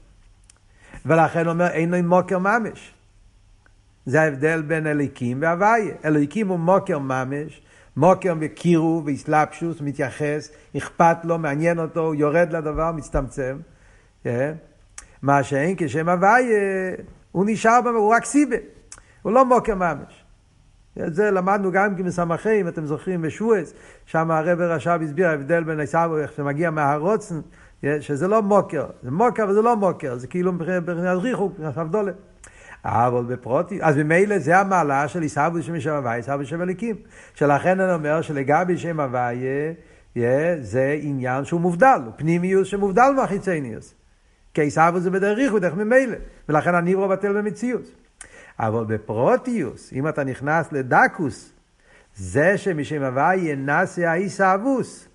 ולכן 1.05 1.45
הוא 1.45 1.53
אומר, 1.53 1.67
אין 1.67 1.91
לו 1.91 2.03
מוקר 2.03 2.37
ממש. 2.39 2.93
זה 4.05 4.21
ההבדל 4.21 4.61
בין 4.61 4.87
אליקים 4.87 5.41
והוויה. 5.41 5.95
אליקים 6.05 6.47
הוא 6.47 6.59
מוקר 6.59 6.99
ממש, 6.99 7.61
מוקר 7.97 8.33
וקירו 8.39 9.03
ואסלאפשוס, 9.05 9.81
מתייחס, 9.81 10.51
אכפת 10.77 11.17
לו, 11.23 11.37
מעניין 11.37 11.79
אותו, 11.79 11.99
הוא 11.99 12.15
יורד 12.15 12.53
לדבר, 12.53 12.91
מצטמצם. 12.91 13.57
Yeah. 13.59 14.27
אה? 14.27 14.51
מה 15.21 15.43
שאין 15.43 15.75
כשם 15.77 16.09
הוויה, 16.09 16.95
הוא 17.31 17.45
נשאר, 17.47 17.79
הוא 17.95 18.13
רק 18.15 18.25
סיבה, 18.25 18.55
הוא 19.21 19.31
לא 19.31 19.45
מוקר 19.45 19.75
ממש. 19.75 20.18
את 21.07 21.15
זה 21.15 21.31
למדנו 21.31 21.71
גם 21.71 21.95
כן 21.95 22.03
בסמכי, 22.03 22.61
אם 22.61 22.67
אתם 22.67 22.85
זוכרים, 22.85 23.21
בשבועס, 23.21 23.73
שם 24.05 24.31
הרב 24.31 24.61
רש"ב 24.61 24.99
הסביר 25.03 25.27
ההבדל 25.27 25.63
בין 25.63 25.79
עשיו, 25.79 26.17
איך 26.17 26.31
שמגיע 26.31 26.69
מהרוצן, 26.69 27.39
שזה 27.99 28.27
לא 28.27 28.41
מוקר, 28.41 28.85
זה 29.03 29.11
מוקר 29.11 29.45
וזה 29.49 29.61
לא 29.61 29.75
מוקר, 29.75 30.17
זה 30.17 30.27
כאילו 30.27 30.53
מבחינת 30.53 30.83
ריחוק, 31.21 31.51
מבחינת 31.51 31.77
הבדולת. 31.77 32.15
אבל 32.85 33.23
בפרוטי, 33.23 33.79
אז 33.81 33.97
ממילא 33.97 34.39
זה 34.39 34.57
המעלה 34.57 35.07
של 35.07 35.21
עיסאווי 35.21 35.61
שם 35.61 35.79
שם 35.79 35.89
הוויה, 35.89 36.15
עיסאווי 36.15 36.45
שם 36.45 36.61
הליקים. 36.61 36.95
שלכן 37.33 37.79
אני 37.79 37.93
אומר 37.93 38.21
שלגבי 38.21 38.77
שם 38.77 38.99
הוויה, 38.99 39.73
זה 40.61 40.97
עניין 41.01 41.45
שהוא 41.45 41.61
מובדל, 41.61 42.01
הוא 42.05 42.13
פנימיוס 42.17 42.67
שמובדל 42.67 43.09
מהחיצניוס. 43.15 43.93
כי 44.53 44.61
עיסאווי 44.61 45.01
זה 45.01 45.11
בדרך 45.11 45.37
ריחוק, 45.37 45.59
דרך 45.59 45.73
ממילא, 45.73 46.17
ולכן 46.49 46.75
הניברו 46.75 47.07
בטל 47.07 47.33
במציאות. 47.33 47.91
אבל 48.59 48.83
בפרוטיוס, 48.85 49.93
אם 49.93 50.07
אתה 50.07 50.23
נכנס 50.23 50.71
לדקוס, 50.71 51.53
זה 52.15 52.57
שמשם 52.57 53.03
הוויה 53.03 53.55
נעשה 53.55 54.11
העיסאוווס. 54.11 55.07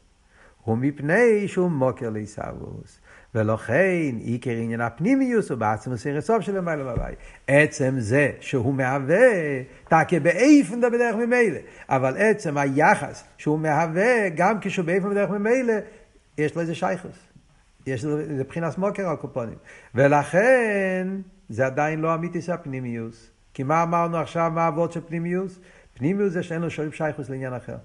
הוא 0.62 0.78
מפני 0.78 1.48
שהוא 1.48 1.70
מוקר 1.70 2.10
לעיסאוווס. 2.10 3.00
ולכן 3.34 4.16
עיקר 4.20 4.50
עניין 4.50 4.80
הפנימיוס 4.80 5.50
הוא 5.50 5.58
בעצם 5.58 5.92
הסיר 5.92 6.18
הסוף 6.18 6.40
של 6.40 6.56
למעלה 6.56 6.84
מהווי. 6.84 7.14
עצם 7.46 7.94
זה 7.98 8.30
שהוא 8.40 8.74
מהווה, 8.74 9.62
תקה 9.84 10.20
באיפן 10.22 10.80
דה 10.80 10.90
בדרך 10.90 11.16
ממילא. 11.16 11.58
אבל 11.88 12.16
עצם 12.18 12.58
היחס 12.58 13.24
שהוא 13.38 13.58
מהווה, 13.58 14.28
גם 14.28 14.60
כשהוא 14.60 14.86
באיפן 14.86 15.10
בדרך 15.10 15.30
ממילא, 15.30 15.74
יש 16.38 16.54
לו 16.54 16.60
איזה 16.60 16.74
שייכוס. 16.74 17.16
יש 17.86 18.04
לו 18.04 18.18
איזה 18.18 18.44
בחינת 18.44 18.78
מוקר 18.78 19.08
על 19.08 19.16
קופונים. 19.16 19.58
ולכן 19.94 21.08
זה 21.48 21.66
עדיין 21.66 22.00
לא 22.00 22.14
אמיתיס 22.14 22.50
הפנימיוס. 22.50 23.33
כי 23.54 23.62
מה 23.62 23.82
אמרנו 23.82 24.16
עכשיו, 24.16 24.50
מה 24.54 24.64
האבות 24.64 24.92
של 24.92 25.00
פנימיוס? 25.08 25.58
פנימיוס 25.94 26.32
זה 26.32 26.42
שאין 26.42 26.62
לו 26.62 26.70
שואלים 26.70 26.92
שייכוס 26.92 27.30
לעניין 27.30 27.54
אחר. 27.54 27.76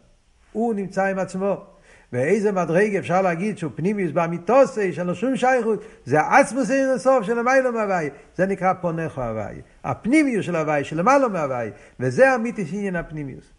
הוא 0.52 0.74
נמצא 0.74 1.06
עם 1.06 1.20
עצמו. 1.20 1.66
ואיזה 2.14 2.52
מדרג 2.52 2.96
אפשר 2.96 3.22
להגיד 3.22 3.58
שהוא 3.58 3.72
פנימיוס 3.76 4.12
באמיתוסי, 4.12 4.94
שאין 4.94 5.08
לו 5.08 5.16
שום 5.16 5.36
שייכות, 5.36 5.84
זה 6.06 6.22
עצמוס 6.22 6.72
אין 6.72 6.90
הסוף 6.90 7.26
של 7.26 7.40
המיילו 7.40 7.72
מהווי. 7.72 8.10
זה 8.36 8.46
נקרא 8.46 8.74
פונך 8.74 9.18
הווי. 9.18 9.62
הפנימיוס 9.84 10.46
של 10.46 10.56
הווי, 10.56 10.84
של 10.84 10.98
למעלה 11.00 11.28
מהווי. 11.28 11.70
וזה 12.00 12.36
אמיתיס 12.36 12.70
עניין 12.74 12.96
הפנימיוס. 12.96 13.54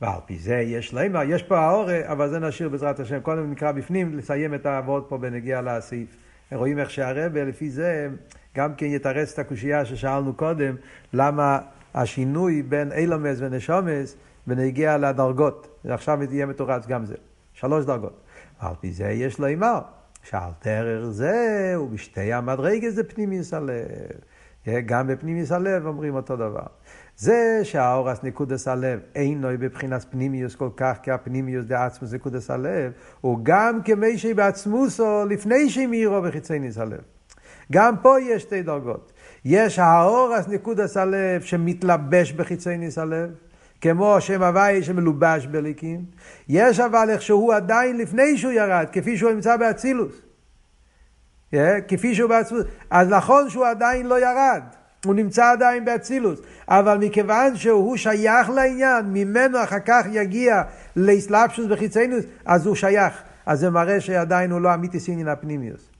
ועל 0.00 0.20
פי 0.26 0.38
זה 0.38 0.54
יש 0.54 0.94
לימה, 0.94 1.24
יש 1.24 1.42
פה 1.42 1.58
האור, 1.58 1.88
אבל 2.06 2.30
זה 2.30 2.38
נשאיר 2.38 2.68
בעזרת 2.68 3.00
השם. 3.00 3.20
קודם 3.20 3.50
נקרא 3.50 3.72
בפנים, 3.72 4.18
לסיים 4.18 4.54
את 4.54 4.66
העבוד 4.66 5.04
פה 5.08 5.18
בנגיע 5.18 5.62
לסעיף. 5.62 6.08
רואים 6.52 6.78
איך 6.78 6.90
שהרבה, 6.90 7.44
לפי 7.44 7.70
זה, 7.70 8.08
גם 8.56 8.74
כן 8.74 8.86
יתרץ 8.86 9.32
את 9.32 9.38
הקושייה 9.38 9.84
ששאלנו 9.84 10.32
קודם, 10.32 10.76
למה 11.12 11.58
השינוי 11.94 12.62
בין 12.62 12.92
אילומס 12.92 13.36
ונשומס 13.40 14.16
בנגיע 14.46 14.98
לדרגות. 14.98 15.78
עכשיו 15.88 16.18
יהיה 16.30 16.46
מתורץ 16.46 16.86
גם 16.86 17.04
זה. 17.04 17.14
שלוש 17.52 17.84
דרגות. 17.84 18.20
על 18.58 18.74
פי 18.80 18.92
זה 18.92 19.04
יש 19.04 19.38
לו 19.38 19.46
אימר, 19.46 19.80
שעל 20.22 20.50
תרר 20.58 21.10
זה, 21.10 21.74
ובשתי 21.80 22.32
המדרגה 22.32 22.90
זה 22.90 23.04
פנימיוס 23.04 23.54
הלב. 23.54 23.86
גם 24.86 25.06
בפנימיוס 25.06 25.52
הלב 25.52 25.86
אומרים 25.86 26.14
אותו 26.14 26.36
דבר. 26.36 26.66
זה 27.16 27.60
שהאורס 27.62 28.22
נקודס 28.22 28.68
הלב 28.68 29.00
אינו 29.14 29.48
בבחינת 29.58 30.06
פנימיוס 30.10 30.54
כל 30.54 30.68
כך 30.76 30.98
כהפנימיוס 31.02 31.66
דעצמוס 31.66 32.12
נקודס 32.12 32.50
הלב, 32.50 32.92
הוא 33.20 33.38
גם 33.42 33.80
כמי 33.84 34.18
שבעצמוסו 34.18 35.24
לפני 35.28 35.70
שמאירו 35.70 36.22
בחיצי 36.22 36.58
ניס 36.58 36.78
הלב. 36.78 37.13
גם 37.72 37.96
פה 38.02 38.20
יש 38.20 38.42
שתי 38.42 38.62
דרגות. 38.62 39.12
יש 39.44 39.78
האורס 39.78 40.48
נקודס 40.48 40.96
הלב 40.96 41.42
שמתלבש 41.42 42.32
בחיצי 42.32 42.76
ניס 42.76 42.98
הלב, 42.98 43.30
כמו 43.80 44.20
שם 44.20 44.42
הוואי 44.42 44.82
שמלובש 44.82 45.46
בליקים. 45.46 46.04
יש 46.48 46.80
אבל 46.80 47.10
איך 47.10 47.22
שהוא 47.22 47.54
עדיין 47.54 47.98
לפני 47.98 48.38
שהוא 48.38 48.52
ירד, 48.52 48.86
כפי 48.92 49.16
שהוא 49.16 49.30
נמצא 49.30 49.56
באצילוס. 49.56 50.14
Yeah, 51.54 51.56
כפי 51.88 52.14
שהוא 52.14 52.28
באצילוס. 52.28 52.64
אז 52.90 53.08
נכון 53.08 53.50
שהוא 53.50 53.66
עדיין 53.66 54.06
לא 54.06 54.20
ירד. 54.20 54.62
הוא 55.04 55.14
נמצא 55.14 55.50
עדיין 55.50 55.84
באצילוס, 55.84 56.40
אבל 56.68 56.98
מכיוון 56.98 57.56
שהוא 57.56 57.96
שייך 57.96 58.50
לעניין, 58.50 59.04
ממנו 59.12 59.62
אחר 59.62 59.80
כך 59.86 60.06
יגיע 60.12 60.62
לאסלאפשוס 60.96 61.66
וחיצנוס, 61.70 62.24
אז 62.44 62.66
הוא 62.66 62.74
שייך. 62.74 63.22
אז 63.46 63.60
זה 63.60 63.70
מראה 63.70 64.00
שעדיין 64.00 64.50
הוא 64.50 64.60
לא 64.60 64.74
אמיתיס 64.74 65.08
עניין 65.08 65.28
הפנימיוס. 65.28 65.93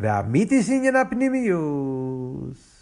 ואמיתיס 0.00 0.70
עניין 0.70 0.96
הפנימיוס 0.96 2.80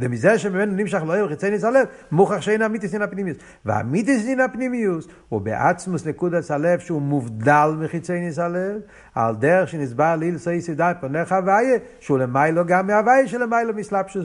ומזה 0.00 0.38
שממנו 0.38 0.74
נמשך 0.76 1.02
לא 1.06 1.12
יהיה 1.12 1.28
חיצי 1.28 1.50
ניס 1.50 1.64
הלב, 1.64 1.86
מוכח 2.12 2.40
שאין 2.40 2.62
אמיתיס 2.62 2.94
אין 2.94 3.02
הפנימיוס. 3.02 3.38
והאמיתיס 3.64 4.26
אין 4.26 4.40
הפנימיוס 4.40 5.08
הוא 5.28 5.40
בעצמוס 5.40 6.06
נקודס 6.06 6.50
הלב 6.50 6.78
שהוא 6.78 7.02
מובדל 7.02 7.70
מחיצי 7.78 8.20
ניס 8.20 8.38
הלב, 8.38 8.80
על 9.14 9.36
דרך 9.36 9.68
שנסבר 9.68 10.16
ליל 10.16 10.38
סי 10.38 10.60
סידי 10.60 10.92
פונך 11.00 11.32
הוויה, 11.32 11.78
שהוא 12.00 12.18
למיילו 12.18 12.66
גם 12.66 12.86
מהוויה 12.86 13.28
שלמיילו 13.28 13.74
מסלפשוס 13.74 14.24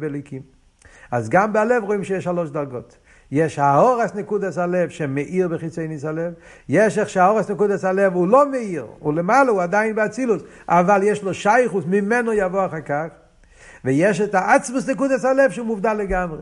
בליקים. 0.00 0.42
אז 1.10 1.28
גם 1.28 1.52
בלב 1.52 1.84
רואים 1.84 2.04
שיש 2.04 2.24
שלוש 2.24 2.50
דרגות. 2.50 2.96
יש 3.30 3.58
האורס 3.58 4.14
נקודס 4.14 4.58
הלב 4.58 4.88
שמאיר 4.88 5.48
בחיצי 5.48 5.88
ניס 5.88 6.04
הלב, 6.04 6.32
יש 6.68 6.98
איך 6.98 7.08
שהאורס 7.08 7.50
נקודס 7.50 7.84
הלב 7.84 8.14
הוא 8.14 8.28
לא 8.28 8.50
מאיר, 8.50 8.86
הוא 8.98 9.14
למעלה, 9.14 9.50
הוא 9.50 9.62
עדיין 9.62 9.94
באצילוס, 9.94 10.42
אבל 10.68 11.00
יש 11.02 11.22
לו 11.22 11.34
שייכוס, 11.34 11.84
ממנו 11.88 12.32
יבוא 12.32 12.66
אחר 12.66 12.80
כך. 12.80 13.06
ויש 13.84 14.20
את 14.20 14.34
העצמוס 14.34 14.88
נקודס 14.88 15.24
הלב 15.24 15.50
שהוא 15.50 15.66
מובדל 15.66 15.92
לגמרי. 15.92 16.38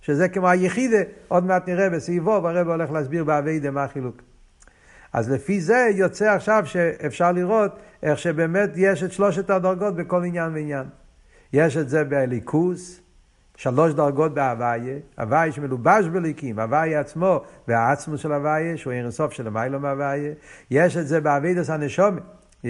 שזה 0.00 0.28
כמו 0.28 0.48
היחידה, 0.48 0.98
עוד 1.28 1.44
מעט 1.44 1.68
נראה 1.68 1.90
בסביבו, 1.90 2.40
והרב 2.42 2.68
הולך 2.68 2.90
להסביר 2.90 3.24
באביידה 3.24 3.70
מה 3.70 3.84
החילוק. 3.84 4.22
אז 5.12 5.30
לפי 5.30 5.60
זה 5.60 5.88
יוצא 5.94 6.34
עכשיו 6.34 6.62
שאפשר 6.66 7.32
לראות 7.32 7.78
איך 8.02 8.18
שבאמת 8.18 8.70
יש 8.76 9.02
את 9.02 9.12
שלושת 9.12 9.50
הדרגות 9.50 9.96
בכל 9.96 10.24
עניין 10.24 10.52
ועניין. 10.54 10.86
יש 11.52 11.76
את 11.76 11.88
זה 11.88 12.04
באליקוס, 12.04 13.00
שלוש 13.58 13.92
דרגות 13.92 14.34
בהוויה, 14.34 14.98
הוויה 15.18 15.52
שמלובש 15.52 16.06
בליקים, 16.12 16.58
הוויה 16.58 17.00
עצמו 17.00 17.40
והעצמוס 17.68 18.20
של 18.20 18.32
הוויה, 18.32 18.76
שהוא 18.76 18.92
אין 18.92 19.10
סוף 19.10 19.32
של 19.32 19.46
המיילו 19.46 19.80
מהוויה. 19.80 20.32
יש 20.70 20.96
את 20.96 21.06
זה 21.06 21.20
בעבודת 21.20 21.70
הנשמות. 21.70 22.37
Yeah, 22.64 22.68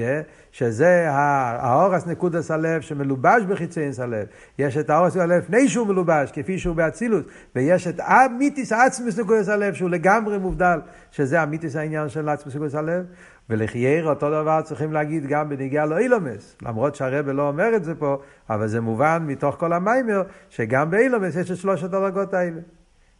שזה 0.52 1.10
הארוס 1.10 2.06
נקודס 2.06 2.50
הלב 2.50 2.80
שמלובש 2.80 3.42
בחיצוניוס 3.48 4.00
הלב. 4.00 4.26
יש 4.58 4.76
את 4.76 4.90
הארוס 4.90 5.16
הלב 5.16 5.42
לפני 5.42 5.68
שהוא 5.68 5.86
מלובש, 5.86 6.32
כפי 6.32 6.58
שהוא 6.58 6.76
באצילות, 6.76 7.26
ויש 7.54 7.86
את 7.86 8.00
אמיתית 8.00 8.72
עצמוס 8.72 9.18
נקודס 9.18 9.48
הלב 9.48 9.74
שהוא 9.74 9.90
לגמרי 9.90 10.38
מובדל, 10.38 10.80
שזה 11.10 11.42
אמיתית 11.42 11.76
העניין 11.76 12.08
של 12.08 12.28
עצמוס 12.28 12.54
נקודס 12.54 12.74
הלב. 12.74 13.04
ולכאורה 13.50 14.08
אותו 14.08 14.30
דבר 14.30 14.60
צריכים 14.62 14.92
להגיד 14.92 15.26
גם 15.26 15.48
בנוגע 15.48 15.86
לעולמות, 15.86 16.56
למרות 16.62 16.94
שהרבי 16.94 17.32
לא 17.32 17.48
אומר 17.48 17.76
את 17.76 17.84
זה 17.84 17.94
פה, 17.94 18.16
אבל 18.50 18.68
זה 18.68 18.80
מובן 18.80 19.24
מתוך 19.26 19.56
כל 19.58 19.72
המאמר, 19.72 20.22
שגם 20.50 20.90
בעולמות 20.90 21.36
יש 21.36 21.50
את 21.50 21.56
שלושת 21.56 21.84
הדרגות 21.84 22.34
האלה. 22.34 22.60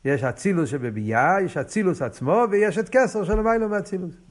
יש 0.04 0.24
אצילוס 0.24 0.68
שבביאה, 0.68 1.36
יש 1.44 1.56
אצילוס 1.56 2.02
עצמו, 2.02 2.44
ויש 2.50 2.78
את 2.78 2.88
כסר 2.88 3.24
של 3.24 3.38
המיילו 3.38 3.68
מאצילוס. 3.68 4.27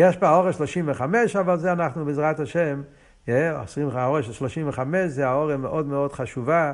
יש 0.00 0.16
פה 0.16 0.28
האורש 0.28 0.56
35, 0.56 1.36
אבל 1.36 1.56
זה 1.56 1.72
אנחנו 1.72 2.04
בעזרת 2.04 2.40
השם, 2.40 2.82
האורש 3.28 4.26
של 4.26 4.32
35 4.32 4.96
זה 5.10 5.28
האורש 5.28 5.56
מאוד 5.56 5.86
מאוד 5.86 6.12
חשובה, 6.12 6.72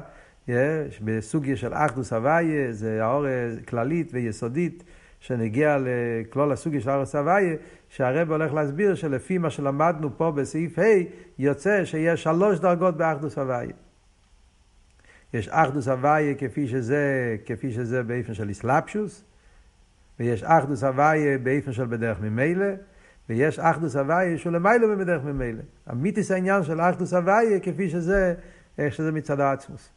בסוגיה 1.00 1.56
של 1.56 1.74
אחדוס 1.74 2.12
הוויה, 2.12 2.72
זה 2.72 3.04
האורש 3.04 3.30
כללית 3.68 4.10
ויסודית, 4.12 4.84
שנגיע 5.20 5.76
לכלול 5.80 6.52
הסוגיה 6.52 6.80
של 6.80 6.90
ארץ 6.90 7.14
הוויה, 7.14 7.54
שהרב 7.88 8.30
הולך 8.30 8.54
להסביר 8.54 8.94
שלפי 8.94 9.38
מה 9.38 9.50
שלמדנו 9.50 10.18
פה 10.18 10.30
בסעיף 10.30 10.78
ה', 10.78 10.82
יוצא 11.38 11.84
שיש 11.84 12.22
שלוש 12.22 12.58
דרגות 12.58 12.96
באחדוס 12.96 13.38
הוויה. 13.38 13.74
יש 15.34 15.48
אחדוס 15.48 15.88
הוויה 15.88 16.34
כפי 16.34 16.68
שזה, 16.68 17.36
כפי 17.46 17.72
שזה 17.72 18.02
באיפן 18.02 18.34
של 18.34 18.48
איסלאפשוס, 18.48 19.24
ויש 20.20 20.42
אחדוס 20.42 20.84
הוויה 20.84 21.38
באיפן 21.38 21.72
של 21.72 21.86
בדרך 21.86 22.20
ממילא, 22.20 22.66
ויש 23.28 23.58
אחדוס 23.58 23.96
הוויה 23.96 24.38
שהוא 24.38 24.52
למיילו 24.52 24.88
ובדרך 24.90 25.24
ממילא. 25.24 25.62
המיתיס 25.86 26.30
העניין 26.30 26.62
של 26.62 26.80
אחדוס 26.80 27.14
הוויה 27.14 27.60
כפי 27.60 27.90
שזה, 27.90 28.34
איך 28.78 28.94
שזה 28.94 29.12
מצד 29.12 29.40
העצמוס. 29.40 29.88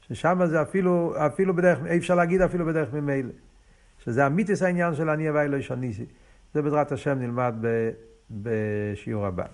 ששם 0.00 0.40
זה 0.46 0.62
אפילו, 0.62 1.14
אפילו 1.26 1.54
בדרך, 1.54 1.78
אי 1.86 1.98
אפשר 1.98 2.14
להגיד 2.14 2.40
אפילו 2.40 2.66
בדרך 2.66 2.92
ממילא. 2.92 3.32
שזה 3.98 4.26
המיתיס 4.26 4.62
העניין 4.62 4.94
של 4.94 5.10
אני 5.10 5.28
הוויה 5.28 5.46
לא 5.46 5.56
ישניסי. 5.56 6.06
זה 6.54 6.62
בעזרת 6.62 6.92
השם 6.92 7.18
נלמד 7.18 7.54
בשיעור 8.30 9.26
הבא. 9.26 9.44